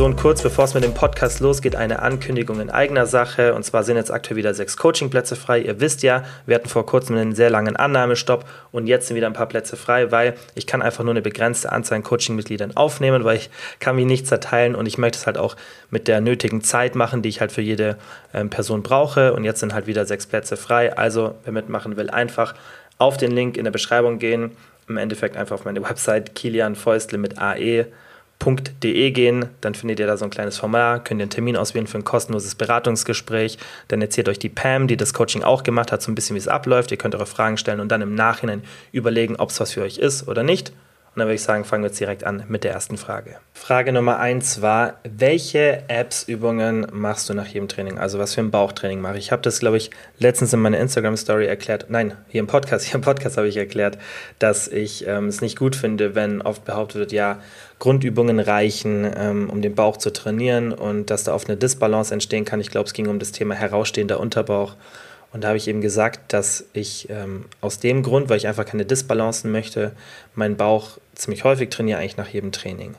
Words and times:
So 0.00 0.06
und 0.06 0.16
kurz 0.16 0.40
bevor 0.42 0.64
es 0.64 0.72
mit 0.72 0.82
dem 0.82 0.94
Podcast 0.94 1.40
losgeht, 1.40 1.76
eine 1.76 2.00
Ankündigung 2.00 2.58
in 2.58 2.70
eigener 2.70 3.04
Sache. 3.04 3.52
Und 3.52 3.64
zwar 3.64 3.84
sind 3.84 3.96
jetzt 3.96 4.10
aktuell 4.10 4.38
wieder 4.38 4.54
sechs 4.54 4.78
Coachingplätze 4.78 5.36
frei. 5.36 5.60
Ihr 5.60 5.78
wisst 5.78 6.02
ja, 6.02 6.24
wir 6.46 6.54
hatten 6.54 6.70
vor 6.70 6.86
kurzem 6.86 7.16
einen 7.16 7.34
sehr 7.34 7.50
langen 7.50 7.76
Annahmestopp 7.76 8.46
und 8.72 8.86
jetzt 8.86 9.08
sind 9.08 9.16
wieder 9.18 9.26
ein 9.26 9.34
paar 9.34 9.44
Plätze 9.44 9.76
frei, 9.76 10.10
weil 10.10 10.36
ich 10.54 10.66
kann 10.66 10.80
einfach 10.80 11.04
nur 11.04 11.12
eine 11.12 11.20
begrenzte 11.20 11.70
Anzahl 11.70 11.96
an 11.96 12.02
Coachingmitgliedern 12.02 12.78
aufnehmen, 12.78 13.24
weil 13.24 13.36
ich 13.36 13.50
kann 13.78 13.94
mich 13.94 14.06
nicht 14.06 14.26
zerteilen 14.26 14.74
und 14.74 14.86
ich 14.86 14.96
möchte 14.96 15.18
es 15.18 15.26
halt 15.26 15.36
auch 15.36 15.54
mit 15.90 16.08
der 16.08 16.22
nötigen 16.22 16.62
Zeit 16.62 16.94
machen, 16.94 17.20
die 17.20 17.28
ich 17.28 17.42
halt 17.42 17.52
für 17.52 17.60
jede 17.60 17.98
ähm, 18.32 18.48
Person 18.48 18.82
brauche. 18.82 19.34
Und 19.34 19.44
jetzt 19.44 19.60
sind 19.60 19.74
halt 19.74 19.86
wieder 19.86 20.06
sechs 20.06 20.26
Plätze 20.26 20.56
frei. 20.56 20.96
Also 20.96 21.34
wer 21.44 21.52
mitmachen 21.52 21.98
will, 21.98 22.08
einfach 22.08 22.54
auf 22.96 23.18
den 23.18 23.32
Link 23.32 23.58
in 23.58 23.64
der 23.64 23.70
Beschreibung 23.70 24.18
gehen. 24.18 24.52
Im 24.88 24.96
Endeffekt 24.96 25.36
einfach 25.36 25.56
auf 25.56 25.66
meine 25.66 25.82
Website 25.82 26.34
Kilian 26.34 26.74
Fäustle 26.74 27.18
mit 27.18 27.38
AE 27.38 27.84
www.coaching.de 28.40 29.10
gehen, 29.10 29.46
dann 29.60 29.74
findet 29.74 30.00
ihr 30.00 30.06
da 30.06 30.16
so 30.16 30.24
ein 30.24 30.30
kleines 30.30 30.58
Formular, 30.58 31.02
könnt 31.02 31.20
ihr 31.20 31.24
einen 31.24 31.30
Termin 31.30 31.56
auswählen 31.56 31.86
für 31.86 31.98
ein 31.98 32.04
kostenloses 32.04 32.54
Beratungsgespräch. 32.54 33.58
Dann 33.88 34.00
erzählt 34.00 34.28
euch 34.28 34.38
die 34.38 34.48
Pam, 34.48 34.88
die 34.88 34.96
das 34.96 35.14
Coaching 35.14 35.42
auch 35.42 35.62
gemacht 35.62 35.92
hat, 35.92 36.02
so 36.02 36.10
ein 36.10 36.14
bisschen, 36.14 36.34
wie 36.34 36.40
es 36.40 36.48
abläuft. 36.48 36.90
Ihr 36.90 36.96
könnt 36.96 37.14
eure 37.14 37.26
Fragen 37.26 37.56
stellen 37.56 37.80
und 37.80 37.88
dann 37.88 38.02
im 38.02 38.14
Nachhinein 38.14 38.62
überlegen, 38.92 39.36
ob 39.36 39.50
es 39.50 39.60
was 39.60 39.72
für 39.72 39.82
euch 39.82 39.98
ist 39.98 40.26
oder 40.28 40.42
nicht. 40.42 40.72
Und 41.14 41.18
dann 41.18 41.26
würde 41.26 41.34
ich 41.34 41.42
sagen, 41.42 41.64
fangen 41.64 41.82
wir 41.82 41.88
jetzt 41.88 41.98
direkt 41.98 42.22
an 42.22 42.44
mit 42.46 42.62
der 42.62 42.72
ersten 42.72 42.96
Frage. 42.96 43.36
Frage 43.52 43.92
Nummer 43.92 44.20
eins 44.20 44.62
war, 44.62 45.00
welche 45.02 45.82
Apps-Übungen 45.88 46.86
machst 46.92 47.28
du 47.28 47.34
nach 47.34 47.48
jedem 47.48 47.66
Training? 47.66 47.98
Also 47.98 48.20
was 48.20 48.34
für 48.34 48.42
ein 48.42 48.52
Bauchtraining 48.52 49.00
mache 49.00 49.18
ich? 49.18 49.26
Ich 49.26 49.32
habe 49.32 49.42
das, 49.42 49.58
glaube 49.58 49.76
ich, 49.76 49.90
letztens 50.20 50.52
in 50.52 50.60
meiner 50.60 50.78
Instagram-Story 50.78 51.46
erklärt. 51.46 51.86
Nein, 51.88 52.12
hier 52.28 52.38
im 52.38 52.46
Podcast, 52.46 52.84
hier 52.86 52.94
im 52.94 53.00
Podcast 53.00 53.38
habe 53.38 53.48
ich 53.48 53.56
erklärt, 53.56 53.98
dass 54.38 54.68
ich 54.68 55.04
ähm, 55.08 55.26
es 55.26 55.40
nicht 55.40 55.58
gut 55.58 55.74
finde, 55.74 56.14
wenn 56.14 56.42
oft 56.42 56.64
behauptet 56.64 57.00
wird, 57.00 57.12
ja, 57.12 57.40
Grundübungen 57.80 58.38
reichen, 58.38 59.10
ähm, 59.16 59.50
um 59.50 59.62
den 59.62 59.74
Bauch 59.74 59.96
zu 59.96 60.12
trainieren 60.12 60.72
und 60.72 61.10
dass 61.10 61.24
da 61.24 61.34
oft 61.34 61.48
eine 61.48 61.56
Disbalance 61.56 62.14
entstehen 62.14 62.44
kann. 62.44 62.60
Ich 62.60 62.70
glaube, 62.70 62.86
es 62.86 62.92
ging 62.92 63.08
um 63.08 63.18
das 63.18 63.32
Thema 63.32 63.56
herausstehender 63.56 64.20
Unterbauch. 64.20 64.76
Und 65.32 65.44
da 65.44 65.48
habe 65.48 65.58
ich 65.58 65.68
eben 65.68 65.80
gesagt, 65.80 66.32
dass 66.32 66.64
ich 66.72 67.08
ähm, 67.08 67.44
aus 67.60 67.78
dem 67.78 68.02
Grund, 68.02 68.28
weil 68.28 68.36
ich 68.36 68.48
einfach 68.48 68.66
keine 68.66 68.84
Disbalancen 68.84 69.52
möchte, 69.52 69.92
meinen 70.34 70.56
Bauch 70.56 70.98
ziemlich 71.20 71.44
häufig 71.44 71.68
trainiere, 71.68 71.98
eigentlich 71.98 72.16
nach 72.16 72.28
jedem 72.28 72.52
Training. 72.52 72.94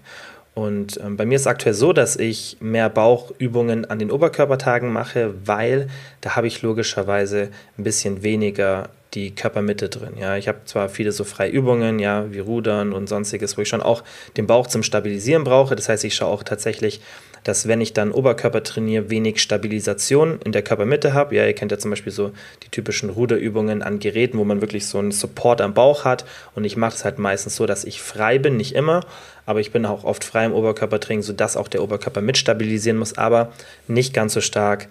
Und 0.54 1.00
ähm, 1.02 1.16
bei 1.16 1.26
mir 1.26 1.36
ist 1.36 1.42
es 1.42 1.48
aktuell 1.48 1.74
so, 1.74 1.94
dass 1.94 2.18
ich 2.18 2.58
mehr 2.60 2.90
Bauchübungen 2.90 3.90
an 3.90 4.00
den 4.00 4.12
Oberkörpertagen 4.12 4.92
mache, 4.92 5.34
weil 5.46 5.88
da 6.20 6.36
habe 6.36 6.48
ich 6.48 6.62
logischerweise 6.62 7.50
ein 7.78 7.84
bisschen 7.84 8.22
weniger 8.22 8.90
die 9.14 9.34
Körpermitte 9.34 9.90
drin. 9.90 10.14
Ja, 10.20 10.38
ich 10.38 10.48
habe 10.48 10.60
zwar 10.66 10.90
viele 10.90 11.12
so 11.12 11.24
freie 11.24 11.52
Übungen, 11.52 12.00
ja, 12.00 12.32
wie 12.32 12.40
Rudern 12.40 12.94
und 12.94 13.08
sonstiges, 13.08 13.58
wo 13.58 13.62
ich 13.62 13.70
schon 13.70 13.82
auch 13.82 14.04
den 14.38 14.48
Bauch 14.48 14.68
zum 14.68 14.84
Stabilisieren 14.84 15.44
brauche. 15.44 15.76
Das 15.76 15.90
heißt, 15.90 16.04
ich 16.04 16.16
schaue 16.16 16.30
auch 16.30 16.44
tatsächlich, 16.44 17.02
dass 17.44 17.68
wenn 17.68 17.82
ich 17.82 17.94
dann 17.94 18.12
Oberkörper 18.12 18.64
trainiere, 18.64 19.10
wenig 19.10 19.42
Stabilisation 19.42 20.40
in 20.44 20.52
der 20.52 20.62
Körpermitte 20.62 21.14
habe. 21.14 21.36
Ja, 21.36 21.46
ihr 21.46 21.54
kennt 21.54 21.72
ja 21.72 21.80
zum 21.80 21.92
Beispiel 21.92 22.12
so 22.12 22.32
die 22.64 22.70
typischen 22.70 23.10
Ruderübungen 23.10 23.82
an 23.82 24.00
Geräten, 24.00 24.38
wo 24.38 24.44
man 24.44 24.62
wirklich 24.62 24.86
so 24.86 25.00
einen 25.00 25.12
Support 25.12 25.62
am 25.62 25.74
Bauch 25.74 26.06
hat. 26.06 26.26
Und 26.56 26.66
ich 26.66 26.78
mache 26.78 26.96
es 26.96 27.04
halt 27.04 27.18
meistens 27.18 27.56
so, 27.56 27.66
dass 27.66 27.84
ich 27.84 28.02
frei 28.02 28.38
bin, 28.38 28.58
nicht 28.58 28.76
immer, 28.76 29.02
aber 29.46 29.60
ich 29.60 29.72
bin 29.72 29.86
auch 29.86 30.04
oft 30.04 30.24
frei 30.24 30.46
im 30.46 30.54
Oberkörpertraining, 30.54 31.24
sodass 31.24 31.58
auch 31.58 31.68
der 31.68 31.82
Oberkörper 31.82 32.22
mit 32.22 32.38
stabilisieren 32.38 32.98
muss, 32.98 33.18
aber 33.18 33.52
nicht 33.88 34.14
ganz 34.14 34.34
so 34.34 34.42
stark 34.42 34.88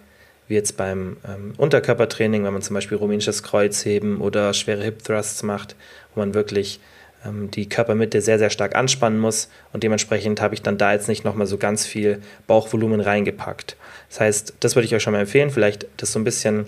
wie 0.48 0.54
jetzt 0.54 0.76
beim 0.76 1.16
ähm, 1.28 1.54
Unterkörpertraining, 1.58 2.44
wenn 2.44 2.52
man 2.52 2.62
zum 2.62 2.74
Beispiel 2.74 2.98
rumänisches 2.98 3.44
Kreuzheben 3.44 4.20
oder 4.20 4.52
schwere 4.52 4.82
Hip 4.82 5.04
Thrusts 5.04 5.44
macht, 5.44 5.76
wo 6.12 6.20
man 6.20 6.34
wirklich 6.34 6.80
die 7.24 7.68
Körpermitte 7.68 8.22
sehr, 8.22 8.38
sehr 8.38 8.50
stark 8.50 8.74
anspannen 8.74 9.18
muss 9.18 9.50
und 9.72 9.82
dementsprechend 9.82 10.40
habe 10.40 10.54
ich 10.54 10.62
dann 10.62 10.78
da 10.78 10.92
jetzt 10.92 11.08
nicht 11.08 11.24
nochmal 11.24 11.46
so 11.46 11.58
ganz 11.58 11.84
viel 11.86 12.22
Bauchvolumen 12.46 13.00
reingepackt. 13.00 13.76
Das 14.08 14.20
heißt, 14.20 14.54
das 14.60 14.74
würde 14.74 14.86
ich 14.86 14.94
euch 14.94 15.02
schon 15.02 15.12
mal 15.12 15.20
empfehlen, 15.20 15.50
vielleicht 15.50 15.86
das 15.98 16.12
so 16.12 16.18
ein 16.18 16.24
bisschen 16.24 16.66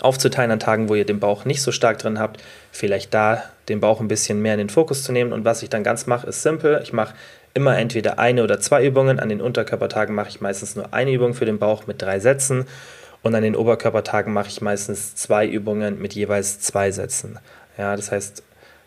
aufzuteilen 0.00 0.50
an 0.50 0.60
Tagen, 0.60 0.88
wo 0.88 0.94
ihr 0.94 1.04
den 1.04 1.20
Bauch 1.20 1.44
nicht 1.44 1.62
so 1.62 1.72
stark 1.72 1.98
drin 1.98 2.18
habt, 2.18 2.42
vielleicht 2.72 3.14
da 3.14 3.44
den 3.68 3.80
Bauch 3.80 4.00
ein 4.00 4.08
bisschen 4.08 4.42
mehr 4.42 4.54
in 4.54 4.58
den 4.58 4.70
Fokus 4.70 5.04
zu 5.04 5.12
nehmen 5.12 5.32
und 5.32 5.44
was 5.44 5.62
ich 5.62 5.70
dann 5.70 5.84
ganz 5.84 6.06
mache, 6.06 6.26
ist 6.26 6.42
simpel. 6.42 6.80
Ich 6.82 6.92
mache 6.92 7.14
immer 7.54 7.78
entweder 7.78 8.18
eine 8.18 8.42
oder 8.42 8.60
zwei 8.60 8.84
Übungen. 8.84 9.20
An 9.20 9.28
den 9.28 9.40
Unterkörpertagen 9.40 10.14
mache 10.14 10.28
ich 10.28 10.40
meistens 10.40 10.76
nur 10.76 10.92
eine 10.94 11.12
Übung 11.12 11.34
für 11.34 11.44
den 11.44 11.58
Bauch 11.58 11.86
mit 11.86 12.00
drei 12.00 12.20
Sätzen. 12.20 12.66
Und 13.22 13.34
an 13.34 13.42
den 13.42 13.56
Oberkörpertagen 13.56 14.32
mache 14.32 14.48
ich 14.48 14.60
meistens 14.60 15.14
zwei 15.14 15.46
Übungen 15.46 16.00
mit 16.00 16.14
jeweils 16.14 16.60
zwei 16.60 16.90
Sätzen. 16.90 17.38
Ja, 17.76 17.94
das 17.96 18.10
heißt, 18.10 18.42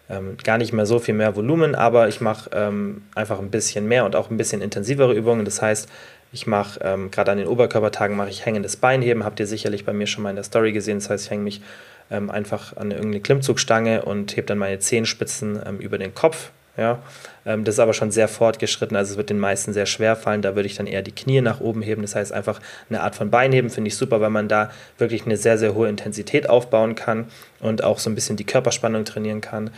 ähm, 0.10 0.38
gar 0.44 0.58
nicht 0.58 0.74
mehr 0.74 0.86
so 0.86 1.00
viel 1.00 1.14
mehr 1.14 1.36
Volumen, 1.36 1.76
aber 1.76 2.08
ich 2.08 2.22
mache 2.22 2.50
ähm, 2.54 3.04
einfach 3.16 3.40
ein 3.40 3.52
bisschen 3.52 3.88
mehr 3.88 4.06
und 4.06 4.16
auch 4.16 4.30
ein 4.30 4.38
bisschen 4.38 4.62
intensivere 4.62 5.14
Übungen. 5.14 5.46
Das 5.46 5.62
heißt, 5.62 5.90
ich 6.32 6.48
mache 6.48 6.80
ähm, 6.84 7.12
gerade 7.12 7.32
an 7.32 7.38
den 7.38 7.48
Oberkörpertagen 7.48 8.18
mache 8.18 8.30
ich 8.30 8.46
hängendes 8.46 8.76
Beinheben, 8.76 9.24
habt 9.24 9.40
ihr 9.40 9.48
sicherlich 9.48 9.86
bei 9.86 9.94
mir 9.94 10.08
schon 10.08 10.24
mal 10.24 10.32
in 10.32 10.36
der 10.36 10.44
Story 10.44 10.72
gesehen. 10.72 10.98
Das 10.98 11.10
heißt, 11.10 11.26
ich 11.26 11.32
hänge 11.32 11.44
mich 11.44 11.62
ähm, 12.12 12.30
einfach 12.30 12.76
an 12.76 12.92
irgendeine 12.92 13.22
Klimmzugstange 13.22 14.04
und 14.04 14.36
hebe 14.36 14.48
dann 14.48 14.58
meine 14.58 14.80
Zehenspitzen 14.80 15.60
ähm, 15.66 15.78
über 15.80 15.98
den 15.98 16.14
Kopf 16.14 16.52
ja, 16.76 17.00
ähm, 17.46 17.64
das 17.64 17.76
ist 17.76 17.80
aber 17.80 17.94
schon 17.94 18.10
sehr 18.10 18.28
fortgeschritten, 18.28 18.98
also 18.98 19.12
es 19.12 19.18
wird 19.18 19.30
den 19.30 19.40
meisten 19.40 19.74
sehr 19.74 19.86
schwer 19.86 20.16
fallen. 20.16 20.42
Da 20.42 20.56
würde 20.56 20.66
ich 20.66 20.76
dann 20.76 20.88
eher 20.88 21.04
die 21.04 21.12
Knie 21.12 21.42
nach 21.42 21.60
oben 21.60 21.84
heben. 21.84 22.02
Das 22.02 22.16
heißt, 22.16 22.32
einfach 22.32 22.60
eine 22.90 23.02
Art 23.02 23.16
von 23.16 23.30
Beinheben 23.30 23.70
finde 23.70 23.90
ich 23.90 23.98
super, 23.98 24.22
weil 24.22 24.32
man 24.32 24.48
da 24.48 24.72
wirklich 24.98 25.26
eine 25.26 25.38
sehr, 25.38 25.58
sehr 25.58 25.76
hohe 25.76 25.88
Intensität 25.88 26.50
aufbauen 26.50 26.96
kann 26.96 27.28
und 27.60 27.84
auch 27.84 28.00
so 28.00 28.10
ein 28.10 28.16
bisschen 28.16 28.38
die 28.38 28.46
Körperspannung 28.46 29.06
trainieren 29.06 29.42
kann. 29.42 29.70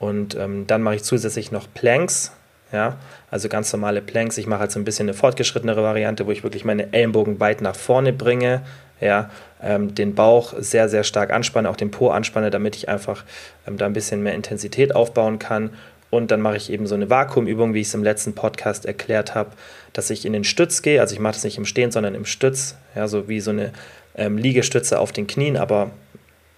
Und 0.00 0.34
ähm, 0.34 0.66
dann 0.66 0.82
mache 0.82 0.96
ich 0.96 1.04
zusätzlich 1.04 1.52
noch 1.52 1.68
Planks. 1.72 2.32
Ja, 2.72 2.96
also 3.30 3.48
ganz 3.48 3.72
normale 3.72 4.00
Planks. 4.00 4.38
Ich 4.38 4.46
mache 4.46 4.60
halt 4.60 4.70
so 4.70 4.78
ein 4.78 4.84
bisschen 4.84 5.08
eine 5.08 5.14
fortgeschrittenere 5.14 5.82
Variante, 5.82 6.26
wo 6.26 6.30
ich 6.30 6.44
wirklich 6.44 6.64
meine 6.64 6.92
Ellenbogen 6.92 7.40
weit 7.40 7.62
nach 7.62 7.74
vorne 7.74 8.12
bringe, 8.12 8.62
ja, 9.00 9.28
ähm, 9.60 9.94
den 9.94 10.14
Bauch 10.14 10.54
sehr, 10.56 10.88
sehr 10.88 11.02
stark 11.02 11.32
anspanne, 11.32 11.68
auch 11.68 11.74
den 11.74 11.90
Po 11.90 12.10
anspanne, 12.10 12.50
damit 12.50 12.76
ich 12.76 12.88
einfach 12.88 13.24
ähm, 13.66 13.76
da 13.76 13.86
ein 13.86 13.92
bisschen 13.92 14.22
mehr 14.22 14.34
Intensität 14.34 14.94
aufbauen 14.94 15.40
kann 15.40 15.70
und 16.10 16.30
dann 16.30 16.40
mache 16.40 16.56
ich 16.56 16.70
eben 16.70 16.86
so 16.86 16.94
eine 16.94 17.08
Vakuumübung, 17.08 17.72
wie 17.74 17.80
ich 17.80 17.88
es 17.88 17.94
im 17.94 18.04
letzten 18.04 18.34
Podcast 18.34 18.84
erklärt 18.84 19.34
habe, 19.34 19.52
dass 19.92 20.10
ich 20.10 20.26
in 20.26 20.32
den 20.32 20.44
Stütz 20.44 20.82
gehe. 20.82 21.00
Also 21.00 21.14
ich 21.14 21.20
mache 21.20 21.34
das 21.34 21.44
nicht 21.44 21.58
im 21.58 21.64
Stehen, 21.64 21.92
sondern 21.92 22.14
im 22.14 22.26
Stütz. 22.26 22.76
Ja, 22.94 23.08
so 23.08 23.28
wie 23.28 23.40
so 23.40 23.50
eine 23.50 23.72
ähm, 24.16 24.36
Liegestütze 24.36 24.98
auf 24.98 25.12
den 25.12 25.26
Knien, 25.26 25.56
aber 25.56 25.90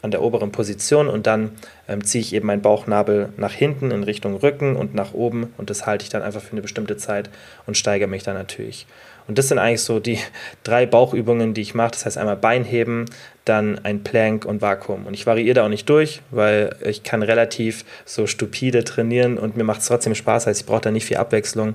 an 0.02 0.10
der 0.10 0.22
oberen 0.22 0.50
Position 0.50 1.08
und 1.08 1.26
dann 1.26 1.52
ähm, 1.88 2.04
ziehe 2.04 2.20
ich 2.20 2.34
eben 2.34 2.46
meinen 2.46 2.60
Bauchnabel 2.60 3.28
nach 3.36 3.52
hinten 3.52 3.92
in 3.92 4.02
Richtung 4.02 4.34
Rücken 4.34 4.74
und 4.74 4.94
nach 4.94 5.14
oben 5.14 5.54
und 5.58 5.70
das 5.70 5.86
halte 5.86 6.02
ich 6.02 6.08
dann 6.08 6.22
einfach 6.22 6.42
für 6.42 6.52
eine 6.52 6.60
bestimmte 6.60 6.96
Zeit 6.96 7.30
und 7.66 7.76
steigere 7.76 8.08
mich 8.08 8.24
dann 8.24 8.34
natürlich. 8.34 8.86
Und 9.28 9.38
das 9.38 9.48
sind 9.48 9.58
eigentlich 9.58 9.82
so 9.82 10.00
die 10.00 10.18
drei 10.64 10.86
Bauchübungen, 10.86 11.54
die 11.54 11.60
ich 11.60 11.74
mache. 11.74 11.92
Das 11.92 12.06
heißt 12.06 12.18
einmal 12.18 12.36
Beinheben, 12.36 13.06
dann 13.44 13.78
ein 13.84 14.02
Plank 14.04 14.44
und 14.44 14.62
Vakuum. 14.62 15.06
Und 15.06 15.14
ich 15.14 15.26
variiere 15.26 15.54
da 15.54 15.64
auch 15.64 15.68
nicht 15.68 15.88
durch, 15.88 16.22
weil 16.30 16.76
ich 16.84 17.02
kann 17.02 17.22
relativ 17.22 17.84
so 18.04 18.26
stupide 18.26 18.84
trainieren 18.84 19.38
und 19.38 19.56
mir 19.56 19.64
macht 19.64 19.80
es 19.80 19.86
trotzdem 19.86 20.14
Spaß. 20.14 20.44
Das 20.44 20.50
heißt, 20.50 20.60
ich 20.60 20.66
brauche 20.66 20.82
da 20.82 20.90
nicht 20.90 21.06
viel 21.06 21.16
Abwechslung. 21.16 21.74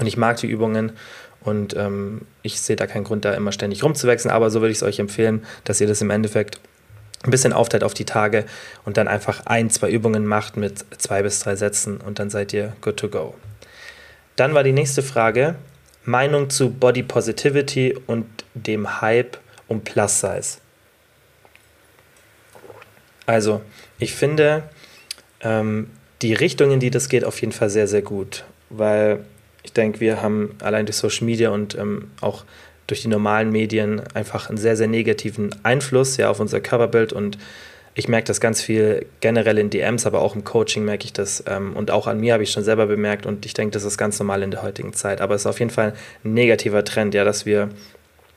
Und 0.00 0.06
ich 0.06 0.16
mag 0.16 0.38
die 0.38 0.48
Übungen 0.48 0.92
und 1.44 1.76
ähm, 1.76 2.22
ich 2.42 2.60
sehe 2.60 2.76
da 2.76 2.86
keinen 2.86 3.04
Grund, 3.04 3.24
da 3.24 3.34
immer 3.34 3.52
ständig 3.52 3.84
rumzuwechseln. 3.84 4.32
Aber 4.32 4.50
so 4.50 4.60
würde 4.60 4.72
ich 4.72 4.78
es 4.78 4.82
euch 4.82 4.98
empfehlen, 4.98 5.44
dass 5.64 5.80
ihr 5.80 5.86
das 5.86 6.00
im 6.00 6.10
Endeffekt 6.10 6.58
ein 7.24 7.30
bisschen 7.30 7.52
aufteilt 7.52 7.84
auf 7.84 7.94
die 7.94 8.04
Tage 8.04 8.44
und 8.84 8.96
dann 8.96 9.08
einfach 9.08 9.46
ein, 9.46 9.70
zwei 9.70 9.90
Übungen 9.90 10.26
macht 10.26 10.56
mit 10.56 10.84
zwei 10.98 11.22
bis 11.22 11.40
drei 11.40 11.56
Sätzen 11.56 11.98
und 11.98 12.18
dann 12.18 12.30
seid 12.30 12.52
ihr 12.52 12.72
good 12.80 12.96
to 12.96 13.08
go. 13.08 13.34
Dann 14.36 14.54
war 14.54 14.64
die 14.64 14.72
nächste 14.72 15.02
Frage, 15.02 15.54
Meinung 16.04 16.50
zu 16.50 16.70
Body 16.70 17.02
Positivity 17.02 17.96
und 18.06 18.26
dem 18.54 19.00
Hype 19.00 19.38
um 19.68 19.82
Plus 19.82 20.20
Size. 20.20 20.58
Also, 23.26 23.62
ich 23.98 24.14
finde 24.14 24.64
ähm, 25.40 25.90
die 26.22 26.34
Richtung, 26.34 26.70
in 26.72 26.80
die 26.80 26.90
das 26.90 27.08
geht, 27.08 27.24
auf 27.24 27.40
jeden 27.40 27.52
Fall 27.52 27.70
sehr, 27.70 27.86
sehr 27.86 28.02
gut, 28.02 28.44
weil 28.68 29.24
ich 29.62 29.72
denke, 29.72 30.00
wir 30.00 30.22
haben 30.22 30.56
allein 30.60 30.86
durch 30.86 30.96
Social 30.96 31.24
Media 31.24 31.50
und 31.50 31.76
ähm, 31.76 32.10
auch 32.20 32.44
durch 32.86 33.02
die 33.02 33.08
normalen 33.08 33.50
Medien 33.50 34.02
einfach 34.14 34.48
einen 34.48 34.58
sehr, 34.58 34.76
sehr 34.76 34.88
negativen 34.88 35.54
Einfluss 35.62 36.16
ja, 36.16 36.30
auf 36.30 36.40
unser 36.40 36.60
Körperbild 36.60 37.12
und 37.12 37.38
ich 37.94 38.08
merke 38.08 38.26
das 38.26 38.40
ganz 38.40 38.62
viel 38.62 39.06
generell 39.20 39.58
in 39.58 39.70
DMs, 39.70 40.06
aber 40.06 40.22
auch 40.22 40.34
im 40.34 40.44
Coaching 40.44 40.84
merke 40.84 41.04
ich 41.04 41.12
das 41.12 41.44
ähm, 41.46 41.76
und 41.76 41.90
auch 41.90 42.06
an 42.06 42.20
mir 42.20 42.32
habe 42.32 42.42
ich 42.42 42.50
schon 42.50 42.64
selber 42.64 42.86
bemerkt 42.86 43.26
und 43.26 43.44
ich 43.44 43.54
denke, 43.54 43.72
das 43.72 43.84
ist 43.84 43.98
ganz 43.98 44.18
normal 44.18 44.42
in 44.42 44.50
der 44.50 44.62
heutigen 44.62 44.94
Zeit. 44.94 45.20
Aber 45.20 45.34
es 45.34 45.42
ist 45.42 45.46
auf 45.46 45.58
jeden 45.58 45.70
Fall 45.70 45.94
ein 46.24 46.34
negativer 46.34 46.84
Trend, 46.84 47.14
ja, 47.14 47.24
dass 47.24 47.44
wir 47.44 47.68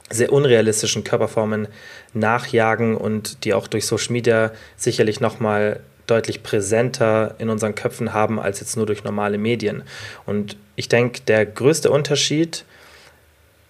sehr 0.10 0.32
unrealistischen 0.32 1.04
Körperformen 1.04 1.68
nachjagen 2.14 2.96
und 2.96 3.44
die 3.44 3.54
auch 3.54 3.68
durch 3.68 3.86
Social 3.86 4.12
Media 4.12 4.52
sicherlich 4.76 5.20
nochmal 5.20 5.80
deutlich 6.06 6.44
präsenter 6.44 7.36
in 7.40 7.50
unseren 7.50 7.74
Köpfen 7.74 8.14
haben 8.14 8.40
als 8.40 8.60
jetzt 8.60 8.76
nur 8.78 8.86
durch 8.86 9.04
normale 9.04 9.38
Medien. 9.38 9.84
Und 10.26 10.58
ich 10.76 10.90
denke, 10.90 11.22
der 11.22 11.46
größte 11.46 11.90
Unterschied 11.90 12.66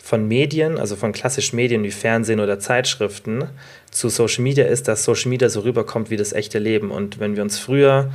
von 0.06 0.28
Medien, 0.28 0.78
also 0.78 0.96
von 0.96 1.14
klassischen 1.14 1.56
Medien 1.56 1.82
wie 1.84 1.90
Fernsehen 1.90 2.40
oder 2.40 2.60
Zeitschriften, 2.60 3.46
zu 3.90 4.10
Social 4.10 4.44
Media 4.44 4.66
ist, 4.66 4.88
dass 4.88 5.04
Social 5.04 5.30
Media 5.30 5.50
so 5.50 5.62
rüberkommt 5.62 6.12
wie 6.12 6.16
das 6.16 6.32
echte 6.32 6.60
Leben. 6.60 6.92
Und 6.92 7.20
wenn 7.20 7.36
wir 7.36 7.42
uns 7.42 7.58
früher, 7.58 8.12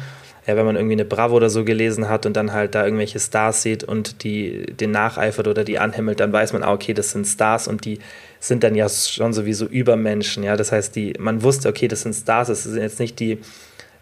ja, 0.47 0.57
wenn 0.57 0.65
man 0.65 0.77
irgendwie 0.77 0.93
eine 0.93 1.05
Bravo 1.05 1.35
oder 1.35 1.51
so 1.51 1.65
gelesen 1.65 2.09
hat 2.09 2.27
und 2.27 2.37
dann 2.37 2.53
halt 2.53 2.77
da 2.77 2.85
irgendwelche 2.85 3.19
Stars 3.19 3.63
sieht 3.63 3.83
und 3.83 4.23
die 4.23 4.67
den 4.67 4.93
nacheifert 4.93 5.49
oder 5.49 5.65
die 5.65 5.81
anhimmelt, 5.81 6.21
dann 6.21 6.33
weiß 6.33 6.53
man, 6.53 6.63
ah, 6.63 6.73
okay, 6.73 6.95
das 6.95 7.11
sind 7.11 7.27
Stars 7.27 7.67
und 7.67 7.85
die 7.85 7.99
sind 8.39 8.63
dann 8.63 8.77
ja 8.77 8.89
schon 8.89 9.33
sowieso 9.33 9.67
Übermenschen. 9.67 10.45
Ja, 10.45 10.57
das 10.57 10.71
heißt, 10.71 10.95
die, 10.95 11.15
man 11.19 11.43
wusste, 11.43 11.69
okay, 11.69 11.89
das 11.89 12.03
sind 12.03 12.15
Stars, 12.15 12.47
das 12.47 12.63
sind 12.63 12.81
jetzt 12.81 13.01
nicht 13.01 13.19
die 13.19 13.39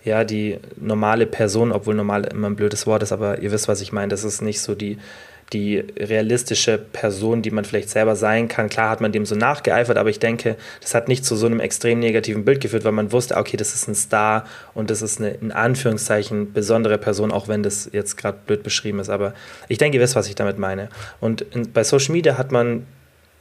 ja, 0.05 0.25
die 0.25 0.58
normale 0.76 1.26
Person, 1.26 1.73
obwohl 1.73 1.94
normal 1.94 2.25
immer 2.25 2.49
ein 2.49 2.56
blödes 2.56 2.87
Wort 2.87 3.02
ist, 3.02 3.12
aber 3.12 3.41
ihr 3.41 3.50
wisst, 3.50 3.69
was 3.69 3.81
ich 3.81 3.93
meine. 3.93 4.08
Das 4.08 4.25
ist 4.25 4.43
nicht 4.43 4.61
so 4.61 4.75
die 4.75 4.99
die 5.52 5.78
realistische 5.78 6.78
Person, 6.78 7.40
die 7.42 7.50
man 7.50 7.64
vielleicht 7.64 7.88
selber 7.88 8.16
sein 8.16 8.48
kann. 8.48 8.68
Klar 8.68 8.90
hat 8.90 9.00
man 9.00 9.12
dem 9.12 9.24
so 9.24 9.34
nachgeeifert, 9.34 9.96
aber 9.96 10.10
ich 10.10 10.18
denke, 10.18 10.56
das 10.80 10.94
hat 10.94 11.08
nicht 11.08 11.24
zu 11.24 11.36
so 11.36 11.46
einem 11.46 11.60
extrem 11.60 12.00
negativen 12.00 12.44
Bild 12.44 12.60
geführt, 12.60 12.84
weil 12.84 12.92
man 12.92 13.12
wusste, 13.12 13.36
okay, 13.36 13.56
das 13.56 13.74
ist 13.74 13.88
ein 13.88 13.94
Star 13.94 14.44
und 14.74 14.90
das 14.90 15.00
ist 15.00 15.20
eine 15.20 15.30
in 15.30 15.52
Anführungszeichen 15.52 16.52
besondere 16.52 16.98
Person, 16.98 17.32
auch 17.32 17.48
wenn 17.48 17.62
das 17.62 17.88
jetzt 17.92 18.16
gerade 18.16 18.38
blöd 18.46 18.62
beschrieben 18.62 19.00
ist. 19.00 19.08
Aber 19.08 19.32
ich 19.68 19.78
denke, 19.78 19.96
ihr 19.96 20.02
wisst, 20.02 20.16
was 20.16 20.28
ich 20.28 20.34
damit 20.34 20.58
meine. 20.58 20.90
Und 21.20 21.40
in, 21.40 21.72
bei 21.72 21.82
Social 21.82 22.12
Media 22.12 22.36
hat 22.36 22.52
man 22.52 22.86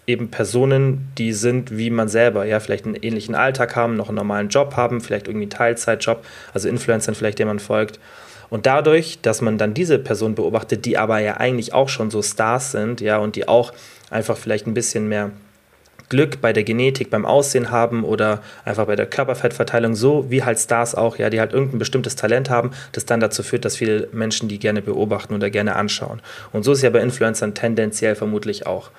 eben 0.05 0.31
Personen, 0.31 1.09
die 1.17 1.33
sind 1.33 1.77
wie 1.77 1.89
man 1.89 2.07
selber, 2.07 2.45
ja, 2.45 2.61
vielleicht 2.61 2.85
einen 2.85 2.95
ähnlichen 2.95 3.35
Alltag 3.35 3.75
haben, 3.75 3.97
noch 3.97 4.07
einen 4.07 4.15
normalen 4.15 4.47
Job 4.47 4.77
haben, 4.77 5.01
vielleicht 5.01 5.27
irgendwie 5.27 5.49
Teilzeitjob, 5.49 6.23
also 6.53 6.69
Influencern 6.69 7.13
vielleicht, 7.13 7.39
dem 7.39 7.49
man 7.49 7.59
folgt. 7.59 7.99
Und 8.49 8.65
dadurch, 8.65 9.19
dass 9.21 9.41
man 9.41 9.57
dann 9.57 9.73
diese 9.73 9.99
Person 9.99 10.35
beobachtet, 10.35 10.85
die 10.85 10.97
aber 10.97 11.19
ja 11.19 11.37
eigentlich 11.37 11.73
auch 11.73 11.89
schon 11.89 12.11
so 12.11 12.21
Stars 12.21 12.71
sind, 12.71 13.01
ja, 13.01 13.17
und 13.17 13.35
die 13.35 13.47
auch 13.47 13.73
einfach 14.09 14.37
vielleicht 14.37 14.67
ein 14.67 14.73
bisschen 14.73 15.07
mehr 15.07 15.31
Glück 16.09 16.39
bei 16.39 16.53
der 16.53 16.63
Genetik, 16.63 17.09
beim 17.09 17.25
Aussehen 17.25 17.69
haben 17.69 18.05
oder 18.05 18.41
einfach 18.63 18.85
bei 18.85 18.95
der 18.95 19.07
Körperfettverteilung, 19.07 19.93
so 19.93 20.29
wie 20.29 20.43
halt 20.43 20.57
Stars 20.57 20.95
auch, 20.95 21.17
ja, 21.17 21.29
die 21.29 21.39
halt 21.39 21.51
irgendein 21.51 21.79
bestimmtes 21.79 22.15
Talent 22.15 22.49
haben, 22.49 22.71
das 22.93 23.05
dann 23.05 23.19
dazu 23.19 23.43
führt, 23.43 23.65
dass 23.65 23.75
viele 23.75 24.07
Menschen 24.13 24.47
die 24.47 24.57
gerne 24.59 24.81
beobachten 24.81 25.33
oder 25.33 25.49
gerne 25.49 25.75
anschauen. 25.75 26.21
Und 26.53 26.63
so 26.63 26.71
ist 26.71 26.81
ja 26.81 26.89
bei 26.89 27.01
Influencern 27.01 27.53
tendenziell 27.53 28.15
vermutlich 28.15 28.65
auch. 28.65 28.91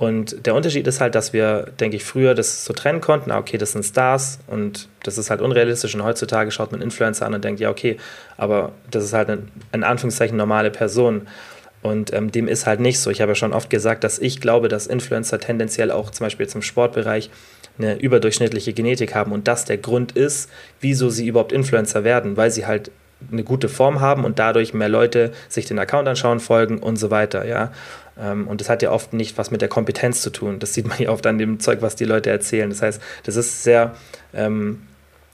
Und 0.00 0.46
der 0.46 0.54
Unterschied 0.54 0.86
ist 0.86 1.02
halt, 1.02 1.14
dass 1.14 1.34
wir, 1.34 1.66
denke 1.78 1.94
ich, 1.94 2.04
früher 2.04 2.34
das 2.34 2.64
so 2.64 2.72
trennen 2.72 3.02
konnten, 3.02 3.30
ah, 3.30 3.38
okay, 3.38 3.58
das 3.58 3.72
sind 3.72 3.84
Stars 3.84 4.38
und 4.46 4.88
das 5.02 5.18
ist 5.18 5.28
halt 5.28 5.42
unrealistisch 5.42 5.94
und 5.94 6.02
heutzutage 6.02 6.50
schaut 6.50 6.72
man 6.72 6.80
Influencer 6.80 7.26
an 7.26 7.34
und 7.34 7.44
denkt, 7.44 7.60
ja, 7.60 7.68
okay, 7.68 7.98
aber 8.38 8.72
das 8.90 9.04
ist 9.04 9.12
halt 9.12 9.28
eine, 9.28 9.42
in 9.72 9.84
Anführungszeichen 9.84 10.38
normale 10.38 10.70
Person. 10.70 11.28
Und 11.82 12.14
ähm, 12.14 12.32
dem 12.32 12.48
ist 12.48 12.64
halt 12.64 12.80
nicht 12.80 12.98
so. 12.98 13.10
Ich 13.10 13.20
habe 13.20 13.32
ja 13.32 13.34
schon 13.34 13.52
oft 13.52 13.68
gesagt, 13.68 14.02
dass 14.02 14.18
ich 14.18 14.40
glaube, 14.40 14.68
dass 14.68 14.86
Influencer 14.86 15.38
tendenziell 15.38 15.90
auch 15.90 16.08
zum 16.08 16.24
Beispiel 16.24 16.46
zum 16.48 16.62
Sportbereich 16.62 17.28
eine 17.76 18.00
überdurchschnittliche 18.00 18.72
Genetik 18.72 19.14
haben 19.14 19.32
und 19.32 19.48
das 19.48 19.66
der 19.66 19.76
Grund 19.76 20.12
ist, 20.12 20.48
wieso 20.80 21.10
sie 21.10 21.26
überhaupt 21.26 21.52
Influencer 21.52 22.04
werden, 22.04 22.38
weil 22.38 22.50
sie 22.50 22.64
halt 22.64 22.90
eine 23.30 23.44
gute 23.44 23.68
Form 23.68 24.00
haben 24.00 24.24
und 24.24 24.38
dadurch 24.38 24.74
mehr 24.74 24.88
Leute 24.88 25.32
sich 25.48 25.66
den 25.66 25.78
Account 25.78 26.08
anschauen, 26.08 26.40
folgen 26.40 26.78
und 26.78 26.96
so 26.96 27.10
weiter, 27.10 27.44
ja. 27.46 27.72
Ähm, 28.18 28.46
und 28.46 28.60
das 28.60 28.68
hat 28.68 28.82
ja 28.82 28.90
oft 28.90 29.12
nicht 29.12 29.38
was 29.38 29.50
mit 29.50 29.60
der 29.60 29.68
Kompetenz 29.68 30.22
zu 30.22 30.30
tun. 30.30 30.58
Das 30.58 30.74
sieht 30.74 30.86
man 30.86 30.98
ja 30.98 31.10
oft 31.10 31.26
an 31.26 31.38
dem 31.38 31.60
Zeug, 31.60 31.82
was 31.82 31.96
die 31.96 32.04
Leute 32.04 32.30
erzählen. 32.30 32.70
Das 32.70 32.82
heißt, 32.82 33.00
das 33.24 33.36
ist 33.36 33.62
sehr 33.62 33.94
ähm, 34.34 34.82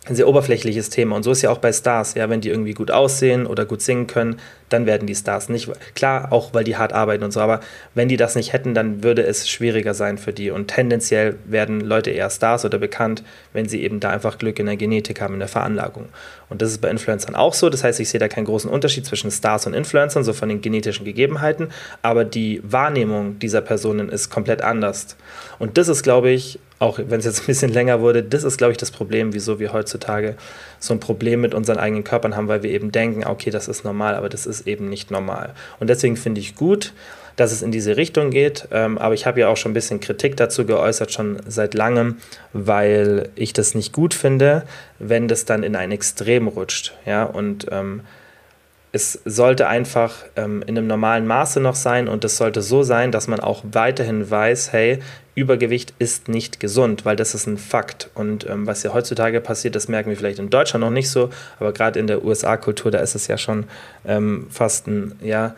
ein 0.08 0.14
sehr 0.14 0.28
oberflächliches 0.28 0.88
Thema. 0.88 1.16
Und 1.16 1.24
so 1.24 1.32
ist 1.32 1.42
ja 1.42 1.50
auch 1.50 1.58
bei 1.58 1.72
Stars, 1.72 2.14
ja, 2.14 2.30
wenn 2.30 2.40
die 2.40 2.48
irgendwie 2.48 2.74
gut 2.74 2.90
aussehen 2.90 3.46
oder 3.46 3.64
gut 3.64 3.82
singen 3.82 4.06
können, 4.06 4.38
dann 4.68 4.86
werden 4.86 5.06
die 5.06 5.14
Stars 5.14 5.48
nicht. 5.48 5.70
Klar, 5.94 6.32
auch 6.32 6.54
weil 6.54 6.64
die 6.64 6.76
hart 6.76 6.92
arbeiten 6.92 7.24
und 7.24 7.32
so, 7.32 7.40
aber 7.40 7.60
wenn 7.94 8.08
die 8.08 8.16
das 8.16 8.36
nicht 8.36 8.52
hätten, 8.52 8.74
dann 8.74 9.02
würde 9.02 9.22
es 9.22 9.48
schwieriger 9.48 9.94
sein 9.94 10.18
für 10.18 10.32
die. 10.32 10.50
Und 10.50 10.68
tendenziell 10.68 11.36
werden 11.44 11.80
Leute 11.80 12.10
eher 12.10 12.30
Stars 12.30 12.64
oder 12.64 12.78
bekannt, 12.78 13.24
wenn 13.52 13.68
sie 13.68 13.82
eben 13.82 14.00
da 14.00 14.10
einfach 14.10 14.38
Glück 14.38 14.58
in 14.58 14.66
der 14.66 14.76
Genetik 14.76 15.20
haben, 15.20 15.34
in 15.34 15.40
der 15.40 15.48
Veranlagung. 15.48 16.06
Und 16.48 16.62
das 16.62 16.70
ist 16.70 16.80
bei 16.80 16.88
Influencern 16.88 17.34
auch 17.34 17.54
so. 17.54 17.68
Das 17.68 17.82
heißt, 17.82 17.98
ich 17.98 18.08
sehe 18.08 18.20
da 18.20 18.28
keinen 18.28 18.44
großen 18.44 18.70
Unterschied 18.70 19.06
zwischen 19.06 19.30
Stars 19.32 19.66
und 19.66 19.74
Influencern, 19.74 20.22
so 20.22 20.32
von 20.32 20.48
den 20.48 20.60
genetischen 20.60 21.04
Gegebenheiten, 21.04 21.68
aber 22.02 22.24
die 22.24 22.60
Wahrnehmung 22.64 23.38
dieser 23.40 23.60
Personen 23.60 24.08
ist 24.08 24.30
komplett 24.30 24.62
anders. 24.62 25.16
Und 25.58 25.78
das 25.78 25.88
ist, 25.88 26.02
glaube 26.02 26.30
ich, 26.30 26.60
auch 26.78 26.98
wenn 26.98 27.18
es 27.18 27.24
jetzt 27.24 27.40
ein 27.40 27.46
bisschen 27.46 27.72
länger 27.72 28.00
wurde, 28.00 28.22
das 28.22 28.44
ist, 28.44 28.58
glaube 28.58 28.72
ich, 28.72 28.78
das 28.78 28.90
Problem, 28.90 29.32
wieso 29.32 29.58
wir 29.58 29.72
heutzutage 29.72 30.36
so 30.78 30.92
ein 30.92 31.00
Problem 31.00 31.40
mit 31.40 31.54
unseren 31.54 31.78
eigenen 31.78 32.04
Körpern 32.04 32.36
haben, 32.36 32.48
weil 32.48 32.62
wir 32.62 32.70
eben 32.70 32.92
denken, 32.92 33.24
okay, 33.24 33.50
das 33.50 33.68
ist 33.68 33.84
normal, 33.84 34.14
aber 34.14 34.28
das 34.28 34.46
ist 34.46 34.66
eben 34.66 34.88
nicht 34.88 35.10
normal. 35.10 35.54
Und 35.80 35.88
deswegen 35.88 36.16
finde 36.16 36.40
ich 36.40 36.54
gut, 36.54 36.92
dass 37.36 37.52
es 37.52 37.62
in 37.62 37.70
diese 37.70 37.96
Richtung 37.96 38.30
geht. 38.30 38.68
Ähm, 38.72 38.98
aber 38.98 39.14
ich 39.14 39.26
habe 39.26 39.40
ja 39.40 39.48
auch 39.48 39.56
schon 39.56 39.70
ein 39.70 39.74
bisschen 39.74 40.00
Kritik 40.00 40.36
dazu 40.36 40.66
geäußert, 40.66 41.12
schon 41.12 41.38
seit 41.46 41.74
langem, 41.74 42.16
weil 42.52 43.28
ich 43.36 43.52
das 43.52 43.74
nicht 43.74 43.92
gut 43.92 44.14
finde, 44.14 44.64
wenn 44.98 45.28
das 45.28 45.44
dann 45.44 45.62
in 45.62 45.76
ein 45.76 45.92
Extrem 45.92 46.48
rutscht. 46.48 46.94
Ja, 47.04 47.24
und 47.24 47.66
ähm, 47.70 48.00
es 48.92 49.20
sollte 49.24 49.68
einfach 49.68 50.14
ähm, 50.36 50.62
in 50.66 50.78
einem 50.78 50.86
normalen 50.86 51.26
Maße 51.26 51.60
noch 51.60 51.74
sein 51.74 52.08
und 52.08 52.24
es 52.24 52.36
sollte 52.36 52.62
so 52.62 52.82
sein, 52.82 53.12
dass 53.12 53.28
man 53.28 53.40
auch 53.40 53.62
weiterhin 53.70 54.30
weiß, 54.30 54.72
hey, 54.72 55.00
Übergewicht 55.34 55.92
ist 55.98 56.28
nicht 56.28 56.60
gesund, 56.60 57.04
weil 57.04 57.14
das 57.14 57.34
ist 57.34 57.46
ein 57.46 57.58
Fakt. 57.58 58.10
Und 58.14 58.48
ähm, 58.48 58.66
was 58.66 58.82
ja 58.82 58.94
heutzutage 58.94 59.40
passiert, 59.42 59.74
das 59.74 59.88
merken 59.88 60.08
wir 60.08 60.16
vielleicht 60.16 60.38
in 60.38 60.48
Deutschland 60.48 60.82
noch 60.82 60.90
nicht 60.90 61.10
so, 61.10 61.28
aber 61.60 61.72
gerade 61.72 62.00
in 62.00 62.06
der 62.06 62.24
USA-Kultur, 62.24 62.90
da 62.90 63.00
ist 63.00 63.14
es 63.14 63.26
ja 63.26 63.36
schon 63.36 63.64
ähm, 64.06 64.46
fast 64.50 64.86
ein, 64.86 65.12
ja, 65.20 65.54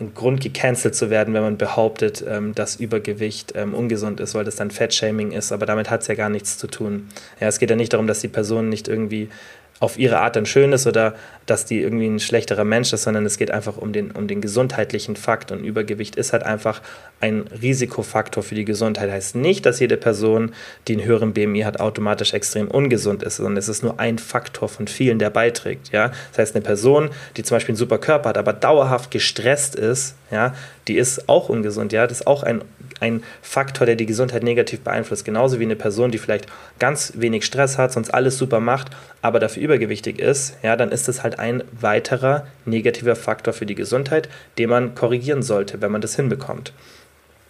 ein 0.00 0.12
Grund, 0.12 0.42
gecancelt 0.42 0.94
zu 0.94 1.08
werden, 1.08 1.32
wenn 1.34 1.42
man 1.42 1.56
behauptet, 1.56 2.22
ähm, 2.28 2.54
dass 2.54 2.76
Übergewicht 2.76 3.52
ähm, 3.54 3.74
ungesund 3.74 4.20
ist, 4.20 4.34
weil 4.34 4.44
das 4.44 4.56
dann 4.56 4.70
Fettshaming 4.70 5.30
ist. 5.32 5.52
Aber 5.52 5.66
damit 5.66 5.88
hat 5.88 6.02
es 6.02 6.08
ja 6.08 6.14
gar 6.14 6.28
nichts 6.28 6.58
zu 6.58 6.66
tun. 6.66 7.08
Ja, 7.40 7.46
es 7.46 7.58
geht 7.58 7.70
ja 7.70 7.76
nicht 7.76 7.92
darum, 7.92 8.06
dass 8.06 8.20
die 8.20 8.28
Person 8.28 8.68
nicht 8.68 8.88
irgendwie 8.88 9.30
auf 9.78 9.98
ihre 9.98 10.18
Art 10.18 10.36
dann 10.36 10.46
schön 10.46 10.72
ist 10.72 10.86
oder 10.86 11.14
dass 11.44 11.64
die 11.64 11.80
irgendwie 11.80 12.06
ein 12.06 12.18
schlechterer 12.18 12.64
Mensch 12.64 12.92
ist, 12.92 13.02
sondern 13.04 13.26
es 13.26 13.36
geht 13.36 13.50
einfach 13.50 13.76
um 13.76 13.92
den, 13.92 14.10
um 14.10 14.26
den 14.26 14.40
gesundheitlichen 14.40 15.16
Fakt. 15.16 15.52
Und 15.52 15.64
Übergewicht 15.64 16.16
ist 16.16 16.32
halt 16.32 16.42
einfach 16.42 16.80
ein 17.20 17.42
Risikofaktor 17.62 18.42
für 18.42 18.54
die 18.54 18.64
Gesundheit. 18.64 19.10
Heißt 19.10 19.36
nicht, 19.36 19.64
dass 19.66 19.78
jede 19.78 19.96
Person, 19.96 20.52
die 20.88 20.94
einen 20.94 21.04
höheren 21.04 21.34
BMI 21.34 21.60
hat, 21.60 21.78
automatisch 21.78 22.32
extrem 22.32 22.68
ungesund 22.68 23.22
ist, 23.22 23.36
sondern 23.36 23.58
es 23.58 23.68
ist 23.68 23.82
nur 23.82 24.00
ein 24.00 24.18
Faktor 24.18 24.68
von 24.68 24.88
vielen, 24.88 25.18
der 25.18 25.30
beiträgt. 25.30 25.92
Ja? 25.92 26.10
Das 26.30 26.38
heißt, 26.38 26.56
eine 26.56 26.64
Person, 26.64 27.10
die 27.36 27.42
zum 27.42 27.56
Beispiel 27.56 27.72
einen 27.72 27.78
super 27.78 27.98
Körper 27.98 28.30
hat, 28.30 28.38
aber 28.38 28.52
dauerhaft 28.52 29.10
gestresst 29.10 29.76
ist, 29.76 30.16
ja, 30.30 30.54
die 30.88 30.96
ist 30.96 31.28
auch 31.28 31.48
ungesund. 31.48 31.92
Ja? 31.92 32.06
Das 32.06 32.20
ist 32.20 32.26
auch 32.26 32.42
ein 32.42 32.62
ein 33.00 33.22
Faktor, 33.42 33.86
der 33.86 33.96
die 33.96 34.06
Gesundheit 34.06 34.42
negativ 34.42 34.80
beeinflusst. 34.80 35.24
Genauso 35.24 35.58
wie 35.58 35.64
eine 35.64 35.76
Person, 35.76 36.10
die 36.10 36.18
vielleicht 36.18 36.46
ganz 36.78 37.12
wenig 37.16 37.44
Stress 37.44 37.78
hat, 37.78 37.92
sonst 37.92 38.10
alles 38.10 38.38
super 38.38 38.60
macht, 38.60 38.90
aber 39.22 39.40
dafür 39.40 39.62
übergewichtig 39.62 40.18
ist, 40.18 40.56
ja, 40.62 40.76
dann 40.76 40.92
ist 40.92 41.08
das 41.08 41.22
halt 41.22 41.38
ein 41.38 41.62
weiterer 41.78 42.46
negativer 42.64 43.16
Faktor 43.16 43.52
für 43.52 43.66
die 43.66 43.74
Gesundheit, 43.74 44.28
den 44.58 44.70
man 44.70 44.94
korrigieren 44.94 45.42
sollte, 45.42 45.80
wenn 45.80 45.92
man 45.92 46.00
das 46.00 46.16
hinbekommt. 46.16 46.72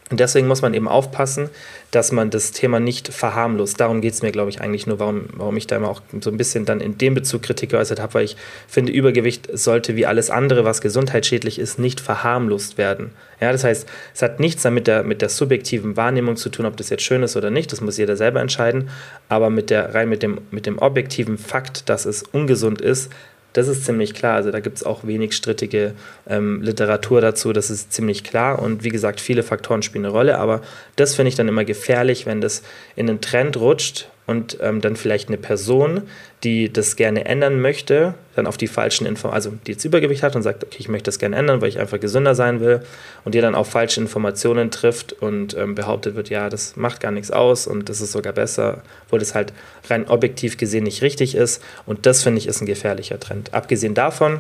Und 0.08 0.20
deswegen 0.20 0.46
muss 0.46 0.62
man 0.62 0.72
eben 0.72 0.86
aufpassen, 0.86 1.50
dass 1.90 2.12
man 2.12 2.30
das 2.30 2.52
Thema 2.52 2.78
nicht 2.78 3.08
verharmlost. 3.08 3.80
Darum 3.80 4.00
geht 4.00 4.14
es 4.14 4.22
mir, 4.22 4.30
glaube 4.30 4.50
ich, 4.50 4.60
eigentlich 4.60 4.86
nur, 4.86 5.00
warum, 5.00 5.24
warum 5.32 5.56
ich 5.56 5.66
da 5.66 5.76
immer 5.76 5.88
auch 5.88 6.00
so 6.20 6.30
ein 6.30 6.36
bisschen 6.36 6.64
dann 6.64 6.80
in 6.80 6.96
dem 6.96 7.14
Bezug 7.14 7.42
Kritik 7.42 7.70
geäußert 7.70 7.98
habe, 7.98 8.14
weil 8.14 8.24
ich 8.24 8.36
finde, 8.68 8.92
Übergewicht 8.92 9.48
sollte 9.52 9.96
wie 9.96 10.06
alles 10.06 10.30
andere, 10.30 10.64
was 10.64 10.80
gesundheitsschädlich 10.80 11.58
ist, 11.58 11.80
nicht 11.80 12.00
verharmlost 12.00 12.78
werden. 12.78 13.10
Ja, 13.40 13.50
das 13.50 13.64
heißt, 13.64 13.88
es 14.14 14.22
hat 14.22 14.38
nichts 14.38 14.62
damit 14.62 14.86
der, 14.86 15.02
mit 15.02 15.22
der 15.22 15.28
subjektiven 15.28 15.96
Wahrnehmung 15.96 16.36
zu 16.36 16.50
tun, 16.50 16.66
ob 16.66 16.76
das 16.76 16.88
jetzt 16.88 17.02
schön 17.02 17.24
ist 17.24 17.36
oder 17.36 17.50
nicht, 17.50 17.72
das 17.72 17.80
muss 17.80 17.98
jeder 17.98 18.16
selber 18.16 18.40
entscheiden, 18.40 18.90
aber 19.28 19.50
mit 19.50 19.70
der, 19.70 19.92
rein 19.92 20.08
mit 20.08 20.22
dem, 20.22 20.38
mit 20.52 20.66
dem 20.66 20.78
objektiven 20.78 21.36
Fakt, 21.36 21.88
dass 21.88 22.06
es 22.06 22.22
ungesund 22.22 22.80
ist, 22.80 23.10
das 23.56 23.68
ist 23.68 23.84
ziemlich 23.84 24.12
klar. 24.12 24.34
Also 24.34 24.50
da 24.50 24.60
gibt 24.60 24.76
es 24.76 24.84
auch 24.84 25.06
wenig 25.06 25.34
strittige 25.34 25.94
ähm, 26.28 26.60
Literatur 26.60 27.22
dazu. 27.22 27.52
Das 27.54 27.70
ist 27.70 27.92
ziemlich 27.92 28.22
klar. 28.22 28.60
Und 28.60 28.84
wie 28.84 28.90
gesagt, 28.90 29.18
viele 29.20 29.42
Faktoren 29.42 29.82
spielen 29.82 30.04
eine 30.04 30.12
Rolle. 30.12 30.38
Aber 30.38 30.60
das 30.96 31.14
finde 31.14 31.30
ich 31.30 31.36
dann 31.36 31.48
immer 31.48 31.64
gefährlich, 31.64 32.26
wenn 32.26 32.42
das 32.42 32.62
in 32.96 33.08
einen 33.08 33.22
Trend 33.22 33.56
rutscht 33.56 34.08
und 34.26 34.58
ähm, 34.60 34.80
dann 34.82 34.96
vielleicht 34.96 35.28
eine 35.28 35.38
Person, 35.38 36.02
die 36.46 36.72
das 36.72 36.94
gerne 36.94 37.24
ändern 37.24 37.60
möchte, 37.60 38.14
dann 38.36 38.46
auf 38.46 38.56
die 38.56 38.68
falschen 38.68 39.04
Informationen, 39.04 39.34
also 39.34 39.52
die 39.66 39.72
jetzt 39.72 39.84
Übergewicht 39.84 40.22
hat 40.22 40.36
und 40.36 40.42
sagt, 40.42 40.62
okay, 40.62 40.76
ich 40.78 40.88
möchte 40.88 41.06
das 41.06 41.18
gerne 41.18 41.34
ändern, 41.34 41.60
weil 41.60 41.68
ich 41.68 41.80
einfach 41.80 41.98
gesünder 41.98 42.36
sein 42.36 42.60
will 42.60 42.82
und 43.24 43.34
die 43.34 43.40
dann 43.40 43.56
auf 43.56 43.68
falsche 43.68 44.00
Informationen 44.00 44.70
trifft 44.70 45.12
und 45.12 45.56
ähm, 45.56 45.74
behauptet 45.74 46.14
wird, 46.14 46.30
ja, 46.30 46.48
das 46.48 46.76
macht 46.76 47.00
gar 47.00 47.10
nichts 47.10 47.32
aus 47.32 47.66
und 47.66 47.88
das 47.88 48.00
ist 48.00 48.12
sogar 48.12 48.32
besser, 48.32 48.82
obwohl 49.06 49.18
das 49.18 49.34
halt 49.34 49.52
rein 49.90 50.06
objektiv 50.06 50.56
gesehen 50.56 50.84
nicht 50.84 51.02
richtig 51.02 51.34
ist 51.34 51.60
und 51.84 52.06
das 52.06 52.22
finde 52.22 52.38
ich 52.38 52.46
ist 52.46 52.60
ein 52.60 52.66
gefährlicher 52.66 53.18
Trend. 53.18 53.52
Abgesehen 53.52 53.94
davon 53.94 54.38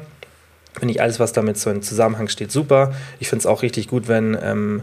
finde 0.78 0.94
ich 0.94 1.02
alles, 1.02 1.18
was 1.18 1.32
damit 1.32 1.58
so 1.58 1.70
in 1.70 1.82
Zusammenhang 1.82 2.28
steht, 2.28 2.52
super. 2.52 2.94
Ich 3.18 3.28
finde 3.28 3.40
es 3.40 3.46
auch 3.46 3.62
richtig 3.62 3.88
gut, 3.88 4.06
wenn 4.06 4.38
ähm, 4.40 4.82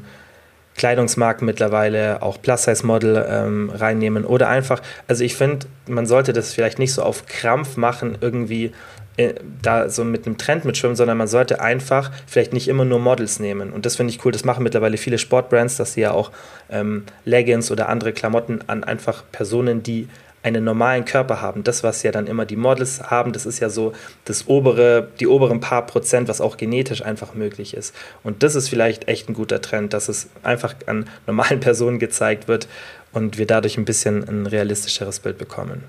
Kleidungsmarken 0.75 1.45
mittlerweile 1.45 2.21
auch 2.21 2.41
Plus-Size-Model 2.41 3.25
ähm, 3.29 3.69
reinnehmen 3.69 4.25
oder 4.25 4.49
einfach, 4.49 4.81
also 5.07 5.23
ich 5.23 5.35
finde, 5.35 5.67
man 5.87 6.05
sollte 6.05 6.33
das 6.33 6.53
vielleicht 6.53 6.79
nicht 6.79 6.93
so 6.93 7.03
auf 7.03 7.25
Krampf 7.25 7.77
machen, 7.77 8.17
irgendwie 8.21 8.71
äh, 9.15 9.35
da 9.61 9.89
so 9.89 10.03
mit 10.03 10.25
einem 10.25 10.37
Trend 10.37 10.65
mitschwimmen, 10.65 10.95
sondern 10.95 11.17
man 11.17 11.27
sollte 11.27 11.61
einfach 11.61 12.11
vielleicht 12.25 12.51
nicht 12.51 12.67
immer 12.67 12.85
nur 12.85 12.99
Models 12.99 13.39
nehmen. 13.39 13.71
Und 13.71 13.85
das 13.85 13.95
finde 13.95 14.11
ich 14.11 14.25
cool, 14.25 14.31
das 14.31 14.43
machen 14.43 14.63
mittlerweile 14.63 14.97
viele 14.97 15.19
Sportbrands, 15.19 15.77
dass 15.77 15.93
sie 15.93 16.01
ja 16.01 16.11
auch 16.11 16.31
ähm, 16.71 17.03
Leggings 17.23 17.69
oder 17.69 17.89
andere 17.89 18.11
Klamotten 18.11 18.61
an 18.65 18.83
einfach 18.83 19.23
Personen, 19.31 19.83
die 19.83 20.07
einen 20.43 20.63
normalen 20.63 21.05
Körper 21.05 21.41
haben. 21.41 21.63
Das, 21.63 21.83
was 21.83 22.03
ja 22.03 22.11
dann 22.11 22.27
immer 22.27 22.45
die 22.45 22.57
Models 22.57 23.01
haben, 23.01 23.31
das 23.31 23.45
ist 23.45 23.59
ja 23.59 23.69
so 23.69 23.93
das 24.25 24.47
obere, 24.47 25.07
die 25.19 25.27
oberen 25.27 25.61
paar 25.61 25.85
Prozent, 25.85 26.27
was 26.27 26.41
auch 26.41 26.57
genetisch 26.57 27.03
einfach 27.03 27.33
möglich 27.33 27.73
ist. 27.73 27.95
Und 28.23 28.43
das 28.43 28.55
ist 28.55 28.69
vielleicht 28.69 29.07
echt 29.07 29.29
ein 29.29 29.33
guter 29.33 29.61
Trend, 29.61 29.93
dass 29.93 30.09
es 30.09 30.29
einfach 30.43 30.75
an 30.85 31.09
normalen 31.25 31.59
Personen 31.61 31.97
gezeigt 31.97 32.47
wird 32.47 32.67
und 33.13 33.37
wir 33.37 33.47
dadurch 33.47 33.77
ein 33.77 33.85
bisschen 33.85 34.27
ein 34.27 34.45
realistischeres 34.45 35.19
Bild 35.19 35.37
bekommen. 35.37 35.83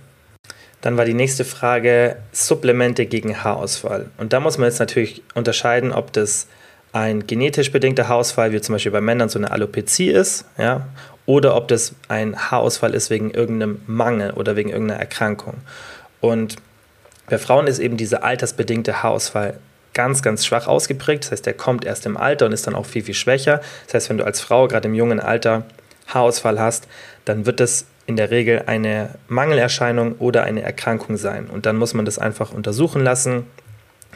Dann 0.80 0.96
war 0.96 1.04
die 1.04 1.14
nächste 1.14 1.44
Frage 1.44 2.16
Supplemente 2.32 3.06
gegen 3.06 3.42
Haarausfall. 3.42 4.10
Und 4.18 4.32
da 4.32 4.40
muss 4.40 4.58
man 4.58 4.68
jetzt 4.68 4.80
natürlich 4.80 5.22
unterscheiden, 5.34 5.92
ob 5.92 6.12
das 6.12 6.46
ein 6.92 7.26
genetisch 7.26 7.72
bedingter 7.72 8.06
Haarausfall, 8.06 8.52
wie 8.52 8.60
zum 8.60 8.74
Beispiel 8.74 8.92
bei 8.92 9.00
Männern 9.00 9.28
so 9.28 9.38
eine 9.38 9.50
Alopezie 9.50 10.10
ist, 10.10 10.44
ja, 10.58 10.86
oder 11.26 11.56
ob 11.56 11.68
das 11.68 11.94
ein 12.08 12.36
Haarausfall 12.36 12.94
ist 12.94 13.10
wegen 13.10 13.30
irgendeinem 13.30 13.80
Mangel 13.86 14.32
oder 14.32 14.56
wegen 14.56 14.70
irgendeiner 14.70 15.00
Erkrankung. 15.00 15.54
Und 16.20 16.56
bei 17.26 17.38
Frauen 17.38 17.66
ist 17.66 17.78
eben 17.78 17.96
dieser 17.96 18.22
altersbedingte 18.24 19.02
Haarausfall 19.02 19.58
ganz, 19.94 20.22
ganz 20.22 20.44
schwach 20.44 20.66
ausgeprägt. 20.66 21.24
Das 21.24 21.32
heißt, 21.32 21.46
der 21.46 21.54
kommt 21.54 21.84
erst 21.84 22.04
im 22.04 22.16
Alter 22.16 22.46
und 22.46 22.52
ist 22.52 22.66
dann 22.66 22.74
auch 22.74 22.86
viel, 22.86 23.02
viel 23.02 23.14
schwächer. 23.14 23.60
Das 23.86 23.94
heißt, 23.94 24.10
wenn 24.10 24.18
du 24.18 24.24
als 24.24 24.40
Frau 24.40 24.68
gerade 24.68 24.88
im 24.88 24.94
jungen 24.94 25.20
Alter 25.20 25.64
Haarausfall 26.08 26.60
hast, 26.60 26.86
dann 27.24 27.46
wird 27.46 27.60
das 27.60 27.86
in 28.06 28.16
der 28.16 28.30
Regel 28.30 28.64
eine 28.66 29.10
Mangelerscheinung 29.28 30.16
oder 30.18 30.42
eine 30.42 30.62
Erkrankung 30.62 31.16
sein. 31.16 31.46
Und 31.46 31.64
dann 31.64 31.76
muss 31.76 31.94
man 31.94 32.04
das 32.04 32.18
einfach 32.18 32.52
untersuchen 32.52 33.02
lassen. 33.02 33.46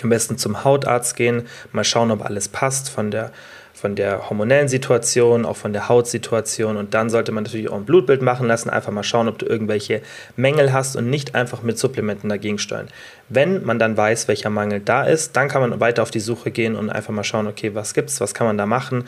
Am 0.02 0.10
besten 0.10 0.36
zum 0.36 0.62
Hautarzt 0.62 1.16
gehen, 1.16 1.46
mal 1.72 1.84
schauen, 1.84 2.10
ob 2.10 2.24
alles 2.24 2.48
passt 2.48 2.90
von 2.90 3.10
der 3.10 3.32
von 3.78 3.94
der 3.94 4.28
hormonellen 4.28 4.68
Situation, 4.68 5.44
auch 5.44 5.56
von 5.56 5.72
der 5.72 5.88
Hautsituation. 5.88 6.76
Und 6.76 6.94
dann 6.94 7.10
sollte 7.10 7.30
man 7.30 7.44
natürlich 7.44 7.70
auch 7.70 7.76
ein 7.76 7.84
Blutbild 7.84 8.22
machen 8.22 8.48
lassen, 8.48 8.70
einfach 8.70 8.90
mal 8.90 9.04
schauen, 9.04 9.28
ob 9.28 9.38
du 9.38 9.46
irgendwelche 9.46 10.02
Mängel 10.36 10.72
hast 10.72 10.96
und 10.96 11.08
nicht 11.08 11.36
einfach 11.36 11.62
mit 11.62 11.78
Supplementen 11.78 12.28
dagegen 12.28 12.58
steuern. 12.58 12.88
Wenn 13.28 13.64
man 13.64 13.78
dann 13.78 13.96
weiß, 13.96 14.26
welcher 14.26 14.50
Mangel 14.50 14.80
da 14.80 15.04
ist, 15.04 15.36
dann 15.36 15.48
kann 15.48 15.60
man 15.60 15.78
weiter 15.78 16.02
auf 16.02 16.10
die 16.10 16.20
Suche 16.20 16.50
gehen 16.50 16.74
und 16.74 16.90
einfach 16.90 17.12
mal 17.12 17.24
schauen, 17.24 17.46
okay, 17.46 17.74
was 17.74 17.94
gibt's, 17.94 18.20
was 18.20 18.34
kann 18.34 18.48
man 18.48 18.58
da 18.58 18.66
machen. 18.66 19.04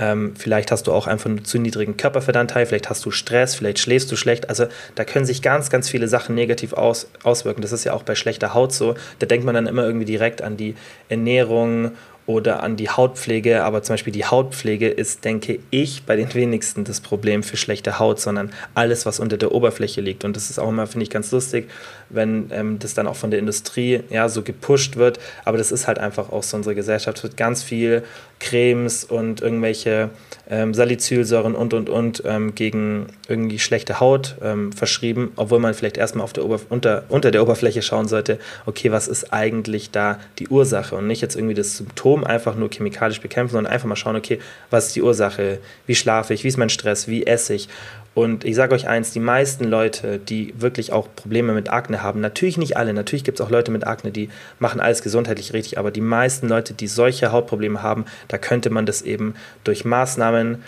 Ähm, 0.00 0.34
vielleicht 0.36 0.72
hast 0.72 0.86
du 0.86 0.92
auch 0.92 1.06
einfach 1.06 1.28
einen 1.28 1.44
zu 1.44 1.58
niedrigen 1.58 1.96
Körperfettanteil, 1.96 2.64
vielleicht 2.64 2.88
hast 2.88 3.04
du 3.04 3.10
Stress, 3.10 3.54
vielleicht 3.54 3.78
schläfst 3.78 4.10
du 4.10 4.16
schlecht. 4.16 4.48
Also 4.48 4.66
da 4.94 5.04
können 5.04 5.26
sich 5.26 5.42
ganz, 5.42 5.68
ganz 5.68 5.90
viele 5.90 6.08
Sachen 6.08 6.34
negativ 6.34 6.72
aus, 6.72 7.08
auswirken. 7.22 7.60
Das 7.60 7.72
ist 7.72 7.84
ja 7.84 7.92
auch 7.92 8.02
bei 8.02 8.14
schlechter 8.14 8.54
Haut 8.54 8.72
so. 8.72 8.94
Da 9.18 9.26
denkt 9.26 9.44
man 9.44 9.54
dann 9.54 9.66
immer 9.66 9.84
irgendwie 9.84 10.06
direkt 10.06 10.40
an 10.40 10.56
die 10.56 10.74
Ernährung 11.10 11.92
oder 12.30 12.62
an 12.62 12.76
die 12.76 12.88
Hautpflege. 12.88 13.64
Aber 13.64 13.82
zum 13.82 13.94
Beispiel 13.94 14.12
die 14.12 14.24
Hautpflege 14.24 14.88
ist, 14.88 15.24
denke 15.24 15.58
ich, 15.70 16.04
bei 16.04 16.16
den 16.16 16.32
wenigsten 16.34 16.84
das 16.84 17.00
Problem 17.00 17.42
für 17.42 17.56
schlechte 17.56 17.98
Haut, 17.98 18.20
sondern 18.20 18.52
alles, 18.74 19.04
was 19.06 19.20
unter 19.20 19.36
der 19.36 19.52
Oberfläche 19.52 20.00
liegt. 20.00 20.24
Und 20.24 20.36
das 20.36 20.50
ist 20.50 20.58
auch 20.58 20.68
immer, 20.68 20.86
finde 20.86 21.04
ich, 21.04 21.10
ganz 21.10 21.32
lustig, 21.32 21.68
wenn 22.10 22.50
ähm, 22.52 22.78
das 22.78 22.94
dann 22.94 23.06
auch 23.06 23.16
von 23.16 23.30
der 23.30 23.40
Industrie 23.40 24.02
ja 24.10 24.28
so 24.28 24.42
gepusht 24.42 24.96
wird. 24.96 25.18
Aber 25.44 25.58
das 25.58 25.72
ist 25.72 25.86
halt 25.86 25.98
einfach 25.98 26.30
auch 26.30 26.42
so 26.42 26.56
unsere 26.56 26.74
Gesellschaft. 26.74 27.18
Es 27.18 27.22
wird 27.22 27.36
ganz 27.36 27.62
viel 27.62 28.02
Cremes 28.40 29.04
und 29.04 29.42
irgendwelche 29.42 30.10
ähm, 30.50 30.74
Salicylsäuren 30.74 31.54
und 31.54 31.74
und 31.74 31.88
und 31.88 32.22
ähm, 32.26 32.54
gegen 32.54 33.06
irgendwie 33.28 33.58
schlechte 33.58 34.00
Haut 34.00 34.36
ähm, 34.42 34.72
verschrieben, 34.72 35.32
obwohl 35.36 35.60
man 35.60 35.74
vielleicht 35.74 35.96
erstmal 35.96 36.24
auf 36.24 36.32
der 36.32 36.44
Oberf 36.44 36.66
unter, 36.68 37.04
unter 37.08 37.30
der 37.30 37.42
Oberfläche 37.42 37.82
schauen 37.82 38.08
sollte, 38.08 38.38
okay, 38.66 38.90
was 38.90 39.06
ist 39.06 39.32
eigentlich 39.32 39.90
da 39.90 40.18
die 40.38 40.48
Ursache 40.48 40.96
und 40.96 41.06
nicht 41.06 41.20
jetzt 41.20 41.36
irgendwie 41.36 41.54
das 41.54 41.76
Symptom 41.76 42.24
einfach 42.24 42.56
nur 42.56 42.70
chemikalisch 42.70 43.20
bekämpfen, 43.20 43.52
sondern 43.52 43.72
einfach 43.72 43.86
mal 43.86 43.96
schauen, 43.96 44.16
okay, 44.16 44.40
was 44.70 44.88
ist 44.88 44.96
die 44.96 45.02
Ursache, 45.02 45.58
wie 45.86 45.94
schlafe 45.94 46.34
ich, 46.34 46.42
wie 46.42 46.48
ist 46.48 46.58
mein 46.58 46.70
Stress, 46.70 47.06
wie 47.06 47.26
esse 47.26 47.54
ich 47.54 47.68
und 48.14 48.44
ich 48.44 48.56
sage 48.56 48.74
euch 48.74 48.88
eins, 48.88 49.12
die 49.12 49.20
meisten 49.20 49.64
Leute, 49.64 50.18
die 50.18 50.52
wirklich 50.58 50.92
auch 50.92 51.08
Probleme 51.14 51.52
mit 51.52 51.70
Akne 51.70 52.02
haben, 52.02 52.20
natürlich 52.20 52.58
nicht 52.58 52.76
alle, 52.76 52.92
natürlich 52.92 53.22
gibt 53.22 53.38
es 53.38 53.46
auch 53.46 53.50
Leute 53.50 53.70
mit 53.70 53.86
Akne, 53.86 54.10
die 54.10 54.30
machen 54.58 54.80
alles 54.80 55.02
gesundheitlich 55.02 55.52
richtig, 55.52 55.78
aber 55.78 55.90
die 55.90 56.00
meisten 56.00 56.48
Leute, 56.48 56.74
die 56.74 56.88
solche 56.88 57.30
Hautprobleme 57.30 57.82
haben, 57.82 58.04
da 58.26 58.36
könnte 58.36 58.70
man 58.70 58.84
das 58.84 59.02
eben 59.02 59.34
durch 59.62 59.84
Maßnahmen 59.84 60.62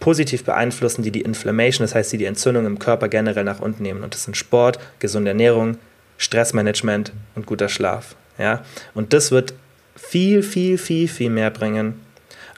positiv 0.00 0.44
beeinflussen, 0.44 1.02
die 1.02 1.12
die 1.12 1.20
Inflammation, 1.20 1.84
das 1.84 1.94
heißt, 1.94 2.12
die 2.12 2.18
die 2.18 2.24
Entzündung 2.24 2.66
im 2.66 2.78
Körper 2.78 3.08
generell 3.08 3.44
nach 3.44 3.60
unten 3.60 3.82
nehmen. 3.82 4.02
Und 4.02 4.14
das 4.14 4.24
sind 4.24 4.36
Sport, 4.36 4.78
gesunde 4.98 5.30
Ernährung, 5.30 5.76
Stressmanagement 6.16 7.12
und 7.34 7.46
guter 7.46 7.68
Schlaf. 7.68 8.16
Ja? 8.38 8.62
Und 8.94 9.12
das 9.12 9.30
wird 9.30 9.54
viel, 9.94 10.42
viel, 10.42 10.78
viel, 10.78 11.06
viel 11.06 11.30
mehr 11.30 11.50
bringen 11.50 12.00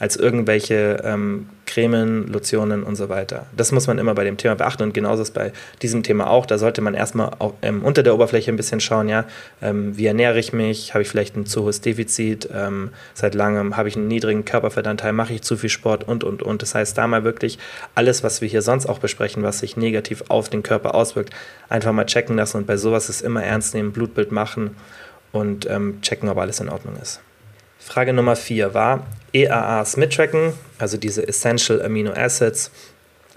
als 0.02 0.16
irgendwelche 0.16 1.00
ähm, 1.04 1.46
Cremen, 1.64 2.26
Lotionen 2.26 2.82
und 2.82 2.96
so 2.96 3.08
weiter. 3.08 3.46
Das 3.56 3.70
muss 3.70 3.86
man 3.86 3.98
immer 3.98 4.14
bei 4.16 4.24
dem 4.24 4.36
Thema 4.36 4.56
beachten 4.56 4.82
und 4.82 4.94
genauso 4.94 5.22
ist 5.22 5.32
bei 5.32 5.52
diesem 5.80 6.02
Thema 6.02 6.28
auch. 6.28 6.44
Da 6.44 6.58
sollte 6.58 6.80
man 6.80 6.94
erstmal 6.94 7.30
auch, 7.38 7.54
ähm, 7.62 7.84
unter 7.84 8.02
der 8.02 8.12
Oberfläche 8.12 8.50
ein 8.50 8.56
bisschen 8.56 8.80
schauen, 8.80 9.08
ja, 9.08 9.26
ähm, 9.62 9.96
wie 9.96 10.06
ernähre 10.06 10.40
ich 10.40 10.52
mich, 10.52 10.92
habe 10.92 11.02
ich 11.02 11.08
vielleicht 11.08 11.36
ein 11.36 11.46
zu 11.46 11.62
hohes 11.62 11.82
Defizit, 11.82 12.48
ähm, 12.52 12.90
seit 13.14 13.36
langem 13.36 13.76
habe 13.76 13.88
ich 13.88 13.94
einen 13.94 14.08
niedrigen 14.08 14.44
Körperfettanteil, 14.44 15.12
mache 15.12 15.34
ich 15.34 15.42
zu 15.42 15.56
viel 15.56 15.70
Sport 15.70 16.02
und, 16.08 16.24
und, 16.24 16.42
und. 16.42 16.62
Das 16.62 16.74
heißt, 16.74 16.98
da 16.98 17.06
mal 17.06 17.22
wirklich 17.22 17.60
alles, 17.94 18.24
was 18.24 18.40
wir 18.40 18.48
hier 18.48 18.62
sonst 18.62 18.86
auch 18.86 18.98
besprechen, 18.98 19.44
was 19.44 19.60
sich 19.60 19.76
negativ 19.76 20.24
auf 20.26 20.48
den 20.48 20.64
Körper 20.64 20.96
auswirkt, 20.96 21.32
einfach 21.68 21.92
mal 21.92 22.06
checken 22.06 22.34
lassen 22.34 22.56
und 22.56 22.66
bei 22.66 22.76
sowas 22.76 23.08
ist 23.08 23.22
immer 23.22 23.44
ernst 23.44 23.72
nehmen, 23.72 23.92
Blutbild 23.92 24.32
machen 24.32 24.74
und 25.30 25.70
ähm, 25.70 26.00
checken, 26.02 26.28
ob 26.28 26.38
alles 26.38 26.58
in 26.58 26.70
Ordnung 26.70 26.96
ist. 27.00 27.20
Frage 27.84 28.12
Nummer 28.12 28.36
4 28.36 28.74
war 28.74 29.06
EAAs 29.32 29.96
mittracken, 29.96 30.54
also 30.78 30.96
diese 30.96 31.26
Essential 31.26 31.82
Amino 31.82 32.12
Acids. 32.12 32.70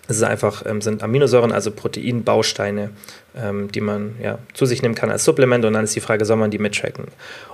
Es 0.08 0.18
ist 0.18 0.24
einfach, 0.24 0.64
ähm, 0.68 0.82
sind 0.82 1.02
Aminosäuren, 1.02 1.52
also 1.52 1.72
Proteinbausteine, 1.72 2.92
ähm, 3.36 3.72
die 3.72 3.82
man 3.82 4.16
ja, 4.22 4.38
zu 4.54 4.68
sich 4.68 4.84
nehmen 4.84 4.94
kann 4.94 5.10
als 5.10 5.24
Supplement. 5.24 5.66
Und 5.66 5.74
dann 5.74 5.84
ist 5.84 5.96
die 5.96 6.00
Frage, 6.00 6.26
soll 6.26 6.38
man 6.38 6.52
die 6.52 6.60
mittracken? 6.60 7.06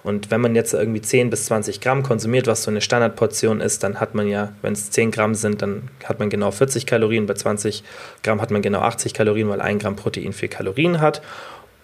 Und 0.03 0.31
wenn 0.31 0.41
man 0.41 0.53
jetzt 0.53 0.73
irgendwie 0.73 1.01
10 1.01 1.29
bis 1.29 1.45
20 1.45 1.79
Gramm 1.79 2.03
konsumiert, 2.03 2.47
was 2.47 2.63
so 2.63 2.71
eine 2.71 2.81
Standardportion 2.81 3.61
ist, 3.61 3.83
dann 3.83 4.01
hat 4.01 4.15
man 4.15 4.27
ja, 4.27 4.51
wenn 4.61 4.73
es 4.73 4.91
10 4.91 5.11
Gramm 5.11 5.33
sind, 5.33 5.61
dann 5.61 5.83
hat 6.03 6.19
man 6.19 6.29
genau 6.29 6.51
40 6.51 6.85
Kalorien. 6.85 7.25
Bei 7.25 7.35
20 7.35 7.85
Gramm 8.21 8.41
hat 8.41 8.51
man 8.51 8.61
genau 8.61 8.81
80 8.81 9.13
Kalorien, 9.13 9.47
weil 9.47 9.61
ein 9.61 9.79
Gramm 9.79 9.95
Protein 9.95 10.33
4 10.33 10.49
Kalorien 10.49 10.99
hat. 10.99 11.21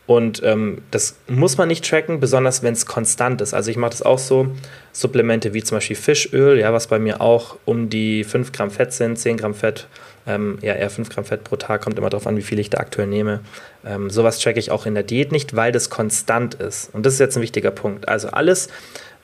Und 0.08 0.42
ähm, 0.44 0.82
das 0.90 1.18
muss 1.28 1.58
man 1.58 1.68
nicht 1.68 1.88
tracken, 1.88 2.22
besonders 2.22 2.64
wenn 2.64 2.74
es 2.74 2.86
konstant 2.86 3.42
ist. 3.42 3.54
Also 3.54 3.70
ich 3.70 3.78
mache 3.78 3.92
das 3.92 4.02
auch 4.02 4.20
so, 4.20 4.48
Supplemente 4.94 5.54
wie 5.54 5.62
zum 5.62 5.78
Beispiel 5.78 5.98
Fischöl, 5.98 6.58
ja, 6.58 6.72
was 6.72 6.88
bei 6.88 6.98
mir 6.98 7.20
auch 7.20 7.58
um 7.66 7.90
die 7.90 8.24
5 8.24 8.54
Gramm 8.54 8.72
Fett 8.72 8.94
sind, 8.94 9.20
10 9.20 9.36
Gramm 9.36 9.54
Fett, 9.54 9.88
ähm, 10.26 10.60
ja 10.62 10.74
eher 10.74 10.90
5 10.90 11.10
Gramm 11.10 11.26
Fett 11.26 11.44
pro 11.44 11.58
Tag, 11.58 11.82
kommt 11.82 12.00
immer 12.00 12.10
darauf 12.10 12.26
an, 12.26 12.38
wie 12.38 12.42
viel 12.42 12.58
ich 12.58 12.70
da 12.70 12.78
aktuell 12.78 13.08
nehme. 13.08 13.42
Ähm, 13.86 14.10
sowas 14.10 14.40
tracke 14.40 14.60
ich 14.60 14.72
auch 14.72 14.86
in 14.86 14.94
der 14.94 15.04
Diät 15.04 15.34
nicht, 15.34 15.58
weil 15.58 15.74
das 15.74 15.90
konstant 15.90 16.56
ist. 16.56 16.90
Und 16.94 17.06
das 17.06 17.14
ist 17.14 17.20
jetzt 17.20 17.36
ein 17.36 17.44
wichtiger 17.44 17.72
Punkt. 17.72 18.08
Also 18.08 18.30
alles, 18.30 18.70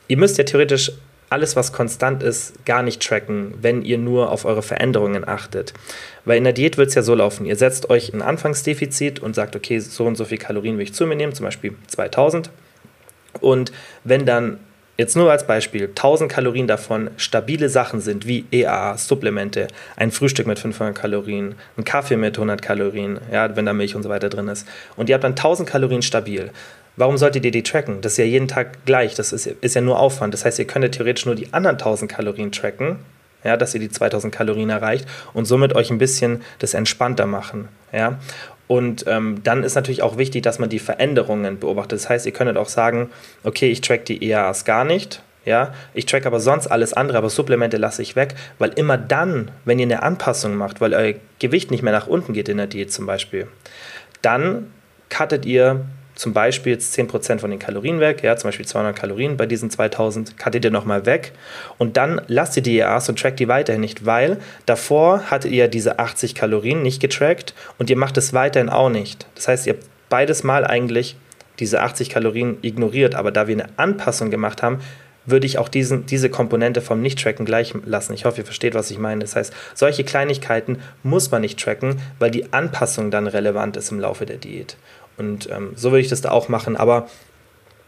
ihr 0.09 0.17
müsst 0.17 0.37
ja 0.37 0.43
theoretisch 0.43 0.91
alles, 1.33 1.55
was 1.55 1.73
konstant 1.73 2.21
ist, 2.21 2.63
gar 2.63 2.83
nicht 2.83 3.01
tracken, 3.01 3.55
wenn 3.59 3.81
ihr 3.81 3.97
nur 3.97 4.31
auf 4.31 4.45
eure 4.45 4.61
Veränderungen 4.61 5.27
achtet. 5.27 5.73
Weil 6.25 6.37
in 6.37 6.43
der 6.43 6.53
Diät 6.53 6.77
wird 6.77 6.89
es 6.89 6.95
ja 6.95 7.01
so 7.01 7.15
laufen, 7.15 7.45
ihr 7.45 7.55
setzt 7.55 7.89
euch 7.89 8.13
ein 8.13 8.21
Anfangsdefizit 8.21 9.19
und 9.19 9.33
sagt, 9.33 9.55
okay, 9.55 9.79
so 9.79 10.05
und 10.05 10.15
so 10.15 10.25
viel 10.25 10.37
Kalorien 10.37 10.77
will 10.77 10.83
ich 10.83 10.93
zu 10.93 11.07
mir 11.07 11.15
nehmen, 11.15 11.33
zum 11.33 11.45
Beispiel 11.45 11.73
2000. 11.87 12.51
Und 13.41 13.71
wenn 14.03 14.27
dann 14.27 14.59
jetzt 14.95 15.15
nur 15.15 15.31
als 15.31 15.47
Beispiel 15.47 15.85
1000 15.87 16.31
Kalorien 16.31 16.67
davon 16.67 17.09
stabile 17.17 17.67
Sachen 17.67 17.99
sind, 17.99 18.27
wie 18.27 18.45
EAA, 18.51 18.99
Supplemente, 18.99 19.67
ein 19.95 20.11
Frühstück 20.11 20.45
mit 20.45 20.59
500 20.59 20.95
Kalorien, 20.95 21.55
ein 21.77 21.83
Kaffee 21.83 22.15
mit 22.15 22.37
100 22.37 22.61
Kalorien, 22.61 23.19
ja, 23.31 23.55
wenn 23.55 23.65
da 23.65 23.73
Milch 23.73 23.95
und 23.95 24.03
so 24.03 24.09
weiter 24.09 24.29
drin 24.29 24.47
ist, 24.49 24.67
und 24.95 25.09
ihr 25.09 25.15
habt 25.15 25.23
dann 25.23 25.31
1000 25.31 25.67
Kalorien 25.67 26.03
stabil, 26.03 26.51
Warum 26.95 27.17
solltet 27.17 27.43
ihr 27.45 27.51
die 27.51 27.63
tracken? 27.63 28.01
Das 28.01 28.13
ist 28.13 28.17
ja 28.17 28.25
jeden 28.25 28.47
Tag 28.47 28.85
gleich. 28.85 29.15
Das 29.15 29.33
ist, 29.33 29.47
ist 29.47 29.75
ja 29.75 29.81
nur 29.81 29.99
Aufwand. 29.99 30.33
Das 30.33 30.45
heißt, 30.45 30.59
ihr 30.59 30.65
könnt 30.65 30.91
theoretisch 30.93 31.25
nur 31.25 31.35
die 31.35 31.51
anderen 31.53 31.77
1000 31.77 32.11
Kalorien 32.11 32.51
tracken, 32.51 32.97
ja, 33.43 33.57
dass 33.57 33.73
ihr 33.73 33.79
die 33.79 33.89
2000 33.89 34.33
Kalorien 34.33 34.69
erreicht 34.69 35.07
und 35.33 35.45
somit 35.45 35.75
euch 35.75 35.89
ein 35.89 35.97
bisschen 35.97 36.43
das 36.59 36.73
entspannter 36.73 37.25
machen. 37.25 37.67
Ja. 37.91 38.19
Und 38.67 39.05
ähm, 39.07 39.41
dann 39.43 39.63
ist 39.63 39.75
natürlich 39.75 40.01
auch 40.01 40.17
wichtig, 40.17 40.43
dass 40.43 40.59
man 40.59 40.69
die 40.69 40.79
Veränderungen 40.79 41.59
beobachtet. 41.59 41.99
Das 41.99 42.09
heißt, 42.09 42.25
ihr 42.25 42.31
könntet 42.31 42.57
auch 42.57 42.69
sagen, 42.69 43.09
okay, 43.43 43.69
ich 43.69 43.81
track 43.81 44.05
die 44.05 44.23
EAAs 44.23 44.65
gar 44.65 44.85
nicht. 44.85 45.21
Ja, 45.45 45.73
ich 45.93 46.05
track 46.05 46.25
aber 46.25 46.39
sonst 46.39 46.67
alles 46.67 46.93
andere, 46.93 47.17
aber 47.17 47.29
Supplemente 47.29 47.75
lasse 47.75 48.01
ich 48.01 48.15
weg, 48.15 48.33
weil 48.59 48.69
immer 48.69 48.97
dann, 48.97 49.51
wenn 49.65 49.77
ihr 49.77 49.87
eine 49.87 50.01
Anpassung 50.01 50.55
macht, 50.55 50.79
weil 50.79 50.93
euer 50.93 51.15
Gewicht 51.39 51.69
nicht 51.69 51.83
mehr 51.83 51.91
nach 51.91 52.07
unten 52.07 52.31
geht 52.31 52.47
in 52.47 52.55
der 52.55 52.67
Diät 52.67 52.93
zum 52.93 53.05
Beispiel, 53.05 53.47
dann 54.21 54.71
cuttet 55.09 55.45
ihr 55.45 55.83
zum 56.15 56.33
Beispiel 56.33 56.73
jetzt 56.73 56.97
10% 56.97 57.39
von 57.39 57.49
den 57.49 57.59
Kalorien 57.59 57.99
weg, 57.99 58.23
ja, 58.23 58.35
zum 58.35 58.49
Beispiel 58.49 58.65
200 58.65 58.95
Kalorien 58.95 59.37
bei 59.37 59.45
diesen 59.45 59.69
2000, 59.69 60.37
cuttet 60.37 60.65
ihr 60.65 60.71
nochmal 60.71 61.05
weg 61.05 61.31
und 61.77 61.97
dann 61.97 62.21
lasst 62.27 62.55
ihr 62.57 62.63
die 62.63 62.77
EAs 62.77 63.09
und 63.09 63.19
trackt 63.19 63.39
die 63.39 63.47
weiterhin 63.47 63.81
nicht, 63.81 64.05
weil 64.05 64.37
davor 64.65 65.31
hattet 65.31 65.51
ihr 65.51 65.67
diese 65.67 65.99
80 65.99 66.35
Kalorien 66.35 66.81
nicht 66.81 67.01
getrackt 67.01 67.53
und 67.77 67.89
ihr 67.89 67.97
macht 67.97 68.17
es 68.17 68.33
weiterhin 68.33 68.69
auch 68.69 68.89
nicht. 68.89 69.25
Das 69.35 69.47
heißt, 69.47 69.67
ihr 69.67 69.73
habt 69.73 69.85
beides 70.09 70.43
Mal 70.43 70.65
eigentlich 70.65 71.15
diese 71.59 71.81
80 71.81 72.09
Kalorien 72.09 72.57
ignoriert, 72.61 73.15
aber 73.15 73.31
da 73.31 73.47
wir 73.47 73.55
eine 73.55 73.69
Anpassung 73.77 74.31
gemacht 74.31 74.61
haben, 74.61 74.79
würde 75.25 75.45
ich 75.45 75.57
auch 75.57 75.69
diesen, 75.69 76.05
diese 76.05 76.29
Komponente 76.29 76.81
vom 76.81 77.01
Nicht-Tracken 77.01 77.45
gleich 77.45 77.73
lassen. 77.85 78.13
Ich 78.13 78.25
hoffe, 78.25 78.41
ihr 78.41 78.45
versteht, 78.45 78.73
was 78.73 78.91
ich 78.91 78.97
meine. 78.97 79.21
Das 79.21 79.35
heißt, 79.35 79.53
solche 79.73 80.03
Kleinigkeiten 80.03 80.79
muss 81.01 81.31
man 81.31 81.41
nicht 81.41 81.59
tracken, 81.59 82.01
weil 82.19 82.31
die 82.31 82.51
Anpassung 82.51 83.11
dann 83.11 83.27
relevant 83.27 83.77
ist 83.77 83.91
im 83.91 83.99
Laufe 83.99 84.25
der 84.25 84.37
Diät. 84.37 84.75
Und 85.17 85.49
ähm, 85.51 85.73
so 85.75 85.91
würde 85.91 86.01
ich 86.01 86.09
das 86.09 86.21
da 86.21 86.31
auch 86.31 86.49
machen. 86.49 86.75
Aber 86.75 87.07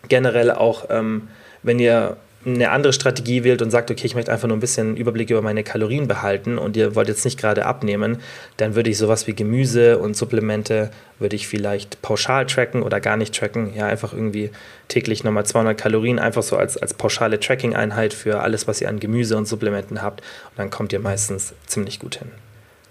generell 0.08 0.51
auch, 0.51 0.86
ähm, 0.89 1.29
wenn 1.63 1.79
ihr 1.79 2.17
eine 2.46 2.70
andere 2.70 2.94
Strategie 2.94 3.44
wählt 3.44 3.62
und 3.62 3.72
sagt, 3.72 3.89
okay, 3.89 4.05
ich 4.05 4.13
möchte 4.13 4.32
einfach 4.32 4.48
nur 4.48 4.55
ein 4.55 4.62
bisschen 4.62 4.98
Überblick 4.98 5.32
über 5.32 5.41
meine 5.41 5.63
Kalorien 5.63 6.08
behalten 6.08 6.60
und 6.60 6.77
ihr 6.77 6.94
wollt 6.96 7.08
jetzt 7.08 7.25
nicht 7.25 7.39
gerade 7.39 7.65
abnehmen, 7.65 8.20
dann 8.58 8.75
würde 8.75 8.89
ich 8.91 9.00
sowas 9.00 9.25
wie 9.25 9.34
Gemüse 9.34 9.98
und 9.98 10.15
Supplemente, 10.15 10.91
würde 11.17 11.36
ich 11.36 11.48
vielleicht 11.48 12.01
pauschal 12.03 12.46
tracken 12.46 12.84
oder 12.84 13.00
gar 13.00 13.17
nicht 13.17 13.34
tracken. 13.34 13.74
Ja, 13.75 13.88
einfach 13.88 14.13
irgendwie 14.13 14.51
täglich 14.89 15.24
nochmal 15.24 15.46
200 15.46 15.75
Kalorien, 15.77 16.20
einfach 16.20 16.44
so 16.44 16.55
als, 16.55 16.77
als 16.77 16.94
pauschale 16.94 17.39
Tracking-Einheit 17.39 18.13
für 18.13 18.41
alles, 18.41 18.67
was 18.67 18.79
ihr 18.79 18.89
an 18.89 19.00
Gemüse 19.00 19.38
und 19.38 19.48
Supplementen 19.48 20.03
habt. 20.03 20.22
Und 20.22 20.60
dann 20.60 20.70
kommt 20.70 20.94
ihr 20.94 21.00
meistens 21.00 21.53
ziemlich 21.65 22.00
gut 22.00 22.17
hin. 22.17 22.44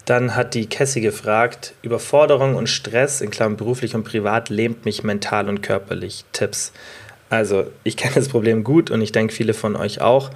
Dann 0.05 0.35
hat 0.35 0.53
die 0.53 0.67
Cassie 0.67 1.01
gefragt, 1.01 1.73
Überforderung 1.81 2.55
und 2.55 2.69
Stress, 2.69 3.21
in 3.21 3.31
Klammern 3.31 3.57
beruflich 3.57 3.95
und 3.95 4.03
privat, 4.03 4.49
lähmt 4.49 4.85
mich 4.85 5.03
mental 5.03 5.49
und 5.49 5.61
körperlich. 5.61 6.25
Tipps. 6.31 6.71
Also, 7.29 7.65
ich 7.83 7.97
kenne 7.97 8.13
das 8.15 8.29
Problem 8.29 8.63
gut 8.63 8.91
und 8.91 9.01
ich 9.01 9.11
denke, 9.11 9.33
viele 9.33 9.55
von 9.55 9.75
euch 9.75 10.01
auch. 10.01 10.29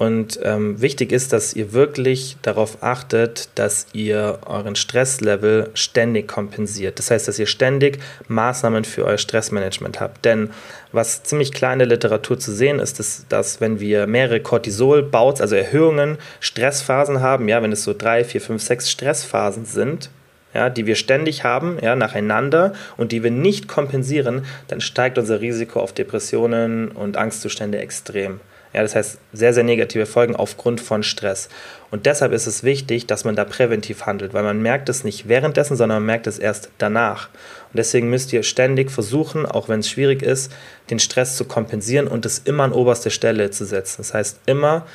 Und 0.00 0.40
ähm, 0.42 0.80
wichtig 0.80 1.12
ist, 1.12 1.34
dass 1.34 1.52
ihr 1.52 1.74
wirklich 1.74 2.38
darauf 2.40 2.82
achtet, 2.82 3.50
dass 3.56 3.86
ihr 3.92 4.38
euren 4.46 4.74
Stresslevel 4.74 5.68
ständig 5.74 6.26
kompensiert. 6.26 6.98
Das 6.98 7.10
heißt, 7.10 7.28
dass 7.28 7.38
ihr 7.38 7.44
ständig 7.44 7.98
Maßnahmen 8.26 8.84
für 8.84 9.04
euer 9.04 9.18
Stressmanagement 9.18 10.00
habt. 10.00 10.24
Denn 10.24 10.48
was 10.90 11.22
ziemlich 11.24 11.52
klar 11.52 11.74
in 11.74 11.80
der 11.80 11.88
Literatur 11.88 12.38
zu 12.38 12.50
sehen 12.50 12.78
ist, 12.78 12.98
ist, 12.98 13.26
dass 13.28 13.60
wenn 13.60 13.78
wir 13.78 14.06
mehrere 14.06 14.40
Cortisol-Bouts, 14.40 15.42
also 15.42 15.54
Erhöhungen, 15.54 16.16
Stressphasen 16.40 17.20
haben, 17.20 17.46
ja, 17.48 17.62
wenn 17.62 17.72
es 17.72 17.84
so 17.84 17.92
drei, 17.92 18.24
vier, 18.24 18.40
fünf, 18.40 18.62
sechs 18.62 18.90
Stressphasen 18.90 19.66
sind, 19.66 20.08
ja, 20.54 20.70
die 20.70 20.86
wir 20.86 20.94
ständig 20.94 21.44
haben, 21.44 21.76
ja, 21.82 21.94
nacheinander 21.94 22.72
und 22.96 23.12
die 23.12 23.22
wir 23.22 23.30
nicht 23.30 23.68
kompensieren, 23.68 24.46
dann 24.66 24.80
steigt 24.80 25.18
unser 25.18 25.42
Risiko 25.42 25.78
auf 25.78 25.92
Depressionen 25.92 26.88
und 26.88 27.18
Angstzustände 27.18 27.76
extrem. 27.76 28.40
Ja, 28.72 28.82
das 28.82 28.94
heißt, 28.94 29.18
sehr, 29.32 29.52
sehr 29.52 29.64
negative 29.64 30.06
Folgen 30.06 30.36
aufgrund 30.36 30.80
von 30.80 31.02
Stress. 31.02 31.48
Und 31.90 32.06
deshalb 32.06 32.32
ist 32.32 32.46
es 32.46 32.62
wichtig, 32.62 33.06
dass 33.06 33.24
man 33.24 33.34
da 33.34 33.44
präventiv 33.44 34.06
handelt, 34.06 34.32
weil 34.32 34.44
man 34.44 34.62
merkt 34.62 34.88
es 34.88 35.02
nicht 35.02 35.28
währenddessen, 35.28 35.76
sondern 35.76 35.96
man 35.96 36.06
merkt 36.06 36.28
es 36.28 36.38
erst 36.38 36.70
danach. 36.78 37.28
Und 37.72 37.78
deswegen 37.78 38.08
müsst 38.10 38.32
ihr 38.32 38.44
ständig 38.44 38.92
versuchen, 38.92 39.44
auch 39.44 39.68
wenn 39.68 39.80
es 39.80 39.90
schwierig 39.90 40.22
ist, 40.22 40.52
den 40.88 41.00
Stress 41.00 41.36
zu 41.36 41.46
kompensieren 41.46 42.06
und 42.06 42.24
es 42.26 42.38
immer 42.38 42.62
an 42.62 42.72
oberste 42.72 43.10
Stelle 43.10 43.50
zu 43.50 43.64
setzen. 43.64 43.96
Das 43.98 44.14
heißt, 44.14 44.40
immer 44.46 44.86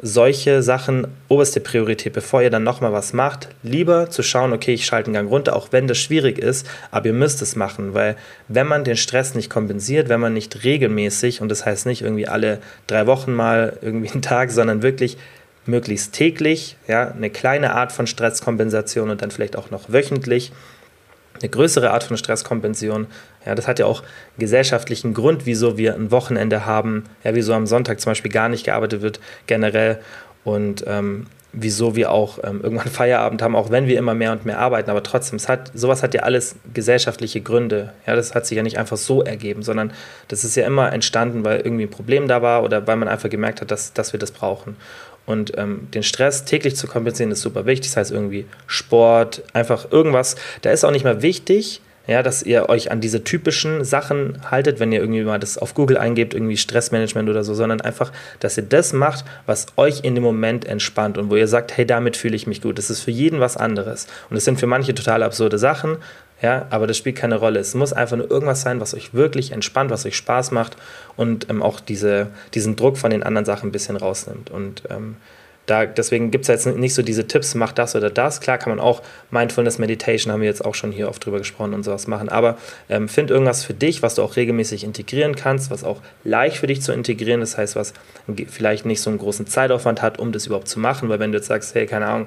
solche 0.00 0.62
Sachen 0.62 1.06
oberste 1.28 1.60
Priorität, 1.60 2.12
bevor 2.12 2.42
ihr 2.42 2.50
dann 2.50 2.64
nochmal 2.64 2.92
was 2.92 3.12
macht, 3.12 3.48
lieber 3.62 4.10
zu 4.10 4.22
schauen, 4.22 4.52
okay, 4.52 4.74
ich 4.74 4.84
schalte 4.84 5.06
einen 5.06 5.14
Gang 5.14 5.30
runter, 5.30 5.56
auch 5.56 5.68
wenn 5.70 5.86
das 5.86 5.98
schwierig 5.98 6.38
ist, 6.38 6.66
aber 6.90 7.06
ihr 7.06 7.12
müsst 7.12 7.40
es 7.42 7.56
machen, 7.56 7.94
weil 7.94 8.16
wenn 8.48 8.66
man 8.66 8.84
den 8.84 8.96
Stress 8.96 9.34
nicht 9.34 9.50
kompensiert, 9.50 10.08
wenn 10.08 10.20
man 10.20 10.34
nicht 10.34 10.64
regelmäßig, 10.64 11.40
und 11.40 11.48
das 11.48 11.64
heißt 11.64 11.86
nicht 11.86 12.02
irgendwie 12.02 12.28
alle 12.28 12.58
drei 12.86 13.06
Wochen 13.06 13.32
mal 13.32 13.78
irgendwie 13.82 14.10
einen 14.10 14.22
Tag, 14.22 14.50
sondern 14.50 14.82
wirklich 14.82 15.16
möglichst 15.66 16.12
täglich, 16.12 16.76
ja, 16.88 17.10
eine 17.10 17.30
kleine 17.30 17.74
Art 17.74 17.92
von 17.92 18.06
Stresskompensation 18.06 19.10
und 19.10 19.22
dann 19.22 19.30
vielleicht 19.30 19.56
auch 19.56 19.70
noch 19.70 19.92
wöchentlich, 19.92 20.52
eine 21.40 21.48
größere 21.48 21.90
Art 21.90 22.04
von 22.04 22.16
Stresskompensation. 22.16 23.06
Ja, 23.46 23.54
das 23.54 23.68
hat 23.68 23.78
ja 23.78 23.86
auch 23.86 24.02
gesellschaftlichen 24.38 25.14
Grund, 25.14 25.46
wieso 25.46 25.76
wir 25.76 25.94
ein 25.94 26.10
Wochenende 26.10 26.66
haben, 26.66 27.04
ja, 27.24 27.34
wieso 27.34 27.52
am 27.52 27.66
Sonntag 27.66 28.00
zum 28.00 28.10
Beispiel 28.10 28.30
gar 28.30 28.48
nicht 28.48 28.64
gearbeitet 28.64 29.02
wird, 29.02 29.20
generell. 29.46 30.00
Und 30.44 30.84
ähm, 30.86 31.26
wieso 31.56 31.96
wir 31.96 32.10
auch 32.10 32.38
ähm, 32.42 32.60
irgendwann 32.62 32.88
Feierabend 32.90 33.42
haben, 33.42 33.56
auch 33.56 33.70
wenn 33.70 33.86
wir 33.86 33.98
immer 33.98 34.14
mehr 34.14 34.32
und 34.32 34.44
mehr 34.44 34.58
arbeiten. 34.58 34.90
Aber 34.90 35.02
trotzdem, 35.02 35.36
es 35.36 35.48
hat, 35.48 35.70
sowas 35.74 36.02
hat 36.02 36.14
ja 36.14 36.22
alles 36.22 36.56
gesellschaftliche 36.72 37.40
Gründe. 37.40 37.92
Ja, 38.06 38.16
das 38.16 38.34
hat 38.34 38.46
sich 38.46 38.56
ja 38.56 38.62
nicht 38.62 38.78
einfach 38.78 38.96
so 38.96 39.22
ergeben, 39.22 39.62
sondern 39.62 39.92
das 40.28 40.44
ist 40.44 40.56
ja 40.56 40.66
immer 40.66 40.92
entstanden, 40.92 41.44
weil 41.44 41.60
irgendwie 41.60 41.84
ein 41.84 41.90
Problem 41.90 42.28
da 42.28 42.42
war 42.42 42.62
oder 42.62 42.86
weil 42.86 42.96
man 42.96 43.08
einfach 43.08 43.30
gemerkt 43.30 43.60
hat, 43.60 43.70
dass, 43.70 43.92
dass 43.92 44.12
wir 44.12 44.20
das 44.20 44.32
brauchen. 44.32 44.76
Und 45.26 45.56
ähm, 45.56 45.88
den 45.94 46.02
Stress 46.02 46.44
täglich 46.44 46.76
zu 46.76 46.86
kompensieren 46.86 47.32
ist 47.32 47.40
super 47.40 47.64
wichtig. 47.64 47.90
Das 47.92 47.96
heißt 47.96 48.10
irgendwie 48.10 48.46
Sport, 48.66 49.42
einfach 49.54 49.90
irgendwas. 49.90 50.36
Da 50.60 50.70
ist 50.70 50.84
auch 50.84 50.90
nicht 50.90 51.04
mehr 51.04 51.22
wichtig, 51.22 51.80
ja, 52.06 52.22
dass 52.22 52.42
ihr 52.42 52.68
euch 52.68 52.90
an 52.90 53.00
diese 53.00 53.24
typischen 53.24 53.84
Sachen 53.84 54.38
haltet, 54.50 54.78
wenn 54.78 54.92
ihr 54.92 55.00
irgendwie 55.00 55.22
mal 55.22 55.38
das 55.38 55.56
auf 55.56 55.74
Google 55.74 55.96
eingebt, 55.96 56.34
irgendwie 56.34 56.56
Stressmanagement 56.56 57.28
oder 57.28 57.44
so, 57.44 57.54
sondern 57.54 57.80
einfach, 57.80 58.12
dass 58.40 58.56
ihr 58.56 58.64
das 58.64 58.92
macht, 58.92 59.24
was 59.46 59.66
euch 59.76 60.04
in 60.04 60.14
dem 60.14 60.24
Moment 60.24 60.66
entspannt 60.66 61.16
und 61.16 61.30
wo 61.30 61.36
ihr 61.36 61.48
sagt, 61.48 61.76
hey, 61.76 61.86
damit 61.86 62.16
fühle 62.16 62.36
ich 62.36 62.46
mich 62.46 62.60
gut. 62.60 62.76
Das 62.76 62.90
ist 62.90 63.00
für 63.00 63.10
jeden 63.10 63.40
was 63.40 63.56
anderes. 63.56 64.06
Und 64.28 64.36
es 64.36 64.44
sind 64.44 64.60
für 64.60 64.66
manche 64.66 64.94
total 64.94 65.22
absurde 65.22 65.58
Sachen, 65.58 65.96
ja, 66.42 66.66
aber 66.68 66.86
das 66.86 66.98
spielt 66.98 67.16
keine 67.16 67.36
Rolle. 67.36 67.60
Es 67.60 67.74
muss 67.74 67.94
einfach 67.94 68.18
nur 68.18 68.30
irgendwas 68.30 68.60
sein, 68.60 68.80
was 68.80 68.92
euch 68.92 69.14
wirklich 69.14 69.52
entspannt, 69.52 69.90
was 69.90 70.04
euch 70.04 70.16
Spaß 70.16 70.50
macht 70.50 70.76
und 71.16 71.48
ähm, 71.48 71.62
auch 71.62 71.80
diese, 71.80 72.28
diesen 72.52 72.76
Druck 72.76 72.98
von 72.98 73.10
den 73.10 73.22
anderen 73.22 73.46
Sachen 73.46 73.70
ein 73.70 73.72
bisschen 73.72 73.96
rausnimmt. 73.96 74.50
Und 74.50 74.82
ähm, 74.90 75.16
da, 75.66 75.86
deswegen 75.86 76.30
gibt 76.30 76.42
es 76.42 76.48
jetzt 76.48 76.66
nicht 76.66 76.94
so 76.94 77.02
diese 77.02 77.26
Tipps, 77.26 77.54
mach 77.54 77.72
das 77.72 77.96
oder 77.96 78.10
das. 78.10 78.40
Klar 78.40 78.58
kann 78.58 78.70
man 78.70 78.80
auch 78.80 79.02
Mindfulness 79.30 79.78
Meditation, 79.78 80.32
haben 80.32 80.40
wir 80.40 80.48
jetzt 80.48 80.64
auch 80.64 80.74
schon 80.74 80.92
hier 80.92 81.08
oft 81.08 81.24
drüber 81.24 81.38
gesprochen 81.38 81.72
und 81.72 81.84
sowas 81.84 82.06
machen. 82.06 82.28
Aber 82.28 82.58
ähm, 82.90 83.08
find 83.08 83.30
irgendwas 83.30 83.64
für 83.64 83.74
dich, 83.74 84.02
was 84.02 84.14
du 84.16 84.22
auch 84.22 84.36
regelmäßig 84.36 84.84
integrieren 84.84 85.34
kannst, 85.36 85.70
was 85.70 85.82
auch 85.82 86.00
leicht 86.22 86.58
für 86.58 86.66
dich 86.66 86.82
zu 86.82 86.92
integrieren, 86.92 87.40
das 87.40 87.56
heißt, 87.56 87.76
was 87.76 87.94
vielleicht 88.48 88.84
nicht 88.84 89.00
so 89.00 89.08
einen 89.08 89.18
großen 89.18 89.46
Zeitaufwand 89.46 90.02
hat, 90.02 90.18
um 90.18 90.32
das 90.32 90.46
überhaupt 90.46 90.68
zu 90.68 90.78
machen. 90.80 91.08
Weil 91.08 91.18
wenn 91.18 91.32
du 91.32 91.38
jetzt 91.38 91.48
sagst, 91.48 91.74
hey, 91.74 91.86
keine 91.86 92.06
Ahnung, 92.06 92.26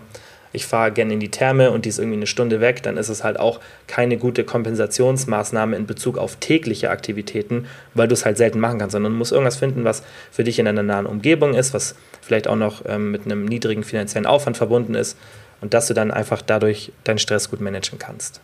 ich 0.54 0.66
fahre 0.66 0.92
gerne 0.92 1.14
in 1.14 1.20
die 1.20 1.30
Therme 1.32 1.72
und 1.72 1.86
die 1.86 1.90
ist 1.90 2.00
irgendwie 2.00 2.18
eine 2.18 2.28
Stunde 2.28 2.62
weg, 2.62 2.84
dann 2.84 2.98
ist 2.98 3.10
es 3.10 3.24
halt 3.24 3.40
auch 3.40 3.60
keine 3.88 4.18
gute 4.18 4.44
Kompensationsmaßnahme 4.44 5.76
in 5.76 5.86
Bezug 5.86 6.18
auf 6.18 6.38
tägliche 6.38 6.90
Aktivitäten, 6.90 7.68
weil 7.94 8.08
du 8.08 8.14
es 8.14 8.26
halt 8.26 8.38
selten 8.38 8.60
machen 8.60 8.80
kannst, 8.80 8.94
sondern 8.94 9.12
du 9.12 9.18
musst 9.18 9.32
irgendwas 9.32 9.58
finden, 9.58 9.84
was 9.84 10.04
für 10.32 10.44
dich 10.44 10.60
in 10.60 10.68
einer 10.68 10.84
nahen 10.84 11.06
Umgebung 11.06 11.54
ist, 11.54 11.74
was 11.74 11.96
vielleicht 12.22 12.48
auch 12.48 12.56
noch 12.56 12.84
ähm, 12.88 13.12
mit 13.12 13.26
einem 13.26 13.46
niedrigen 13.46 13.84
finanziellen 13.84 14.26
Aufwand 14.26 14.58
verbunden 14.58 14.96
ist 14.96 15.18
und 15.62 15.74
dass 15.74 15.88
du 15.88 15.94
dann 15.94 16.12
einfach 16.12 16.42
dadurch 16.42 16.92
deinen 17.04 17.20
Stress 17.20 17.50
gut 17.50 17.62
managen 17.62 18.00
kannst. 18.00 18.42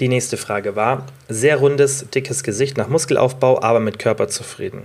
Die 0.00 0.08
nächste 0.08 0.36
Frage 0.36 0.76
war, 0.76 1.06
sehr 1.28 1.56
rundes, 1.56 2.08
dickes 2.10 2.44
Gesicht 2.44 2.76
nach 2.76 2.88
Muskelaufbau, 2.88 3.60
aber 3.62 3.80
mit 3.80 3.98
Körper 3.98 4.28
zufrieden. 4.28 4.84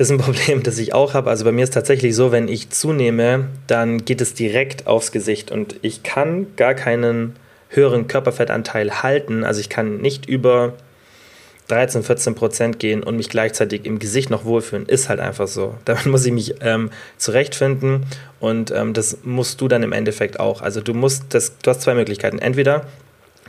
Ist 0.00 0.10
ein 0.10 0.16
Problem, 0.16 0.62
das 0.62 0.78
ich 0.78 0.94
auch 0.94 1.12
habe. 1.12 1.28
Also 1.28 1.44
bei 1.44 1.52
mir 1.52 1.62
ist 1.62 1.74
tatsächlich 1.74 2.16
so, 2.16 2.32
wenn 2.32 2.48
ich 2.48 2.70
zunehme, 2.70 3.48
dann 3.66 4.02
geht 4.02 4.22
es 4.22 4.32
direkt 4.32 4.86
aufs 4.86 5.12
Gesicht 5.12 5.50
und 5.50 5.76
ich 5.82 6.02
kann 6.02 6.46
gar 6.56 6.72
keinen 6.72 7.36
höheren 7.68 8.08
Körperfettanteil 8.08 9.02
halten. 9.02 9.44
Also 9.44 9.60
ich 9.60 9.68
kann 9.68 9.98
nicht 9.98 10.24
über 10.24 10.72
13, 11.68 12.02
14 12.02 12.34
Prozent 12.34 12.78
gehen 12.78 13.02
und 13.02 13.18
mich 13.18 13.28
gleichzeitig 13.28 13.84
im 13.84 13.98
Gesicht 13.98 14.30
noch 14.30 14.46
wohlfühlen. 14.46 14.86
Ist 14.86 15.10
halt 15.10 15.20
einfach 15.20 15.48
so. 15.48 15.74
Damit 15.84 16.06
muss 16.06 16.24
ich 16.24 16.32
mich 16.32 16.54
ähm, 16.62 16.88
zurechtfinden 17.18 18.06
und 18.40 18.70
ähm, 18.70 18.94
das 18.94 19.18
musst 19.22 19.60
du 19.60 19.68
dann 19.68 19.82
im 19.82 19.92
Endeffekt 19.92 20.40
auch. 20.40 20.62
Also 20.62 20.80
du 20.80 20.94
musst 20.94 21.24
das, 21.34 21.58
du 21.58 21.72
hast 21.72 21.82
zwei 21.82 21.92
Möglichkeiten. 21.92 22.38
Entweder 22.38 22.86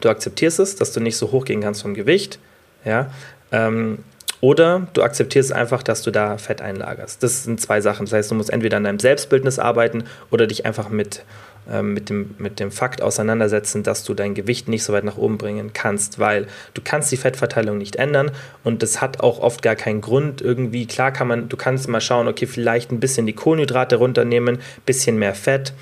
du 0.02 0.10
akzeptierst 0.10 0.60
es, 0.60 0.76
dass 0.76 0.92
du 0.92 1.00
nicht 1.00 1.16
so 1.16 1.32
hoch 1.32 1.46
gehen 1.46 1.62
kannst 1.62 1.82
vom 1.82 1.94
Gewicht, 1.94 2.40
ja, 2.84 3.10
ähm, 3.54 4.00
oder 4.42 4.88
du 4.94 5.04
akzeptierst 5.04 5.54
einfach, 5.54 5.84
dass 5.84 6.02
du 6.02 6.10
da 6.10 6.38
Fett 6.38 6.62
einlagerst. 6.62 7.22
Das 7.22 7.44
sind 7.44 7.62
zwei 7.62 7.80
Sachen. 7.80 8.08
Das 8.08 8.14
heißt, 8.14 8.32
du 8.32 8.36
musst 8.36 8.50
entweder 8.50 8.78
an 8.78 8.84
deinem 8.84 9.00
Selbstbildnis 9.00 9.60
arbeiten 9.60 10.04
oder 10.32 10.48
dich 10.48 10.66
einfach 10.66 10.90
mit, 10.90 11.24
ähm, 11.72 11.94
mit, 11.94 12.10
dem, 12.10 12.34
mit 12.40 12.60
dem 12.60 12.72
Fakt 12.72 13.04
auseinandersetzen, 13.04 13.84
dass 13.84 14.04
du 14.04 14.16
dein 14.16 14.34
Gewicht 14.34 14.68
nicht 14.68 14.84
so 14.84 14.94
weit 14.94 15.04
nach 15.04 15.18
oben 15.18 15.38
bringen 15.38 15.74
kannst, 15.74 16.18
weil 16.18 16.48
du 16.74 16.82
kannst 16.84 17.12
die 17.12 17.18
Fettverteilung 17.18 17.78
nicht 17.78 17.98
ändern 17.98 18.32
und 18.64 18.82
das 18.82 19.00
hat 19.00 19.20
auch 19.20 19.40
oft 19.40 19.62
gar 19.62 19.76
keinen 19.76 20.02
Grund 20.02 20.42
irgendwie. 20.42 20.88
Klar 20.88 21.12
kann 21.12 21.28
man, 21.28 21.48
du 21.48 21.56
kannst 21.56 21.88
mal 21.88 22.02
schauen, 22.02 22.28
okay, 22.28 22.48
vielleicht 22.48 22.92
ein 22.92 23.00
bisschen 23.00 23.28
die 23.28 23.34
Kohlenhydrate 23.34 23.98
runternehmen, 23.98 24.58
bisschen 24.88 25.18
mehr 25.18 25.36
Fett 25.36 25.74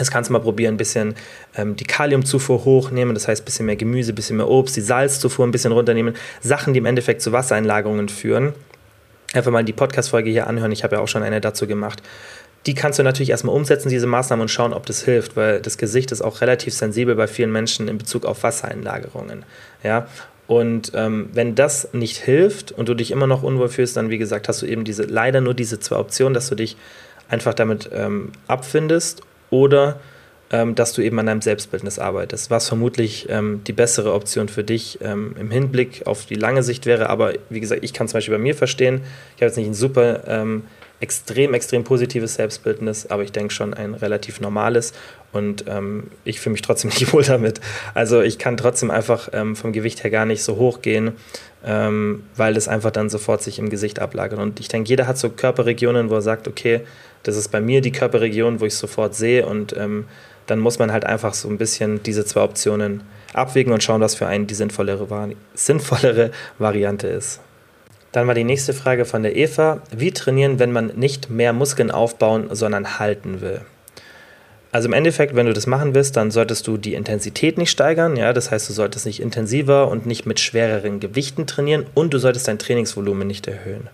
das 0.00 0.10
kannst 0.10 0.30
du 0.30 0.32
mal 0.32 0.40
probieren, 0.40 0.74
ein 0.74 0.78
bisschen 0.78 1.14
ähm, 1.56 1.76
die 1.76 1.84
Kaliumzufuhr 1.84 2.64
hochnehmen, 2.64 3.14
das 3.14 3.28
heißt 3.28 3.42
ein 3.42 3.44
bisschen 3.44 3.66
mehr 3.66 3.76
Gemüse, 3.76 4.12
ein 4.12 4.14
bisschen 4.14 4.38
mehr 4.38 4.48
Obst, 4.48 4.74
die 4.74 4.80
Salzzufuhr 4.80 5.46
ein 5.46 5.50
bisschen 5.50 5.72
runternehmen. 5.72 6.14
Sachen, 6.40 6.72
die 6.72 6.78
im 6.78 6.86
Endeffekt 6.86 7.20
zu 7.20 7.32
Wassereinlagerungen 7.32 8.08
führen. 8.08 8.54
Einfach 9.34 9.52
mal 9.52 9.62
die 9.62 9.74
Podcast-Folge 9.74 10.30
hier 10.30 10.46
anhören, 10.46 10.72
ich 10.72 10.84
habe 10.84 10.96
ja 10.96 11.02
auch 11.02 11.08
schon 11.08 11.22
eine 11.22 11.40
dazu 11.42 11.66
gemacht. 11.66 12.02
Die 12.64 12.74
kannst 12.74 12.98
du 12.98 13.02
natürlich 13.02 13.28
erstmal 13.28 13.54
umsetzen, 13.54 13.90
diese 13.90 14.06
Maßnahmen, 14.06 14.42
und 14.42 14.48
schauen, 14.48 14.72
ob 14.72 14.86
das 14.86 15.02
hilft, 15.02 15.36
weil 15.36 15.60
das 15.60 15.76
Gesicht 15.76 16.12
ist 16.12 16.22
auch 16.22 16.40
relativ 16.40 16.72
sensibel 16.72 17.14
bei 17.14 17.26
vielen 17.26 17.52
Menschen 17.52 17.86
in 17.86 17.98
Bezug 17.98 18.24
auf 18.24 18.42
Wassereinlagerungen. 18.42 19.44
Ja? 19.82 20.06
Und 20.46 20.92
ähm, 20.94 21.28
wenn 21.34 21.54
das 21.54 21.92
nicht 21.92 22.16
hilft 22.16 22.72
und 22.72 22.88
du 22.88 22.94
dich 22.94 23.10
immer 23.10 23.26
noch 23.26 23.42
unwohl 23.42 23.68
fühlst, 23.68 23.98
dann 23.98 24.08
wie 24.08 24.18
gesagt, 24.18 24.48
hast 24.48 24.62
du 24.62 24.66
eben 24.66 24.84
diese 24.84 25.02
leider 25.02 25.42
nur 25.42 25.52
diese 25.52 25.78
zwei 25.78 25.96
Optionen, 25.96 26.32
dass 26.32 26.48
du 26.48 26.54
dich 26.54 26.78
einfach 27.28 27.52
damit 27.54 27.90
ähm, 27.92 28.32
abfindest 28.48 29.22
oder 29.50 30.00
ähm, 30.52 30.74
dass 30.74 30.92
du 30.92 31.02
eben 31.02 31.18
an 31.18 31.26
deinem 31.26 31.42
Selbstbildnis 31.42 31.98
arbeitest, 31.98 32.50
was 32.50 32.68
vermutlich 32.68 33.28
ähm, 33.30 33.62
die 33.66 33.72
bessere 33.72 34.12
Option 34.12 34.48
für 34.48 34.64
dich 34.64 34.98
ähm, 35.00 35.34
im 35.38 35.50
Hinblick 35.50 36.06
auf 36.06 36.26
die 36.26 36.34
lange 36.34 36.62
Sicht 36.62 36.86
wäre. 36.86 37.08
Aber 37.08 37.34
wie 37.48 37.60
gesagt, 37.60 37.84
ich 37.84 37.92
kann 37.92 38.08
zum 38.08 38.18
Beispiel 38.18 38.34
bei 38.34 38.42
mir 38.42 38.54
verstehen, 38.54 39.02
ich 39.36 39.42
habe 39.42 39.46
jetzt 39.46 39.56
nicht 39.56 39.68
ein 39.68 39.74
super 39.74 40.24
ähm, 40.26 40.64
extrem, 40.98 41.54
extrem 41.54 41.84
positives 41.84 42.34
Selbstbildnis, 42.34 43.06
aber 43.06 43.22
ich 43.22 43.32
denke 43.32 43.54
schon 43.54 43.72
ein 43.72 43.94
relativ 43.94 44.40
normales 44.40 44.92
und 45.32 45.64
ähm, 45.68 46.08
ich 46.24 46.40
fühle 46.40 46.52
mich 46.52 46.62
trotzdem 46.62 46.90
nicht 46.98 47.12
wohl 47.12 47.22
damit. 47.22 47.60
Also 47.94 48.20
ich 48.20 48.38
kann 48.38 48.56
trotzdem 48.56 48.90
einfach 48.90 49.28
ähm, 49.32 49.54
vom 49.54 49.72
Gewicht 49.72 50.02
her 50.02 50.10
gar 50.10 50.26
nicht 50.26 50.42
so 50.42 50.56
hoch 50.56 50.82
gehen, 50.82 51.12
weil 51.62 52.54
das 52.54 52.68
einfach 52.68 52.90
dann 52.90 53.10
sofort 53.10 53.42
sich 53.42 53.58
im 53.58 53.68
Gesicht 53.68 53.98
ablagert. 53.98 54.38
Und 54.38 54.60
ich 54.60 54.68
denke, 54.68 54.88
jeder 54.88 55.06
hat 55.06 55.18
so 55.18 55.28
Körperregionen, 55.28 56.08
wo 56.08 56.14
er 56.14 56.22
sagt, 56.22 56.48
okay, 56.48 56.80
das 57.22 57.36
ist 57.36 57.48
bei 57.48 57.60
mir 57.60 57.80
die 57.80 57.92
Körperregion, 57.92 58.60
wo 58.60 58.64
ich 58.64 58.74
sofort 58.74 59.14
sehe 59.14 59.46
und 59.46 59.76
ähm, 59.76 60.06
dann 60.46 60.58
muss 60.58 60.78
man 60.78 60.92
halt 60.92 61.04
einfach 61.04 61.34
so 61.34 61.48
ein 61.48 61.58
bisschen 61.58 62.02
diese 62.02 62.24
zwei 62.24 62.42
Optionen 62.42 63.02
abwägen 63.32 63.72
und 63.72 63.82
schauen, 63.82 64.00
was 64.00 64.14
für 64.14 64.26
einen 64.26 64.46
die 64.46 64.54
sinnvollere, 64.54 65.34
sinnvollere 65.54 66.30
Variante 66.58 67.06
ist. 67.06 67.40
Dann 68.12 68.26
war 68.26 68.34
die 68.34 68.44
nächste 68.44 68.72
Frage 68.72 69.04
von 69.04 69.22
der 69.22 69.36
Eva. 69.36 69.82
Wie 69.96 70.10
trainieren, 70.10 70.58
wenn 70.58 70.72
man 70.72 70.88
nicht 70.96 71.30
mehr 71.30 71.52
Muskeln 71.52 71.92
aufbauen, 71.92 72.48
sondern 72.50 72.98
halten 72.98 73.40
will? 73.40 73.60
Also 74.72 74.88
im 74.88 74.92
Endeffekt, 74.92 75.34
wenn 75.34 75.46
du 75.46 75.52
das 75.52 75.66
machen 75.66 75.94
willst, 75.94 76.16
dann 76.16 76.30
solltest 76.30 76.66
du 76.66 76.76
die 76.76 76.94
Intensität 76.94 77.58
nicht 77.58 77.70
steigern. 77.70 78.16
Ja? 78.16 78.32
Das 78.32 78.50
heißt, 78.50 78.68
du 78.68 78.72
solltest 78.72 79.06
nicht 79.06 79.20
intensiver 79.20 79.88
und 79.88 80.06
nicht 80.06 80.26
mit 80.26 80.40
schwereren 80.40 81.00
Gewichten 81.00 81.46
trainieren 81.46 81.86
und 81.94 82.14
du 82.14 82.18
solltest 82.18 82.48
dein 82.48 82.58
Trainingsvolumen 82.58 83.26
nicht 83.26 83.46
erhöhen. 83.46 83.88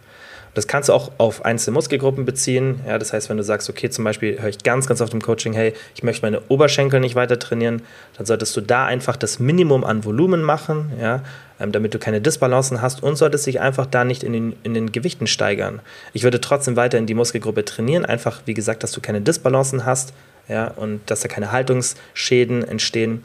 Das 0.56 0.66
kannst 0.66 0.88
du 0.88 0.94
auch 0.94 1.12
auf 1.18 1.44
einzelne 1.44 1.74
Muskelgruppen 1.74 2.24
beziehen. 2.24 2.80
Ja, 2.86 2.98
das 2.98 3.12
heißt, 3.12 3.28
wenn 3.28 3.36
du 3.36 3.42
sagst, 3.42 3.68
okay, 3.68 3.90
zum 3.90 4.04
Beispiel 4.04 4.40
höre 4.40 4.48
ich 4.48 4.60
ganz, 4.60 4.86
ganz 4.86 5.02
oft 5.02 5.12
im 5.12 5.20
Coaching, 5.20 5.52
hey, 5.52 5.74
ich 5.94 6.02
möchte 6.02 6.24
meine 6.24 6.40
Oberschenkel 6.48 6.98
nicht 6.98 7.14
weiter 7.14 7.38
trainieren, 7.38 7.82
dann 8.16 8.24
solltest 8.24 8.56
du 8.56 8.62
da 8.62 8.86
einfach 8.86 9.16
das 9.16 9.38
Minimum 9.38 9.84
an 9.84 10.06
Volumen 10.06 10.42
machen, 10.42 10.92
ja, 10.98 11.22
ähm, 11.60 11.72
damit 11.72 11.92
du 11.92 11.98
keine 11.98 12.22
Disbalancen 12.22 12.80
hast 12.80 13.02
und 13.02 13.16
solltest 13.16 13.46
dich 13.46 13.60
einfach 13.60 13.84
da 13.84 14.04
nicht 14.04 14.24
in 14.24 14.32
den, 14.32 14.56
in 14.62 14.72
den 14.72 14.92
Gewichten 14.92 15.26
steigern. 15.26 15.80
Ich 16.14 16.22
würde 16.22 16.40
trotzdem 16.40 16.74
weiter 16.74 16.96
in 16.96 17.04
die 17.04 17.12
Muskelgruppe 17.12 17.66
trainieren, 17.66 18.06
einfach 18.06 18.40
wie 18.46 18.54
gesagt, 18.54 18.82
dass 18.82 18.92
du 18.92 19.02
keine 19.02 19.20
Disbalancen 19.20 19.84
hast 19.84 20.14
ja, 20.48 20.68
und 20.68 21.02
dass 21.10 21.20
da 21.20 21.28
keine 21.28 21.52
Haltungsschäden 21.52 22.66
entstehen 22.66 23.24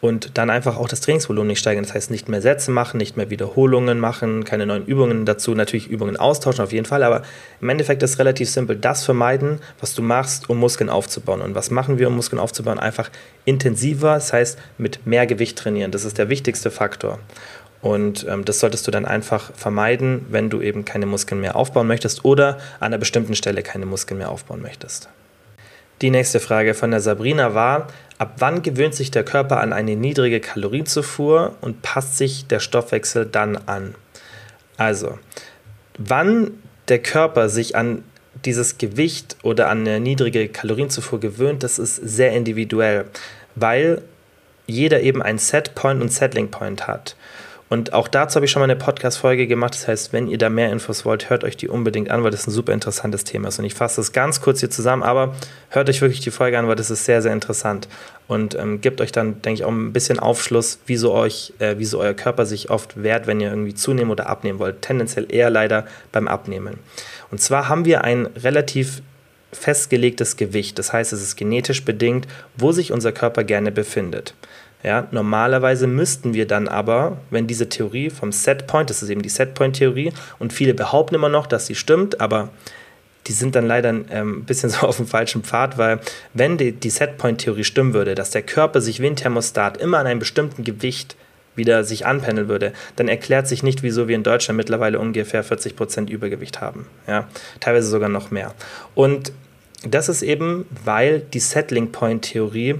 und 0.00 0.38
dann 0.38 0.50
einfach 0.50 0.76
auch 0.76 0.88
das 0.88 1.00
Trainingsvolumen 1.00 1.48
nicht 1.48 1.58
steigern. 1.58 1.84
Das 1.84 1.94
heißt, 1.94 2.10
nicht 2.10 2.28
mehr 2.28 2.40
Sätze 2.40 2.70
machen, 2.70 2.98
nicht 2.98 3.16
mehr 3.16 3.30
Wiederholungen 3.30 3.98
machen, 3.98 4.44
keine 4.44 4.66
neuen 4.66 4.86
Übungen 4.86 5.26
dazu, 5.26 5.54
natürlich 5.54 5.88
Übungen 5.88 6.16
austauschen 6.16 6.62
auf 6.62 6.72
jeden 6.72 6.86
Fall, 6.86 7.02
aber 7.02 7.22
im 7.60 7.68
Endeffekt 7.68 8.02
ist 8.02 8.12
es 8.12 8.18
relativ 8.18 8.48
simpel. 8.48 8.76
Das 8.76 9.04
vermeiden, 9.04 9.60
was 9.80 9.94
du 9.94 10.02
machst, 10.02 10.48
um 10.48 10.58
Muskeln 10.58 10.90
aufzubauen. 10.90 11.40
Und 11.40 11.54
was 11.54 11.70
machen 11.70 11.98
wir, 11.98 12.08
um 12.08 12.16
Muskeln 12.16 12.38
aufzubauen? 12.38 12.78
Einfach 12.78 13.10
intensiver, 13.44 14.14
das 14.14 14.32
heißt 14.32 14.58
mit 14.78 15.06
mehr 15.06 15.26
Gewicht 15.26 15.58
trainieren. 15.58 15.90
Das 15.90 16.04
ist 16.04 16.18
der 16.18 16.28
wichtigste 16.28 16.70
Faktor. 16.70 17.18
Und 17.80 18.26
ähm, 18.28 18.44
das 18.44 18.58
solltest 18.60 18.86
du 18.86 18.90
dann 18.90 19.04
einfach 19.04 19.52
vermeiden, 19.54 20.26
wenn 20.30 20.50
du 20.50 20.60
eben 20.60 20.84
keine 20.84 21.06
Muskeln 21.06 21.40
mehr 21.40 21.54
aufbauen 21.54 21.86
möchtest 21.86 22.24
oder 22.24 22.58
an 22.80 22.88
einer 22.88 22.98
bestimmten 22.98 23.36
Stelle 23.36 23.62
keine 23.62 23.86
Muskeln 23.86 24.18
mehr 24.18 24.30
aufbauen 24.30 24.62
möchtest. 24.62 25.08
Die 26.00 26.10
nächste 26.10 26.38
Frage 26.38 26.74
von 26.74 26.90
der 26.92 27.00
Sabrina 27.00 27.54
war, 27.54 27.88
ab 28.18 28.34
wann 28.38 28.62
gewöhnt 28.62 28.94
sich 28.94 29.10
der 29.10 29.24
Körper 29.24 29.60
an 29.60 29.72
eine 29.72 29.96
niedrige 29.96 30.40
Kalorienzufuhr 30.40 31.56
und 31.60 31.82
passt 31.82 32.16
sich 32.16 32.46
der 32.46 32.60
Stoffwechsel 32.60 33.26
dann 33.26 33.56
an? 33.66 33.94
Also, 34.76 35.18
wann 35.98 36.52
der 36.86 37.00
Körper 37.00 37.48
sich 37.48 37.74
an 37.74 38.04
dieses 38.44 38.78
Gewicht 38.78 39.36
oder 39.42 39.68
an 39.68 39.80
eine 39.80 39.98
niedrige 39.98 40.48
Kalorienzufuhr 40.48 41.18
gewöhnt, 41.18 41.64
das 41.64 41.78
ist 41.78 41.96
sehr 41.96 42.32
individuell, 42.32 43.06
weil 43.56 44.02
jeder 44.66 45.00
eben 45.00 45.22
ein 45.22 45.38
Setpoint 45.38 46.00
und 46.00 46.12
Settling 46.12 46.50
Point 46.50 46.86
hat. 46.86 47.16
Und 47.68 47.92
auch 47.92 48.08
dazu 48.08 48.36
habe 48.36 48.46
ich 48.46 48.50
schon 48.50 48.60
mal 48.60 48.64
eine 48.64 48.76
Podcast-Folge 48.76 49.46
gemacht. 49.46 49.74
Das 49.74 49.88
heißt, 49.88 50.12
wenn 50.12 50.26
ihr 50.26 50.38
da 50.38 50.48
mehr 50.48 50.72
Infos 50.72 51.04
wollt, 51.04 51.28
hört 51.28 51.44
euch 51.44 51.56
die 51.56 51.68
unbedingt 51.68 52.10
an, 52.10 52.24
weil 52.24 52.30
das 52.30 52.46
ein 52.46 52.50
super 52.50 52.72
interessantes 52.72 53.24
Thema 53.24 53.48
ist. 53.48 53.58
Und 53.58 53.66
ich 53.66 53.74
fasse 53.74 53.96
das 53.96 54.12
ganz 54.12 54.40
kurz 54.40 54.60
hier 54.60 54.70
zusammen, 54.70 55.02
aber 55.02 55.34
hört 55.68 55.90
euch 55.90 56.00
wirklich 56.00 56.20
die 56.20 56.30
Folge 56.30 56.58
an, 56.58 56.66
weil 56.66 56.76
das 56.76 56.90
ist 56.90 57.04
sehr, 57.04 57.20
sehr 57.20 57.32
interessant. 57.32 57.88
Und 58.26 58.54
ähm, 58.54 58.80
gibt 58.80 59.00
euch 59.00 59.12
dann, 59.12 59.42
denke 59.42 59.60
ich, 59.60 59.64
auch 59.64 59.70
ein 59.70 59.92
bisschen 59.92 60.18
Aufschluss, 60.18 60.78
wieso 60.86 61.12
euch, 61.12 61.52
äh, 61.58 61.74
wieso 61.78 61.98
euer 62.00 62.14
Körper 62.14 62.46
sich 62.46 62.70
oft 62.70 63.02
wehrt, 63.02 63.26
wenn 63.26 63.40
ihr 63.40 63.50
irgendwie 63.50 63.74
zunehmen 63.74 64.10
oder 64.10 64.28
abnehmen 64.28 64.58
wollt. 64.58 64.80
Tendenziell 64.80 65.26
eher 65.28 65.50
leider 65.50 65.86
beim 66.10 66.26
Abnehmen. 66.26 66.78
Und 67.30 67.40
zwar 67.40 67.68
haben 67.68 67.84
wir 67.84 68.02
ein 68.02 68.26
relativ 68.26 69.02
festgelegtes 69.52 70.36
Gewicht. 70.36 70.78
Das 70.78 70.92
heißt, 70.92 71.12
es 71.12 71.22
ist 71.22 71.36
genetisch 71.36 71.84
bedingt, 71.84 72.26
wo 72.56 72.72
sich 72.72 72.92
unser 72.92 73.12
Körper 73.12 73.44
gerne 73.44 73.72
befindet. 73.72 74.34
Ja, 74.84 75.08
normalerweise 75.10 75.86
müssten 75.88 76.34
wir 76.34 76.46
dann 76.46 76.68
aber, 76.68 77.18
wenn 77.30 77.48
diese 77.48 77.68
Theorie 77.68 78.10
vom 78.10 78.30
Setpoint, 78.30 78.90
das 78.90 79.02
ist 79.02 79.08
eben 79.08 79.22
die 79.22 79.28
Setpoint-Theorie, 79.28 80.12
und 80.38 80.52
viele 80.52 80.72
behaupten 80.72 81.16
immer 81.16 81.28
noch, 81.28 81.46
dass 81.46 81.66
sie 81.66 81.74
stimmt, 81.74 82.20
aber 82.20 82.50
die 83.26 83.32
sind 83.32 83.56
dann 83.56 83.66
leider 83.66 83.90
ähm, 83.90 84.38
ein 84.38 84.44
bisschen 84.44 84.70
so 84.70 84.86
auf 84.86 84.96
dem 84.96 85.06
falschen 85.06 85.42
Pfad, 85.42 85.78
weil 85.78 86.00
wenn 86.32 86.58
die, 86.58 86.72
die 86.72 86.90
Setpoint-Theorie 86.90 87.64
stimmen 87.64 87.92
würde, 87.92 88.14
dass 88.14 88.30
der 88.30 88.42
Körper 88.42 88.80
sich 88.80 89.00
wie 89.00 89.06
ein 89.06 89.16
Thermostat 89.16 89.76
immer 89.78 89.98
an 89.98 90.06
einem 90.06 90.20
bestimmten 90.20 90.64
Gewicht 90.64 91.16
wieder 91.54 91.82
sich 91.82 92.06
anpendeln 92.06 92.48
würde, 92.48 92.72
dann 92.94 93.08
erklärt 93.08 93.48
sich 93.48 93.64
nicht, 93.64 93.82
wieso 93.82 94.06
wir 94.06 94.14
in 94.14 94.22
Deutschland 94.22 94.56
mittlerweile 94.56 95.00
ungefähr 95.00 95.42
40 95.42 95.74
Prozent 95.74 96.08
Übergewicht 96.08 96.60
haben. 96.60 96.86
Ja, 97.08 97.26
teilweise 97.58 97.88
sogar 97.88 98.08
noch 98.08 98.30
mehr. 98.30 98.54
Und 98.94 99.32
das 99.82 100.08
ist 100.08 100.22
eben, 100.22 100.66
weil 100.84 101.20
die 101.20 101.40
Settling 101.40 101.92
Point 101.92 102.22
Theorie 102.22 102.76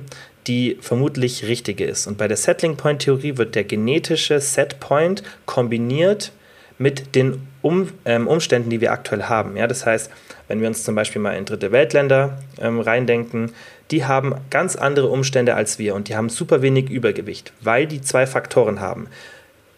die 0.48 0.78
vermutlich 0.80 1.46
richtige 1.46 1.84
ist. 1.84 2.06
Und 2.06 2.18
bei 2.18 2.26
der 2.26 2.36
Settling 2.36 2.76
Point 2.76 3.02
Theorie 3.02 3.36
wird 3.36 3.54
der 3.54 3.64
genetische 3.64 4.40
Set 4.40 4.80
Point 4.80 5.22
kombiniert 5.46 6.32
mit 6.78 7.14
den 7.14 7.46
um, 7.60 7.90
ähm, 8.04 8.26
Umständen, 8.26 8.70
die 8.70 8.80
wir 8.80 8.92
aktuell 8.92 9.24
haben. 9.24 9.56
Ja, 9.56 9.66
das 9.66 9.84
heißt, 9.84 10.10
wenn 10.46 10.60
wir 10.60 10.68
uns 10.68 10.84
zum 10.84 10.94
Beispiel 10.94 11.20
mal 11.20 11.36
in 11.36 11.44
dritte 11.44 11.72
Weltländer 11.72 12.38
ähm, 12.60 12.80
reindenken, 12.80 13.52
die 13.90 14.04
haben 14.04 14.34
ganz 14.50 14.76
andere 14.76 15.08
Umstände 15.08 15.54
als 15.54 15.78
wir 15.78 15.94
und 15.94 16.08
die 16.08 16.16
haben 16.16 16.28
super 16.28 16.62
wenig 16.62 16.88
Übergewicht, 16.88 17.52
weil 17.60 17.86
die 17.86 18.00
zwei 18.00 18.26
Faktoren 18.26 18.80
haben. 18.80 19.08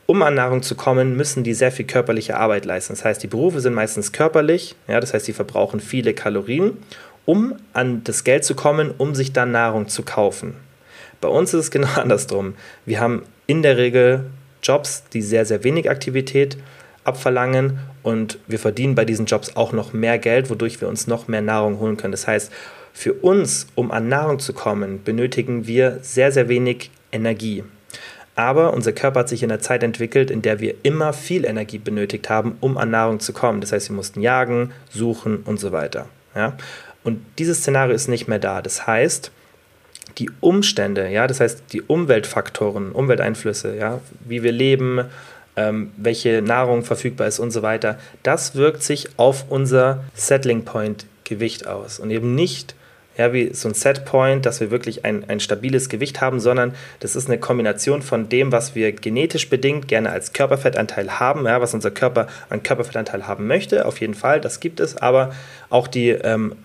Um 0.07 0.23
an 0.23 0.35
Nahrung 0.35 0.63
zu 0.63 0.75
kommen, 0.75 1.17
müssen 1.17 1.45
die 1.45 1.55
sehr 1.55 1.71
viel 1.71 1.87
körperliche 1.87 2.37
Arbeit 2.37 2.65
leisten. 2.65 2.95
Das 2.95 3.05
heißt, 3.05 3.23
die 3.23 3.29
Berufe 3.29 3.61
sind 3.61 3.75
meistens 3.75 4.11
körperlich, 4.11 4.75
ja, 4.89 4.99
das 4.99 5.15
heißt, 5.15 5.27
sie 5.27 5.33
verbrauchen 5.33 5.79
viele 5.79 6.15
Kalorien 6.15 6.79
um 7.31 7.55
an 7.75 8.03
das 8.03 8.25
Geld 8.25 8.43
zu 8.43 8.57
kommen, 8.57 8.93
um 8.99 9.15
sich 9.15 9.33
dann 9.33 9.53
Nahrung 9.53 9.87
zu 9.87 10.03
kaufen. 10.03 10.57
Bei 11.21 11.29
uns 11.29 11.55
ist 11.55 11.61
es 11.61 11.71
genau 11.71 11.87
andersrum. 11.95 12.55
Wir 12.85 12.99
haben 12.99 13.23
in 13.47 13.63
der 13.63 13.77
Regel 13.77 14.25
Jobs, 14.65 15.05
die 15.13 15.23
sehr, 15.23 15.47
sehr 15.47 15.63
wenig 15.63 15.89
Aktivität 15.89 16.57
abverlangen 17.05 17.79
und 18.03 18.41
wir 18.49 18.59
verdienen 18.59 18.97
bei 18.97 19.05
diesen 19.05 19.27
Jobs 19.27 19.55
auch 19.55 19.71
noch 19.71 19.93
mehr 19.93 20.19
Geld, 20.19 20.51
wodurch 20.51 20.81
wir 20.81 20.89
uns 20.89 21.07
noch 21.07 21.29
mehr 21.29 21.41
Nahrung 21.41 21.79
holen 21.79 21.97
können. 21.97 22.11
Das 22.11 22.27
heißt, 22.27 22.51
für 22.93 23.13
uns, 23.13 23.69
um 23.77 23.93
an 23.93 24.09
Nahrung 24.09 24.41
zu 24.41 24.53
kommen, 24.53 25.05
benötigen 25.05 25.69
wir 25.69 26.01
sehr, 26.03 26.33
sehr 26.33 26.49
wenig 26.49 26.91
Energie. 27.13 27.63
Aber 28.35 28.75
unser 28.75 28.91
Körper 28.91 29.21
hat 29.21 29.29
sich 29.29 29.45
in 29.45 29.53
einer 29.53 29.61
Zeit 29.61 29.85
entwickelt, 29.85 30.33
in 30.33 30.43
der 30.43 30.59
wir 30.59 30.75
immer 30.83 31.13
viel 31.13 31.45
Energie 31.45 31.79
benötigt 31.79 32.29
haben, 32.29 32.57
um 32.59 32.77
an 32.77 32.91
Nahrung 32.91 33.21
zu 33.21 33.33
kommen. 33.33 33.61
Das 33.61 33.71
heißt, 33.71 33.89
wir 33.89 33.95
mussten 33.95 34.21
jagen, 34.21 34.73
suchen 34.91 35.45
und 35.45 35.61
so 35.61 35.71
weiter. 35.71 36.07
Ja? 36.35 36.57
Und 37.03 37.25
dieses 37.39 37.59
Szenario 37.59 37.95
ist 37.95 38.09
nicht 38.09 38.29
mehr 38.29 38.39
da. 38.39 38.63
Das 38.63 38.87
heißt, 38.87 39.31
die 40.19 40.31
Umstände, 40.41 41.09
ja, 41.09 41.27
das 41.27 41.41
heißt 41.41 41.65
die 41.73 41.83
Umweltfaktoren, 41.83 42.93
Umwelteinflüsse, 42.93 43.77
ja, 43.77 44.01
wie 44.27 44.43
wir 44.43 44.53
leben, 44.53 45.05
ähm, 45.57 45.93
welche 45.97 46.43
Nahrung 46.43 46.85
verfügbar 46.85 47.27
ist 47.27 47.39
und 47.39 47.51
so 47.51 47.63
weiter, 47.63 47.99
das 48.23 48.55
wirkt 48.55 48.83
sich 48.83 49.09
auf 49.17 49.47
unser 49.49 50.05
Settling 50.15 50.65
Point 50.65 51.07
Gewicht 51.25 51.67
aus 51.67 52.01
und 52.01 52.11
eben 52.11 52.35
nicht 52.35 52.75
ja, 53.17 53.33
wie 53.33 53.53
so 53.53 53.69
ein 53.69 53.75
Setpoint, 53.75 54.47
dass 54.47 54.61
wir 54.61 54.71
wirklich 54.71 55.05
ein, 55.05 55.29
ein 55.29 55.41
stabiles 55.41 55.89
Gewicht 55.89 56.21
haben, 56.21 56.41
sondern 56.41 56.75
das 57.01 57.17
ist 57.17 57.29
eine 57.29 57.39
Kombination 57.39 58.03
von 58.03 58.29
dem, 58.29 58.51
was 58.51 58.75
wir 58.75 58.93
genetisch 58.93 59.51
bedingt 59.51 59.89
gerne 59.89 60.11
als 60.11 60.33
Körperfettanteil 60.33 61.21
haben, 61.21 61.45
ja, 61.45 61.61
was 61.61 61.75
unser 61.75 61.91
Körper 61.91 62.29
an 62.49 62.63
Körperfettanteil 62.63 63.27
haben 63.27 63.47
möchte, 63.47 63.85
auf 63.85 64.01
jeden 64.01 64.15
Fall, 64.15 64.41
das 64.41 64.61
gibt 64.61 64.81
es, 64.81 64.97
aber 64.97 65.35
auch 65.69 65.87
die 65.87 66.11
ähm, 66.11 66.57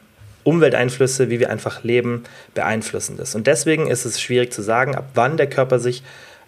Umwelteinflüsse, 0.46 1.30
wie 1.30 1.40
wir 1.40 1.50
einfach 1.50 1.84
leben, 1.84 2.24
beeinflussen 2.54 3.18
das. 3.18 3.36
Und 3.36 3.48
deswegen 3.48 3.88
ist 3.88 4.06
es 4.06 4.22
schwierig 4.22 4.54
zu 4.54 4.62
sagen, 4.62 4.96
ab 4.96 5.06
wann 5.16 5.36
der 5.36 5.50
Körper 5.50 5.80
sich 5.80 6.04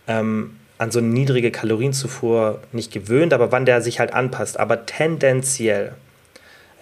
ähm, 0.07 0.55
an 0.77 0.91
so 0.91 0.99
eine 0.99 1.07
niedrige 1.07 1.51
Kalorienzufuhr 1.51 2.61
nicht 2.71 2.93
gewöhnt, 2.93 3.33
aber 3.33 3.51
wann 3.51 3.65
der 3.65 3.81
sich 3.81 3.99
halt 3.99 4.13
anpasst. 4.13 4.59
Aber 4.59 4.85
tendenziell 4.85 5.93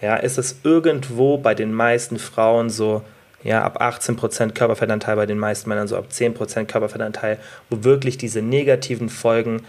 ja, 0.02 0.16
ist 0.16 0.36
es 0.36 0.56
irgendwo 0.62 1.38
bei 1.38 1.54
den 1.54 1.72
meisten 1.72 2.18
Frauen 2.18 2.68
so, 2.68 3.02
ja, 3.42 3.62
ab 3.62 3.80
18% 3.80 4.52
Körperfettanteil, 4.52 5.16
bei 5.16 5.26
den 5.26 5.38
meisten 5.38 5.70
Männern 5.70 5.88
so 5.88 5.96
ab 5.96 6.08
10% 6.12 6.66
Körperfettanteil, 6.66 7.38
wo 7.70 7.82
wirklich 7.82 8.18
diese 8.18 8.42
negativen 8.42 9.08
Folgen 9.08 9.62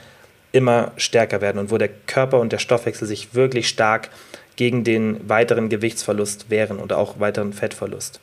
immer 0.52 0.92
stärker 0.98 1.40
werden 1.40 1.60
und 1.60 1.72
wo 1.72 1.78
der 1.78 1.90
Körper 2.08 2.40
und 2.40 2.52
der 2.52 2.58
Stoffwechsel 2.58 3.08
sich 3.08 3.36
wirklich 3.36 3.70
stark 3.70 4.10
gegen 4.58 4.84
den 4.84 5.30
weiteren 5.30 5.70
Gewichtsverlust 5.70 6.50
wehren 6.50 6.80
oder 6.80 6.98
auch 6.98 7.20
weiteren 7.20 7.54
Fettverlust. 7.54 8.20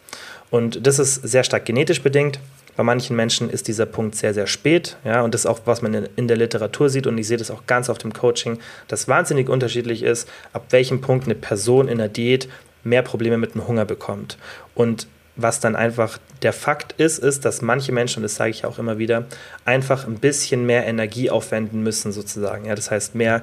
Und 0.50 0.86
das 0.86 0.98
ist 0.98 1.14
sehr 1.14 1.42
stark 1.44 1.64
genetisch 1.64 2.02
bedingt. 2.02 2.38
Bei 2.76 2.82
manchen 2.82 3.16
Menschen 3.16 3.48
ist 3.48 3.68
dieser 3.68 3.86
Punkt 3.86 4.16
sehr, 4.16 4.34
sehr 4.34 4.46
spät. 4.46 4.96
Ja, 5.04 5.22
und 5.22 5.32
das 5.32 5.42
ist 5.42 5.46
auch, 5.46 5.60
was 5.64 5.80
man 5.80 6.08
in 6.16 6.28
der 6.28 6.36
Literatur 6.36 6.90
sieht. 6.90 7.06
Und 7.06 7.16
ich 7.18 7.28
sehe 7.28 7.36
das 7.36 7.50
auch 7.50 7.66
ganz 7.66 7.88
oft 7.88 8.04
im 8.04 8.12
Coaching, 8.12 8.58
dass 8.88 9.08
wahnsinnig 9.08 9.48
unterschiedlich 9.48 10.02
ist, 10.02 10.28
ab 10.52 10.66
welchem 10.70 11.00
Punkt 11.00 11.24
eine 11.24 11.36
Person 11.36 11.88
in 11.88 11.98
der 11.98 12.08
Diät 12.08 12.48
mehr 12.82 13.02
Probleme 13.02 13.38
mit 13.38 13.54
dem 13.54 13.66
Hunger 13.66 13.84
bekommt. 13.84 14.36
Und 14.74 15.06
was 15.36 15.60
dann 15.60 15.74
einfach 15.74 16.18
der 16.42 16.52
Fakt 16.52 16.92
ist, 17.00 17.18
ist, 17.18 17.44
dass 17.44 17.62
manche 17.62 17.92
Menschen, 17.92 18.18
und 18.18 18.22
das 18.24 18.36
sage 18.36 18.50
ich 18.50 18.64
auch 18.64 18.78
immer 18.78 18.98
wieder, 18.98 19.26
einfach 19.64 20.06
ein 20.06 20.18
bisschen 20.18 20.66
mehr 20.66 20.86
Energie 20.86 21.30
aufwenden 21.30 21.82
müssen, 21.82 22.12
sozusagen. 22.12 22.66
Ja, 22.66 22.74
das 22.74 22.90
heißt, 22.90 23.14
mehr 23.14 23.42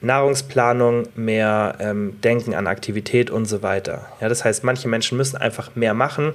Nahrungsplanung, 0.00 1.08
mehr 1.14 1.76
ähm, 1.78 2.20
Denken 2.22 2.54
an 2.54 2.66
Aktivität 2.66 3.30
und 3.30 3.46
so 3.46 3.62
weiter. 3.62 4.06
Ja, 4.20 4.28
das 4.28 4.44
heißt, 4.44 4.64
manche 4.64 4.88
Menschen 4.88 5.16
müssen 5.16 5.36
einfach 5.36 5.74
mehr 5.74 5.94
machen, 5.94 6.34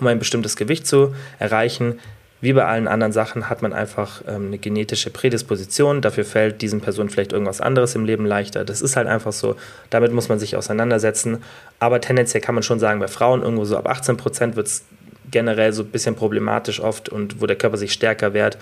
um 0.00 0.06
ein 0.06 0.18
bestimmtes 0.18 0.56
Gewicht 0.56 0.86
zu 0.86 1.14
erreichen. 1.38 1.98
Wie 2.40 2.52
bei 2.52 2.66
allen 2.66 2.88
anderen 2.88 3.12
Sachen 3.12 3.48
hat 3.48 3.62
man 3.62 3.72
einfach 3.72 4.22
ähm, 4.28 4.48
eine 4.48 4.58
genetische 4.58 5.08
Prädisposition. 5.08 6.02
Dafür 6.02 6.26
fällt 6.26 6.60
diesen 6.60 6.82
Personen 6.82 7.08
vielleicht 7.08 7.32
irgendwas 7.32 7.62
anderes 7.62 7.94
im 7.94 8.04
Leben 8.04 8.26
leichter. 8.26 8.66
Das 8.66 8.82
ist 8.82 8.96
halt 8.96 9.08
einfach 9.08 9.32
so. 9.32 9.56
Damit 9.88 10.12
muss 10.12 10.28
man 10.28 10.38
sich 10.38 10.54
auseinandersetzen. 10.54 11.42
Aber 11.78 12.02
tendenziell 12.02 12.42
kann 12.42 12.54
man 12.54 12.62
schon 12.62 12.80
sagen, 12.80 13.00
bei 13.00 13.08
Frauen 13.08 13.40
irgendwo 13.40 13.64
so 13.64 13.78
ab 13.78 13.88
18 13.88 14.18
Prozent 14.18 14.56
wird 14.56 14.66
es 14.66 14.84
generell 15.30 15.72
so 15.72 15.84
ein 15.84 15.88
bisschen 15.88 16.16
problematisch 16.16 16.80
oft 16.80 17.08
und 17.08 17.40
wo 17.40 17.46
der 17.46 17.56
Körper 17.56 17.78
sich 17.78 17.94
stärker 17.94 18.34
wehrt 18.34 18.58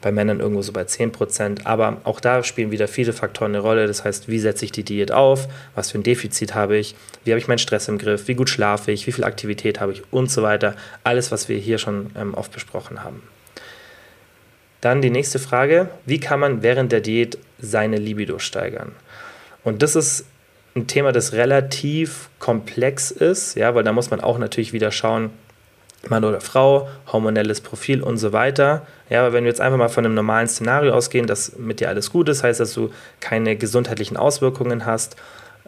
bei 0.00 0.12
Männern 0.12 0.40
irgendwo 0.40 0.62
so 0.62 0.72
bei 0.72 0.84
10 0.84 1.12
Prozent. 1.12 1.66
Aber 1.66 2.00
auch 2.04 2.20
da 2.20 2.42
spielen 2.42 2.70
wieder 2.70 2.88
viele 2.88 3.12
Faktoren 3.12 3.52
eine 3.52 3.60
Rolle. 3.60 3.86
Das 3.86 4.04
heißt, 4.04 4.28
wie 4.28 4.38
setze 4.38 4.64
ich 4.64 4.72
die 4.72 4.82
Diät 4.82 5.12
auf? 5.12 5.48
Was 5.74 5.90
für 5.90 5.98
ein 5.98 6.02
Defizit 6.02 6.54
habe 6.54 6.76
ich? 6.76 6.94
Wie 7.24 7.32
habe 7.32 7.38
ich 7.38 7.48
meinen 7.48 7.58
Stress 7.58 7.88
im 7.88 7.98
Griff? 7.98 8.28
Wie 8.28 8.34
gut 8.34 8.48
schlafe 8.48 8.92
ich? 8.92 9.06
Wie 9.06 9.12
viel 9.12 9.24
Aktivität 9.24 9.80
habe 9.80 9.92
ich? 9.92 10.02
Und 10.10 10.30
so 10.30 10.42
weiter. 10.42 10.74
Alles, 11.04 11.30
was 11.30 11.48
wir 11.48 11.58
hier 11.58 11.78
schon 11.78 12.10
ähm, 12.16 12.34
oft 12.34 12.52
besprochen 12.52 13.04
haben. 13.04 13.22
Dann 14.80 15.02
die 15.02 15.10
nächste 15.10 15.38
Frage. 15.38 15.88
Wie 16.06 16.20
kann 16.20 16.40
man 16.40 16.62
während 16.62 16.92
der 16.92 17.00
Diät 17.00 17.38
seine 17.58 17.96
Libido 17.96 18.38
steigern? 18.38 18.92
Und 19.62 19.82
das 19.82 19.94
ist 19.94 20.24
ein 20.74 20.86
Thema, 20.86 21.12
das 21.12 21.32
relativ 21.32 22.30
komplex 22.38 23.10
ist, 23.10 23.56
ja, 23.56 23.74
weil 23.74 23.82
da 23.82 23.92
muss 23.92 24.10
man 24.10 24.20
auch 24.20 24.38
natürlich 24.38 24.72
wieder 24.72 24.92
schauen, 24.92 25.30
Mann 26.08 26.24
oder 26.24 26.40
Frau, 26.40 26.88
hormonelles 27.12 27.60
Profil 27.60 28.02
und 28.02 28.16
so 28.16 28.32
weiter. 28.32 28.86
Ja, 29.10 29.20
aber 29.20 29.32
wenn 29.32 29.44
wir 29.44 29.50
jetzt 29.50 29.60
einfach 29.60 29.78
mal 29.78 29.88
von 29.88 30.04
einem 30.04 30.14
normalen 30.14 30.48
Szenario 30.48 30.94
ausgehen, 30.94 31.26
dass 31.26 31.58
mit 31.58 31.80
dir 31.80 31.88
alles 31.88 32.10
gut 32.10 32.28
ist, 32.28 32.42
heißt, 32.42 32.60
dass 32.60 32.72
du 32.72 32.90
keine 33.20 33.56
gesundheitlichen 33.56 34.16
Auswirkungen 34.16 34.86
hast, 34.86 35.16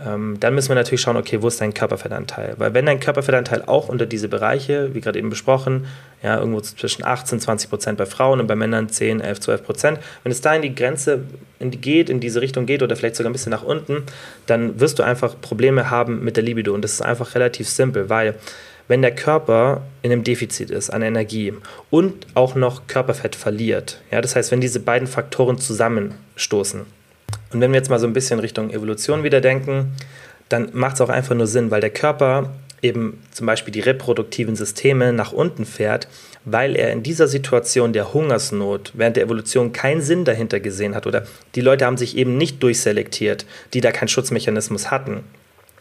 ähm, 0.04 0.40
dann 0.40 0.54
müssen 0.54 0.68
wir 0.68 0.74
natürlich 0.74 1.02
schauen, 1.02 1.16
okay, 1.16 1.42
wo 1.42 1.48
ist 1.48 1.60
dein 1.60 1.74
Körperfettanteil? 1.74 2.54
Weil 2.56 2.72
wenn 2.72 2.86
dein 2.86 2.98
Körperfettanteil 2.98 3.64
auch 3.66 3.88
unter 3.88 4.06
diese 4.06 4.28
Bereiche, 4.28 4.94
wie 4.94 5.00
gerade 5.00 5.18
eben 5.18 5.28
besprochen, 5.28 5.86
ja, 6.22 6.38
irgendwo 6.38 6.60
zwischen 6.60 7.04
18, 7.04 7.40
20 7.40 7.68
Prozent 7.68 7.98
bei 7.98 8.06
Frauen 8.06 8.40
und 8.40 8.46
bei 8.46 8.56
Männern 8.56 8.88
10, 8.88 9.20
11, 9.20 9.40
12 9.40 9.64
Prozent, 9.64 9.98
wenn 10.22 10.32
es 10.32 10.40
da 10.40 10.54
in 10.54 10.62
die 10.62 10.74
Grenze 10.74 11.20
in 11.58 11.70
die 11.70 11.80
geht, 11.80 12.08
in 12.08 12.20
diese 12.20 12.40
Richtung 12.40 12.64
geht 12.64 12.82
oder 12.82 12.96
vielleicht 12.96 13.16
sogar 13.16 13.30
ein 13.30 13.34
bisschen 13.34 13.50
nach 13.50 13.62
unten, 13.62 14.04
dann 14.46 14.80
wirst 14.80 14.98
du 14.98 15.02
einfach 15.02 15.38
Probleme 15.40 15.90
haben 15.90 16.24
mit 16.24 16.36
der 16.36 16.42
Libido. 16.42 16.72
Und 16.72 16.82
das 16.82 16.94
ist 16.94 17.02
einfach 17.02 17.34
relativ 17.34 17.68
simpel, 17.68 18.08
weil 18.08 18.36
wenn 18.88 19.02
der 19.02 19.14
Körper 19.14 19.82
in 20.02 20.12
einem 20.12 20.24
Defizit 20.24 20.70
ist 20.70 20.90
an 20.90 21.02
Energie 21.02 21.52
und 21.90 22.26
auch 22.34 22.54
noch 22.54 22.86
Körperfett 22.86 23.36
verliert. 23.36 24.00
Ja, 24.10 24.20
das 24.20 24.36
heißt, 24.36 24.50
wenn 24.52 24.60
diese 24.60 24.80
beiden 24.80 25.08
Faktoren 25.08 25.58
zusammenstoßen. 25.58 26.80
Und 27.52 27.60
wenn 27.60 27.72
wir 27.72 27.78
jetzt 27.78 27.90
mal 27.90 27.98
so 27.98 28.06
ein 28.06 28.12
bisschen 28.12 28.38
Richtung 28.38 28.70
Evolution 28.70 29.22
wieder 29.22 29.40
denken, 29.40 29.92
dann 30.48 30.70
macht 30.72 30.96
es 30.96 31.00
auch 31.00 31.08
einfach 31.08 31.34
nur 31.34 31.46
Sinn, 31.46 31.70
weil 31.70 31.80
der 31.80 31.90
Körper 31.90 32.50
eben 32.82 33.22
zum 33.30 33.46
Beispiel 33.46 33.72
die 33.72 33.80
reproduktiven 33.80 34.56
Systeme 34.56 35.12
nach 35.12 35.32
unten 35.32 35.64
fährt, 35.64 36.08
weil 36.44 36.74
er 36.76 36.90
in 36.90 37.02
dieser 37.02 37.28
Situation 37.28 37.92
der 37.92 38.12
Hungersnot 38.12 38.90
während 38.94 39.16
der 39.16 39.24
Evolution 39.24 39.72
keinen 39.72 40.02
Sinn 40.02 40.24
dahinter 40.24 40.58
gesehen 40.58 40.94
hat 40.94 41.06
oder 41.06 41.24
die 41.54 41.60
Leute 41.60 41.86
haben 41.86 41.96
sich 41.96 42.16
eben 42.16 42.36
nicht 42.36 42.62
durchselektiert, 42.62 43.46
die 43.72 43.80
da 43.80 43.92
keinen 43.92 44.08
Schutzmechanismus 44.08 44.90
hatten. 44.90 45.22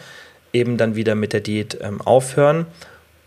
eben 0.54 0.78
dann 0.78 0.96
wieder 0.96 1.16
mit 1.16 1.34
der 1.34 1.42
Diät 1.42 1.78
ähm, 1.82 2.02
aufhören 2.02 2.66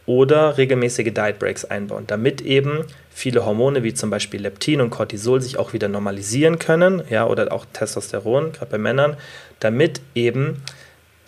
oder 0.08 0.56
regelmäßige 0.56 1.12
Diet 1.12 1.38
Breaks 1.38 1.66
einbauen, 1.66 2.04
damit 2.06 2.40
eben 2.40 2.84
viele 3.10 3.44
Hormone 3.44 3.82
wie 3.82 3.92
zum 3.92 4.08
Beispiel 4.08 4.40
Leptin 4.40 4.80
und 4.80 4.88
Cortisol 4.88 5.42
sich 5.42 5.58
auch 5.58 5.74
wieder 5.74 5.86
normalisieren 5.86 6.58
können, 6.58 7.02
ja, 7.10 7.26
oder 7.26 7.52
auch 7.52 7.66
Testosteron, 7.74 8.52
gerade 8.52 8.70
bei 8.70 8.78
Männern, 8.78 9.18
damit 9.60 10.00
eben 10.14 10.62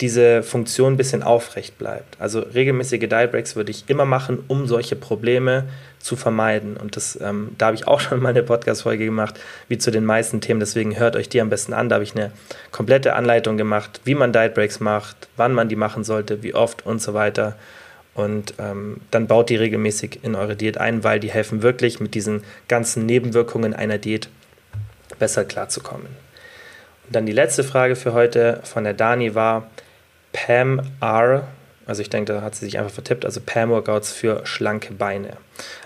diese 0.01 0.41
Funktion 0.41 0.93
ein 0.93 0.97
bisschen 0.97 1.21
aufrecht 1.21 1.77
bleibt. 1.77 2.19
Also 2.19 2.39
regelmäßige 2.39 3.07
Diet 3.07 3.31
Breaks 3.31 3.55
würde 3.55 3.69
ich 3.69 3.83
immer 3.87 4.05
machen, 4.05 4.43
um 4.47 4.65
solche 4.65 4.95
Probleme 4.95 5.65
zu 5.99 6.15
vermeiden. 6.15 6.75
Und 6.75 6.95
das, 6.95 7.19
ähm, 7.21 7.49
da 7.59 7.67
habe 7.67 7.75
ich 7.75 7.87
auch 7.87 7.99
schon 7.99 8.19
mal 8.19 8.29
eine 8.29 8.41
Podcast-Folge 8.41 9.05
gemacht, 9.05 9.39
wie 9.67 9.77
zu 9.77 9.91
den 9.91 10.05
meisten 10.05 10.41
Themen. 10.41 10.59
Deswegen 10.59 10.97
hört 10.97 11.15
euch 11.15 11.29
die 11.29 11.39
am 11.39 11.51
besten 11.51 11.73
an. 11.73 11.87
Da 11.87 11.95
habe 11.95 12.03
ich 12.03 12.15
eine 12.15 12.31
komplette 12.71 13.13
Anleitung 13.13 13.57
gemacht, 13.57 14.01
wie 14.05 14.15
man 14.15 14.33
Diet 14.33 14.55
Breaks 14.55 14.79
macht, 14.79 15.27
wann 15.37 15.53
man 15.53 15.69
die 15.69 15.75
machen 15.75 16.03
sollte, 16.03 16.41
wie 16.41 16.55
oft 16.55 16.83
und 16.83 16.99
so 16.99 17.13
weiter. 17.13 17.55
Und 18.13 18.55
ähm, 18.59 18.97
dann 19.09 19.27
baut 19.27 19.49
die 19.49 19.55
regelmäßig 19.55 20.19
in 20.23 20.35
eure 20.35 20.55
Diät 20.55 20.77
ein, 20.77 21.03
weil 21.03 21.19
die 21.19 21.31
helfen 21.31 21.61
wirklich 21.61 21.99
mit 21.99 22.13
diesen 22.13 22.43
ganzen 22.67 23.05
Nebenwirkungen 23.05 23.73
einer 23.73 23.97
Diät 23.97 24.29
besser 25.17 25.45
klarzukommen. 25.45 26.07
Und 26.07 27.15
dann 27.15 27.25
die 27.25 27.31
letzte 27.31 27.63
Frage 27.63 27.95
für 27.95 28.13
heute 28.13 28.59
von 28.63 28.83
der 28.83 28.93
Dani 28.93 29.33
war 29.33 29.69
Pam 30.33 30.81
R. 30.99 31.47
Also 31.85 32.01
ich 32.01 32.09
denke, 32.09 32.33
da 32.33 32.41
hat 32.41 32.55
sie 32.55 32.65
sich 32.65 32.77
einfach 32.77 32.91
vertippt. 32.91 33.25
Also 33.25 33.39
Pam 33.45 33.69
Workouts 33.69 34.11
für 34.11 34.45
schlanke 34.45 34.93
Beine. 34.93 35.37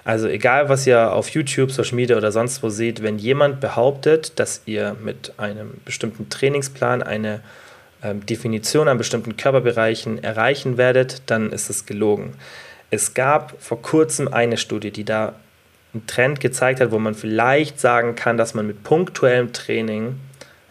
Also 0.03 0.27
egal, 0.27 0.67
was 0.69 0.85
ihr 0.87 1.13
auf 1.13 1.29
YouTube, 1.29 1.71
Social 1.71 1.95
Media 1.95 2.17
oder 2.17 2.31
sonst 2.31 2.63
wo 2.63 2.69
seht, 2.69 3.03
wenn 3.03 3.17
jemand 3.17 3.59
behauptet, 3.59 4.39
dass 4.39 4.61
ihr 4.65 4.95
mit 5.01 5.33
einem 5.37 5.75
bestimmten 5.85 6.29
Trainingsplan 6.29 7.03
eine 7.03 7.41
Definition 8.13 8.87
an 8.87 8.97
bestimmten 8.97 9.37
Körperbereichen 9.37 10.23
erreichen 10.23 10.77
werdet, 10.77 11.23
dann 11.25 11.51
ist 11.51 11.69
es 11.69 11.85
gelogen. 11.85 12.33
Es 12.91 13.13
gab 13.13 13.61
vor 13.61 13.81
kurzem 13.81 14.27
eine 14.27 14.57
Studie, 14.57 14.91
die 14.91 15.03
da 15.03 15.33
einen 15.93 16.05
Trend 16.07 16.39
gezeigt 16.39 16.81
hat, 16.81 16.91
wo 16.91 16.99
man 16.99 17.15
vielleicht 17.15 17.79
sagen 17.79 18.15
kann, 18.15 18.37
dass 18.37 18.53
man 18.53 18.67
mit 18.67 18.83
punktuellem 18.83 19.53
Training 19.53 20.19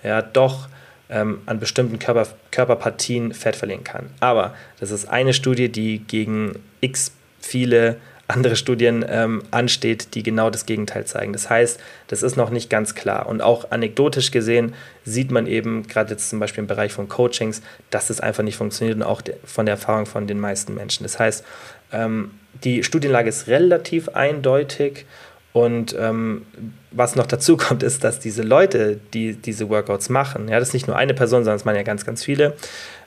ja 0.02 0.22
doch 0.22 0.68
ähm, 1.08 1.40
an 1.46 1.58
bestimmten 1.58 1.98
Körper, 1.98 2.26
Körperpartien 2.50 3.32
Fett 3.32 3.56
verlieren 3.56 3.84
kann. 3.84 4.10
Aber 4.20 4.54
das 4.80 4.90
ist 4.90 5.06
eine 5.08 5.32
Studie, 5.32 5.68
die 5.68 5.98
gegen 5.98 6.60
x 6.80 7.12
viele 7.40 7.96
andere 8.26 8.56
Studien 8.56 9.04
ähm, 9.08 9.42
ansteht, 9.50 10.14
die 10.14 10.22
genau 10.22 10.50
das 10.50 10.66
Gegenteil 10.66 11.04
zeigen. 11.04 11.32
Das 11.32 11.50
heißt, 11.50 11.78
das 12.08 12.22
ist 12.22 12.36
noch 12.36 12.50
nicht 12.50 12.70
ganz 12.70 12.94
klar. 12.94 13.26
Und 13.26 13.42
auch 13.42 13.70
anekdotisch 13.70 14.30
gesehen 14.30 14.74
sieht 15.04 15.30
man 15.30 15.46
eben, 15.46 15.86
gerade 15.86 16.12
jetzt 16.12 16.30
zum 16.30 16.40
Beispiel 16.40 16.62
im 16.62 16.68
Bereich 16.68 16.92
von 16.92 17.08
Coachings, 17.08 17.60
dass 17.90 18.08
das 18.08 18.20
einfach 18.20 18.42
nicht 18.42 18.56
funktioniert 18.56 18.96
und 18.96 19.02
auch 19.02 19.22
von 19.44 19.66
der 19.66 19.74
Erfahrung 19.74 20.06
von 20.06 20.26
den 20.26 20.40
meisten 20.40 20.74
Menschen. 20.74 21.02
Das 21.02 21.18
heißt, 21.18 21.44
ähm, 21.92 22.30
die 22.62 22.82
Studienlage 22.82 23.28
ist 23.28 23.46
relativ 23.48 24.08
eindeutig 24.10 25.04
und 25.52 25.94
ähm, 25.98 26.46
was 26.90 27.16
noch 27.16 27.26
dazu 27.26 27.56
kommt, 27.58 27.82
ist, 27.82 28.04
dass 28.04 28.20
diese 28.20 28.42
Leute, 28.42 28.98
die 29.12 29.34
diese 29.34 29.68
Workouts 29.68 30.08
machen, 30.08 30.48
ja, 30.48 30.58
das 30.58 30.68
ist 30.68 30.74
nicht 30.74 30.86
nur 30.86 30.96
eine 30.96 31.14
Person, 31.14 31.44
sondern 31.44 31.56
es 31.56 31.64
machen 31.64 31.76
ja 31.76 31.82
ganz, 31.82 32.04
ganz 32.04 32.24
viele, 32.24 32.54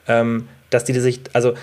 ähm, 0.08 0.48
dass 0.70 0.84
die 0.84 0.94
sich, 0.94 1.22
also 1.34 1.54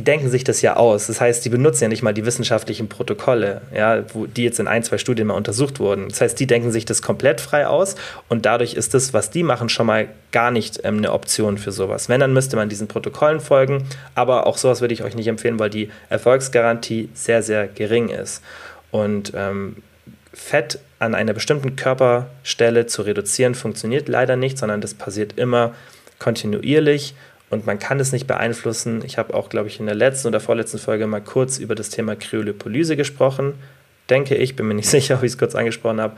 die 0.00 0.04
denken 0.04 0.30
sich 0.30 0.44
das 0.44 0.62
ja 0.62 0.76
aus. 0.76 1.08
Das 1.08 1.20
heißt, 1.20 1.44
die 1.44 1.50
benutzen 1.50 1.82
ja 1.82 1.88
nicht 1.90 2.02
mal 2.02 2.14
die 2.14 2.24
wissenschaftlichen 2.24 2.88
Protokolle, 2.88 3.60
ja, 3.70 4.02
wo 4.14 4.24
die 4.24 4.44
jetzt 4.44 4.58
in 4.58 4.66
ein, 4.66 4.82
zwei 4.82 4.96
Studien 4.96 5.26
mal 5.26 5.34
untersucht 5.34 5.78
wurden. 5.78 6.08
Das 6.08 6.22
heißt, 6.22 6.40
die 6.40 6.46
denken 6.46 6.72
sich 6.72 6.86
das 6.86 7.02
komplett 7.02 7.42
frei 7.42 7.66
aus 7.66 7.96
und 8.30 8.46
dadurch 8.46 8.72
ist 8.72 8.94
das, 8.94 9.12
was 9.12 9.28
die 9.28 9.42
machen, 9.42 9.68
schon 9.68 9.84
mal 9.84 10.08
gar 10.32 10.50
nicht 10.52 10.80
ähm, 10.84 10.96
eine 10.96 11.12
Option 11.12 11.58
für 11.58 11.70
sowas. 11.70 12.08
Wenn, 12.08 12.18
dann 12.18 12.32
müsste 12.32 12.56
man 12.56 12.70
diesen 12.70 12.88
Protokollen 12.88 13.40
folgen, 13.40 13.84
aber 14.14 14.46
auch 14.46 14.56
sowas 14.56 14.80
würde 14.80 14.94
ich 14.94 15.04
euch 15.04 15.14
nicht 15.14 15.26
empfehlen, 15.26 15.58
weil 15.58 15.68
die 15.68 15.90
Erfolgsgarantie 16.08 17.10
sehr, 17.12 17.42
sehr 17.42 17.68
gering 17.68 18.08
ist. 18.08 18.42
Und 18.90 19.32
ähm, 19.36 19.82
Fett 20.32 20.78
an 20.98 21.14
einer 21.14 21.34
bestimmten 21.34 21.76
Körperstelle 21.76 22.86
zu 22.86 23.02
reduzieren 23.02 23.54
funktioniert 23.54 24.08
leider 24.08 24.36
nicht, 24.36 24.56
sondern 24.56 24.80
das 24.80 24.94
passiert 24.94 25.36
immer 25.36 25.74
kontinuierlich 26.18 27.14
und 27.50 27.66
man 27.66 27.78
kann 27.78 27.98
es 27.98 28.12
nicht 28.12 28.26
beeinflussen. 28.28 29.02
Ich 29.04 29.18
habe 29.18 29.34
auch, 29.34 29.48
glaube 29.48 29.68
ich, 29.68 29.80
in 29.80 29.86
der 29.86 29.96
letzten 29.96 30.28
oder 30.28 30.40
vorletzten 30.40 30.78
Folge 30.78 31.06
mal 31.08 31.20
kurz 31.20 31.58
über 31.58 31.74
das 31.74 31.90
Thema 31.90 32.14
Kryolipolyse 32.14 32.96
gesprochen. 32.96 33.54
Denke 34.08 34.36
ich, 34.36 34.56
bin 34.56 34.68
mir 34.68 34.74
nicht 34.74 34.88
sicher, 34.90 35.16
ob 35.16 35.24
ich 35.24 35.32
es 35.32 35.38
kurz 35.38 35.54
angesprochen 35.54 36.00
habe. 36.00 36.16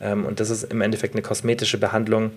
Ähm, 0.00 0.24
und 0.24 0.38
das 0.38 0.50
ist 0.50 0.64
im 0.72 0.80
Endeffekt 0.80 1.14
eine 1.14 1.22
kosmetische 1.22 1.78
Behandlung. 1.78 2.30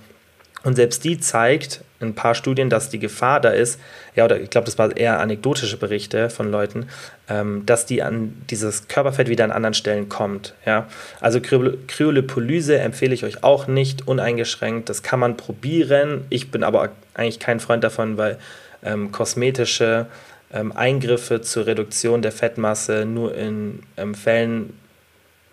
Und 0.63 0.75
selbst 0.75 1.03
die 1.03 1.19
zeigt 1.19 1.81
in 1.99 2.09
ein 2.09 2.15
paar 2.15 2.35
Studien, 2.35 2.69
dass 2.69 2.89
die 2.89 2.99
Gefahr 2.99 3.39
da 3.39 3.49
ist, 3.49 3.79
ja, 4.15 4.25
oder 4.25 4.39
ich 4.39 4.49
glaube, 4.49 4.65
das 4.65 4.77
war 4.77 4.95
eher 4.95 5.19
anekdotische 5.19 5.77
Berichte 5.77 6.29
von 6.29 6.51
Leuten, 6.51 6.87
ähm, 7.29 7.63
dass 7.65 7.85
die 7.85 8.03
an 8.03 8.33
dieses 8.49 8.87
Körperfett 8.87 9.27
wieder 9.27 9.43
an 9.43 9.51
anderen 9.51 9.73
Stellen 9.73 10.09
kommt. 10.09 10.53
Ja? 10.65 10.87
Also 11.19 11.39
Kryolipolyse 11.41 12.77
empfehle 12.79 13.13
ich 13.13 13.23
euch 13.23 13.43
auch 13.43 13.67
nicht 13.67 14.07
uneingeschränkt. 14.07 14.89
Das 14.89 15.03
kann 15.03 15.19
man 15.19 15.37
probieren. 15.37 16.25
Ich 16.29 16.51
bin 16.51 16.63
aber 16.63 16.89
eigentlich 17.13 17.39
kein 17.39 17.59
Freund 17.59 17.83
davon, 17.83 18.17
weil 18.17 18.37
ähm, 18.83 19.11
kosmetische 19.11 20.07
ähm, 20.53 20.71
Eingriffe 20.71 21.41
zur 21.41 21.65
Reduktion 21.65 22.21
der 22.21 22.31
Fettmasse 22.31 23.05
nur 23.05 23.35
in 23.35 23.83
ähm, 23.97 24.15
Fällen 24.15 24.73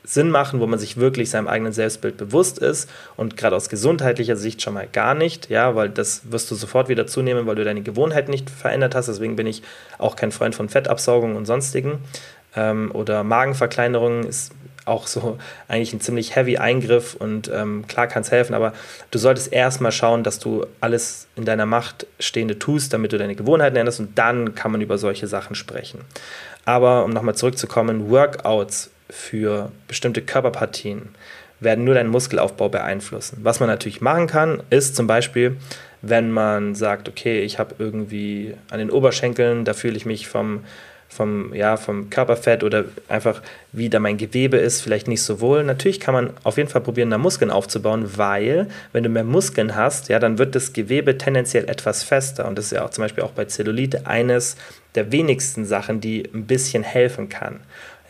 Sinn 0.09 0.31
machen, 0.31 0.59
wo 0.59 0.67
man 0.67 0.79
sich 0.79 0.97
wirklich 0.97 1.29
seinem 1.29 1.49
eigenen 1.49 1.75
Selbstbild 1.75 2.17
bewusst 2.17 2.59
ist 2.59 2.89
und 3.17 3.37
gerade 3.37 3.55
aus 3.55 3.69
gesundheitlicher 3.69 4.37
Sicht 4.37 4.63
schon 4.63 4.73
mal 4.73 4.89
gar 4.91 5.15
nicht, 5.15 5.51
ja, 5.51 5.75
weil 5.75 5.91
das 5.91 6.33
wirst 6.33 6.51
du 6.51 6.55
sofort 6.55 6.89
wieder 6.89 7.07
zunehmen, 7.07 7.47
weil 7.47 7.57
du 7.57 7.65
deine 7.65 7.83
Gewohnheit 7.83 8.31
nicht 8.31 8.49
verändert 8.49 8.95
hast. 8.95 9.09
Deswegen 9.09 9.37
bin 9.37 9.47
ich 9.47 9.63
auch 9.99 10.17
kein 10.17 10.33
Freund 10.33 10.55
von 10.55 10.71
Fettabsaugung 10.71 11.37
und 11.37 11.45
sonstigen. 11.45 11.99
Ähm, 12.57 12.91
oder 12.95 13.23
Magenverkleinerung 13.23 14.25
ist 14.25 14.53
auch 14.87 15.07
so 15.07 15.37
eigentlich 15.69 15.93
ein 15.93 16.01
ziemlich 16.01 16.35
heavy 16.35 16.57
Eingriff 16.57 17.15
und 17.15 17.51
ähm, 17.55 17.87
klar 17.87 18.07
kann 18.07 18.23
es 18.23 18.31
helfen, 18.31 18.55
aber 18.55 18.73
du 19.11 19.19
solltest 19.19 19.53
erstmal 19.53 19.93
schauen, 19.93 20.25
dass 20.25 20.39
du 20.39 20.65
alles 20.81 21.27
in 21.37 21.45
deiner 21.45 21.67
Macht 21.67 22.07
Stehende 22.19 22.59
tust, 22.59 22.95
damit 22.95 23.13
du 23.13 23.19
deine 23.19 23.35
Gewohnheiten 23.35 23.77
änderst 23.77 24.01
und 24.01 24.19
dann 24.19 24.55
kann 24.55 24.73
man 24.73 24.81
über 24.81 24.97
solche 24.97 25.27
Sachen 25.27 25.55
sprechen. 25.55 26.01
Aber 26.65 27.05
um 27.05 27.11
nochmal 27.11 27.35
zurückzukommen, 27.35 28.11
Workouts 28.11 28.91
für 29.11 29.71
bestimmte 29.87 30.23
Körperpartien 30.23 31.11
werden 31.61 31.85
nur 31.85 31.95
deinen 31.95 32.11
Muskelaufbau 32.11 32.69
beeinflussen. 32.69 33.39
Was 33.43 33.61
man 33.61 33.69
natürlich 33.69 34.01
machen 34.01 34.27
kann, 34.27 34.63
ist 34.71 34.95
zum 34.95 35.07
Beispiel, 35.07 35.57
wenn 36.03 36.31
man 36.31 36.75
sagt, 36.75 37.09
okay, 37.09 37.41
ich 37.41 37.59
habe 37.59 37.75
irgendwie 37.79 38.55
an 38.71 38.79
den 38.79 38.91
Oberschenkeln, 38.91 39.65
da 39.65 39.75
fühle 39.75 39.97
ich 39.97 40.07
mich 40.07 40.29
vom, 40.29 40.61
vom, 41.09 41.53
ja, 41.55 41.77
vom 41.77 42.11
Körperfett 42.11 42.63
oder 42.63 42.85
einfach 43.09 43.43
wie 43.73 43.89
da 43.89 43.99
mein 43.99 44.19
Gewebe 44.19 44.59
ist, 44.59 44.83
vielleicht 44.83 45.09
nicht 45.09 45.23
so 45.23 45.41
wohl. 45.41 45.65
Natürlich 45.65 45.99
kann 45.99 46.15
man 46.15 46.31
auf 46.45 46.59
jeden 46.59 46.69
Fall 46.69 46.83
probieren, 46.83 47.11
da 47.11 47.19
Muskeln 47.19 47.51
aufzubauen, 47.51 48.17
weil 48.17 48.69
wenn 48.93 49.03
du 49.03 49.09
mehr 49.09 49.25
Muskeln 49.25 49.75
hast, 49.75 50.09
ja, 50.09 50.21
dann 50.21 50.39
wird 50.39 50.55
das 50.55 50.73
Gewebe 50.73 51.19
tendenziell 51.19 51.69
etwas 51.69 52.05
fester. 52.05 52.47
Und 52.47 52.57
das 52.57 52.67
ist 52.67 52.73
ja 52.73 52.85
auch 52.85 52.91
zum 52.91 53.03
Beispiel 53.03 53.25
auch 53.25 53.33
bei 53.33 53.47
Zellulite 53.47 54.07
eines 54.07 54.57
der 54.95 55.11
wenigsten 55.11 55.65
Sachen, 55.65 56.01
die 56.01 56.29
ein 56.33 56.47
bisschen 56.47 56.85
helfen 56.85 57.29
kann. 57.29 57.61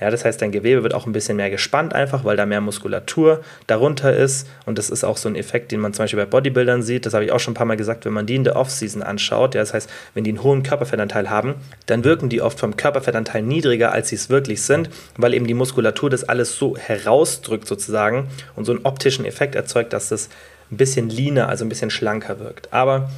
Ja, 0.00 0.10
das 0.10 0.24
heißt, 0.24 0.40
dein 0.40 0.52
Gewebe 0.52 0.82
wird 0.84 0.94
auch 0.94 1.06
ein 1.06 1.12
bisschen 1.12 1.36
mehr 1.36 1.50
gespannt, 1.50 1.92
einfach 1.92 2.24
weil 2.24 2.36
da 2.36 2.46
mehr 2.46 2.60
Muskulatur 2.60 3.40
darunter 3.66 4.14
ist. 4.14 4.48
Und 4.64 4.78
das 4.78 4.90
ist 4.90 5.02
auch 5.02 5.16
so 5.16 5.28
ein 5.28 5.34
Effekt, 5.34 5.72
den 5.72 5.80
man 5.80 5.92
zum 5.92 6.04
Beispiel 6.04 6.20
bei 6.20 6.26
Bodybuildern 6.26 6.82
sieht. 6.82 7.04
Das 7.04 7.14
habe 7.14 7.24
ich 7.24 7.32
auch 7.32 7.40
schon 7.40 7.52
ein 7.52 7.56
paar 7.56 7.66
Mal 7.66 7.76
gesagt, 7.76 8.04
wenn 8.04 8.12
man 8.12 8.26
die 8.26 8.36
in 8.36 8.44
der 8.44 8.56
Off-Season 8.56 9.02
anschaut. 9.02 9.54
Ja, 9.54 9.60
das 9.60 9.74
heißt, 9.74 9.90
wenn 10.14 10.22
die 10.22 10.30
einen 10.30 10.42
hohen 10.42 10.62
Körperfettanteil 10.62 11.30
haben, 11.30 11.56
dann 11.86 12.04
wirken 12.04 12.28
die 12.28 12.40
oft 12.40 12.60
vom 12.60 12.76
Körperfettanteil 12.76 13.42
niedriger, 13.42 13.90
als 13.92 14.10
sie 14.10 14.16
es 14.16 14.30
wirklich 14.30 14.62
sind, 14.62 14.88
weil 15.16 15.34
eben 15.34 15.46
die 15.46 15.54
Muskulatur 15.54 16.10
das 16.10 16.24
alles 16.24 16.56
so 16.56 16.76
herausdrückt 16.76 17.66
sozusagen 17.66 18.28
und 18.54 18.66
so 18.66 18.72
einen 18.72 18.84
optischen 18.84 19.24
Effekt 19.24 19.56
erzeugt, 19.56 19.92
dass 19.92 20.10
das 20.10 20.28
ein 20.70 20.76
bisschen 20.76 21.08
leaner, 21.08 21.48
also 21.48 21.64
ein 21.64 21.68
bisschen 21.68 21.90
schlanker 21.90 22.38
wirkt. 22.40 22.72
Aber 22.72 23.10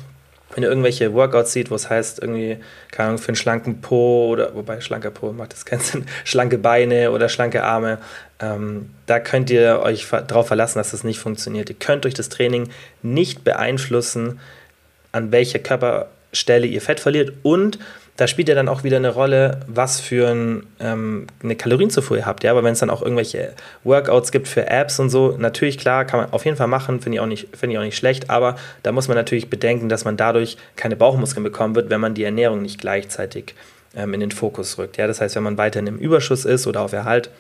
wenn 0.55 0.63
ihr 0.63 0.69
irgendwelche 0.69 1.13
Workouts 1.15 1.53
sieht, 1.53 1.71
wo 1.71 1.75
es 1.75 1.89
heißt, 1.89 2.21
irgendwie, 2.21 2.59
keine 2.91 3.09
Ahnung, 3.09 3.19
für 3.19 3.29
einen 3.29 3.37
schlanken 3.37 3.81
Po 3.81 4.29
oder, 4.29 4.55
wobei 4.55 4.81
schlanker 4.81 5.11
Po 5.11 5.33
macht 5.33 5.53
das 5.53 5.65
keinen 5.65 5.81
Sinn, 5.81 6.07
schlanke 6.25 6.59
Beine 6.59 7.13
oder 7.13 7.29
schlanke 7.29 7.63
Arme, 7.63 7.99
ähm, 8.41 8.91
da 9.07 9.21
könnt 9.21 9.51
ihr 9.51 9.81
euch 9.83 10.07
darauf 10.09 10.49
verlassen, 10.49 10.79
dass 10.79 10.91
das 10.91 11.05
nicht 11.05 11.21
funktioniert. 11.21 11.69
Ihr 11.69 11.77
könnt 11.77 12.05
durch 12.05 12.15
das 12.15 12.29
Training 12.29 12.71
nicht 13.03 13.45
beeinflussen, 13.45 14.41
an 15.13 15.33
welcher 15.33 15.59
Körperstelle 15.59 16.67
ihr 16.67 16.81
Fett 16.81 17.01
verliert 17.01 17.33
und 17.43 17.79
da 18.17 18.27
spielt 18.27 18.49
ja 18.49 18.55
dann 18.55 18.69
auch 18.69 18.85
wieder 18.85 18.99
eine 18.99 19.09
Rolle, 19.09 19.61
was 19.67 19.99
für 19.99 20.29
ein, 20.29 20.67
ähm, 20.79 21.27
eine 21.43 21.57
Kalorienzufuhr 21.57 22.19
ihr 22.19 22.27
habt. 22.27 22.45
Ja? 22.45 22.51
Aber 22.51 22.63
wenn 22.63 22.73
es 22.73 22.81
dann 22.81 22.91
auch 22.91 23.01
irgendwelche 23.01 23.53
Workouts 23.83 24.31
gibt 24.31 24.47
für 24.47 24.67
Apps 24.67 25.01
und 25.01 25.09
so, 25.09 25.37
natürlich 25.39 25.79
klar, 25.79 26.05
kann 26.05 26.21
man 26.21 26.33
auf 26.33 26.45
jeden 26.45 26.57
Fall 26.57 26.67
machen, 26.67 27.01
finde 27.01 27.17
ich, 27.17 27.21
auch 27.21 27.27
nicht, 27.27 27.57
find 27.57 27.73
ich 27.73 27.79
auch 27.79 27.83
nicht 27.83 27.97
schlecht. 27.97 28.29
Aber 28.29 28.57
da 28.83 28.93
muss 28.93 29.09
man 29.09 29.17
natürlich 29.17 29.49
bedenken, 29.49 29.89
dass 29.89 30.05
man 30.05 30.19
dadurch 30.19 30.59
keine 30.77 30.97
Bauchmuskeln 30.97 31.43
bekommen 31.43 31.75
wird, 31.75 31.89
wenn 31.89 32.01
man 32.01 32.15
die 32.15 32.25
Ernährung 32.25 32.61
nicht 32.61 32.81
gleichzeitig 32.81 33.55
ähm, 33.97 34.13
in 34.13 34.21
den 34.21 34.33
Fokus 34.33 34.77
rückt. 34.77 34.99
Ja? 34.99 35.07
Das 35.07 35.21
heißt, 35.21 35.37
wenn 35.37 35.43
man 35.43 35.57
weiterhin 35.57 35.87
im 35.87 35.99
Überschuss 35.99 36.45
ist 36.45 36.67
oder 36.67 36.83
auf 36.83 36.93
Erhalt, 36.93 37.31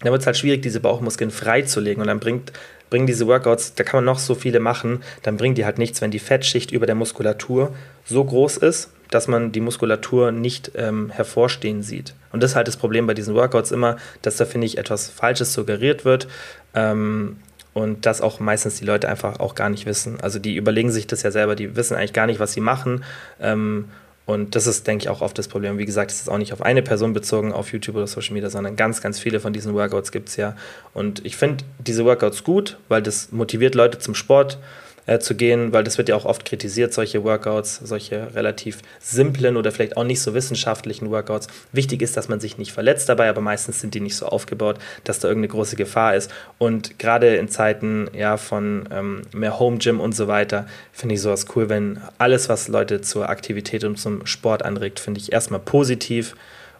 dann 0.00 0.12
wird 0.12 0.20
es 0.20 0.26
halt 0.26 0.36
schwierig, 0.36 0.60
diese 0.60 0.80
Bauchmuskeln 0.80 1.30
freizulegen. 1.30 2.02
Und 2.02 2.08
dann 2.08 2.20
bringt, 2.20 2.52
bringen 2.90 3.06
diese 3.06 3.26
Workouts, 3.26 3.74
da 3.74 3.84
kann 3.84 3.98
man 3.98 4.04
noch 4.04 4.18
so 4.18 4.34
viele 4.34 4.60
machen, 4.60 5.02
dann 5.22 5.36
bringt 5.36 5.56
die 5.56 5.64
halt 5.64 5.78
nichts, 5.78 6.02
wenn 6.02 6.10
die 6.10 6.18
Fettschicht 6.18 6.72
über 6.72 6.86
der 6.86 6.94
Muskulatur 6.94 7.74
so 8.04 8.22
groß 8.22 8.58
ist, 8.58 8.90
dass 9.10 9.28
man 9.28 9.52
die 9.52 9.60
Muskulatur 9.60 10.32
nicht 10.32 10.72
ähm, 10.74 11.10
hervorstehen 11.10 11.82
sieht. 11.82 12.14
Und 12.32 12.42
das 12.42 12.52
ist 12.52 12.56
halt 12.56 12.68
das 12.68 12.76
Problem 12.76 13.06
bei 13.06 13.14
diesen 13.14 13.34
Workouts 13.34 13.70
immer, 13.70 13.96
dass 14.22 14.36
da, 14.36 14.44
finde 14.44 14.66
ich, 14.66 14.78
etwas 14.78 15.08
Falsches 15.08 15.52
suggeriert 15.52 16.04
wird. 16.04 16.26
Ähm, 16.74 17.36
und 17.74 18.06
das 18.06 18.20
auch 18.20 18.40
meistens 18.40 18.76
die 18.76 18.84
Leute 18.84 19.08
einfach 19.08 19.40
auch 19.40 19.54
gar 19.54 19.68
nicht 19.68 19.84
wissen. 19.84 20.20
Also 20.20 20.38
die 20.38 20.54
überlegen 20.56 20.92
sich 20.92 21.06
das 21.06 21.22
ja 21.22 21.30
selber, 21.30 21.56
die 21.56 21.76
wissen 21.76 21.96
eigentlich 21.96 22.12
gar 22.12 22.26
nicht, 22.26 22.40
was 22.40 22.52
sie 22.52 22.60
machen. 22.60 23.04
Ähm, 23.40 23.86
und 24.26 24.54
das 24.54 24.66
ist, 24.66 24.86
denke 24.86 25.04
ich, 25.04 25.08
auch 25.10 25.20
oft 25.20 25.36
das 25.36 25.48
Problem. 25.48 25.76
Wie 25.76 25.84
gesagt, 25.84 26.10
es 26.10 26.20
ist 26.20 26.28
auch 26.28 26.38
nicht 26.38 26.52
auf 26.52 26.62
eine 26.62 26.82
Person 26.82 27.12
bezogen, 27.12 27.52
auf 27.52 27.72
YouTube 27.72 27.96
oder 27.96 28.06
Social 28.06 28.32
Media, 28.32 28.48
sondern 28.48 28.74
ganz, 28.76 29.02
ganz 29.02 29.18
viele 29.18 29.38
von 29.38 29.52
diesen 29.52 29.74
Workouts 29.74 30.12
gibt 30.12 30.30
es 30.30 30.36
ja. 30.36 30.56
Und 30.94 31.24
ich 31.26 31.36
finde 31.36 31.64
diese 31.78 32.04
Workouts 32.04 32.42
gut, 32.42 32.78
weil 32.88 33.02
das 33.02 33.32
motiviert 33.32 33.74
Leute 33.74 33.98
zum 33.98 34.14
Sport 34.14 34.58
äh, 35.06 35.18
zu 35.18 35.34
gehen, 35.34 35.72
weil 35.72 35.84
das 35.84 35.98
wird 35.98 36.08
ja 36.08 36.16
auch 36.16 36.24
oft 36.24 36.44
kritisiert, 36.44 36.94
solche 36.94 37.24
Workouts, 37.24 37.80
solche 37.84 38.34
relativ 38.34 38.78
simplen 39.00 39.56
oder 39.56 39.72
vielleicht 39.72 39.96
auch 39.96 40.04
nicht 40.04 40.20
so 40.20 40.34
wissenschaftlichen 40.34 41.10
Workouts. 41.10 41.48
Wichtig 41.72 42.02
ist, 42.02 42.16
dass 42.16 42.28
man 42.28 42.40
sich 42.40 42.58
nicht 42.58 42.72
verletzt 42.72 43.08
dabei, 43.08 43.28
aber 43.28 43.40
meistens 43.40 43.80
sind 43.80 43.94
die 43.94 44.00
nicht 44.00 44.16
so 44.16 44.26
aufgebaut, 44.26 44.78
dass 45.04 45.18
da 45.18 45.28
irgendeine 45.28 45.52
große 45.52 45.76
Gefahr 45.76 46.14
ist. 46.14 46.32
Und 46.58 46.98
gerade 46.98 47.36
in 47.36 47.48
Zeiten 47.48 48.08
ja, 48.14 48.36
von 48.36 48.88
ähm, 48.90 49.22
mehr 49.32 49.58
Home 49.58 49.78
Gym 49.78 50.00
und 50.00 50.14
so 50.14 50.28
weiter, 50.28 50.66
finde 50.92 51.14
ich 51.14 51.20
sowas 51.20 51.46
cool, 51.54 51.68
wenn 51.68 52.00
alles, 52.18 52.48
was 52.48 52.68
Leute 52.68 53.00
zur 53.00 53.28
Aktivität 53.28 53.84
und 53.84 53.98
zum 53.98 54.26
Sport 54.26 54.64
anregt, 54.64 55.00
finde 55.00 55.20
ich 55.20 55.32
erstmal 55.32 55.60
positiv 55.60 56.34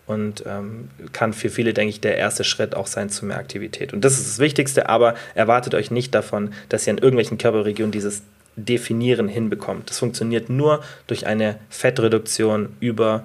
und 0.06 0.44
ähm, 0.46 0.88
kann 1.12 1.32
für 1.32 1.48
viele, 1.48 1.72
denke 1.72 1.90
ich, 1.90 2.00
der 2.00 2.16
erste 2.16 2.44
Schritt 2.44 2.74
auch 2.74 2.86
sein 2.86 3.08
zu 3.08 3.24
mehr 3.24 3.38
Aktivität. 3.38 3.92
Und 3.92 4.04
das 4.04 4.18
ist 4.18 4.28
das 4.28 4.38
Wichtigste, 4.38 4.88
aber 4.88 5.14
erwartet 5.34 5.74
euch 5.74 5.90
nicht 5.90 6.14
davon, 6.14 6.52
dass 6.68 6.86
ihr 6.86 6.92
in 6.92 6.98
irgendwelchen 6.98 7.38
Körperregionen 7.38 7.92
dieses 7.92 8.22
Definieren 8.56 9.28
hinbekommt. 9.28 9.90
Das 9.90 9.98
funktioniert 9.98 10.48
nur 10.48 10.82
durch 11.06 11.26
eine 11.26 11.56
Fettreduktion 11.70 12.68
über 12.78 13.24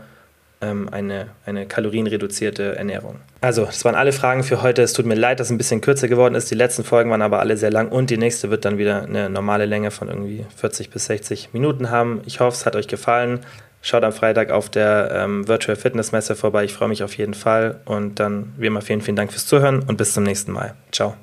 ähm, 0.62 0.90
eine, 0.92 1.28
eine 1.46 1.66
kalorienreduzierte 1.66 2.76
Ernährung. 2.76 3.16
Also, 3.42 3.66
das 3.66 3.86
waren 3.86 3.96
alle 3.96 4.12
Fragen 4.12 4.44
für 4.44 4.62
heute. 4.62 4.82
Es 4.82 4.94
tut 4.94 5.06
mir 5.06 5.16
leid, 5.16 5.40
dass 5.40 5.48
es 5.48 5.52
ein 5.52 5.58
bisschen 5.58 5.82
kürzer 5.82 6.08
geworden 6.08 6.36
ist. 6.36 6.52
Die 6.52 6.56
letzten 6.56 6.84
Folgen 6.84 7.10
waren 7.12 7.22
aber 7.22 7.40
alle 7.40 7.58
sehr 7.58 7.72
lang 7.72 7.90
und 7.90 8.10
die 8.10 8.18
nächste 8.18 8.50
wird 8.50 8.66
dann 8.66 8.78
wieder 8.78 9.04
eine 9.04 9.30
normale 9.30 9.66
Länge 9.66 9.92
von 9.92 10.10
irgendwie 10.10 10.46
40 10.58 10.90
bis 10.90 11.06
60 11.06 11.54
Minuten 11.54 11.90
haben. 11.90 12.22
Ich 12.26 12.40
hoffe, 12.40 12.56
es 12.56 12.66
hat 12.66 12.76
euch 12.76 12.88
gefallen. 12.88 13.40
Schaut 13.82 14.04
am 14.04 14.12
Freitag 14.12 14.52
auf 14.52 14.70
der 14.70 15.12
ähm, 15.14 15.48
Virtual 15.48 15.76
Fitness 15.76 16.12
Messe 16.12 16.36
vorbei. 16.36 16.66
Ich 16.66 16.74
freue 16.74 16.90
mich 16.90 17.04
auf 17.04 17.18
jeden 17.18 17.34
Fall. 17.34 17.80
Und 17.86 18.20
dann, 18.20 18.54
wie 18.58 18.68
immer, 18.68 18.82
vielen, 18.82 19.02
vielen 19.02 19.16
Dank 19.16 19.32
fürs 19.32 19.46
Zuhören 19.46 19.84
und 19.84 19.98
bis 19.98 20.14
zum 20.14 20.24
nächsten 20.24 20.52
Mal. 20.52 20.76
Ciao. 20.92 21.16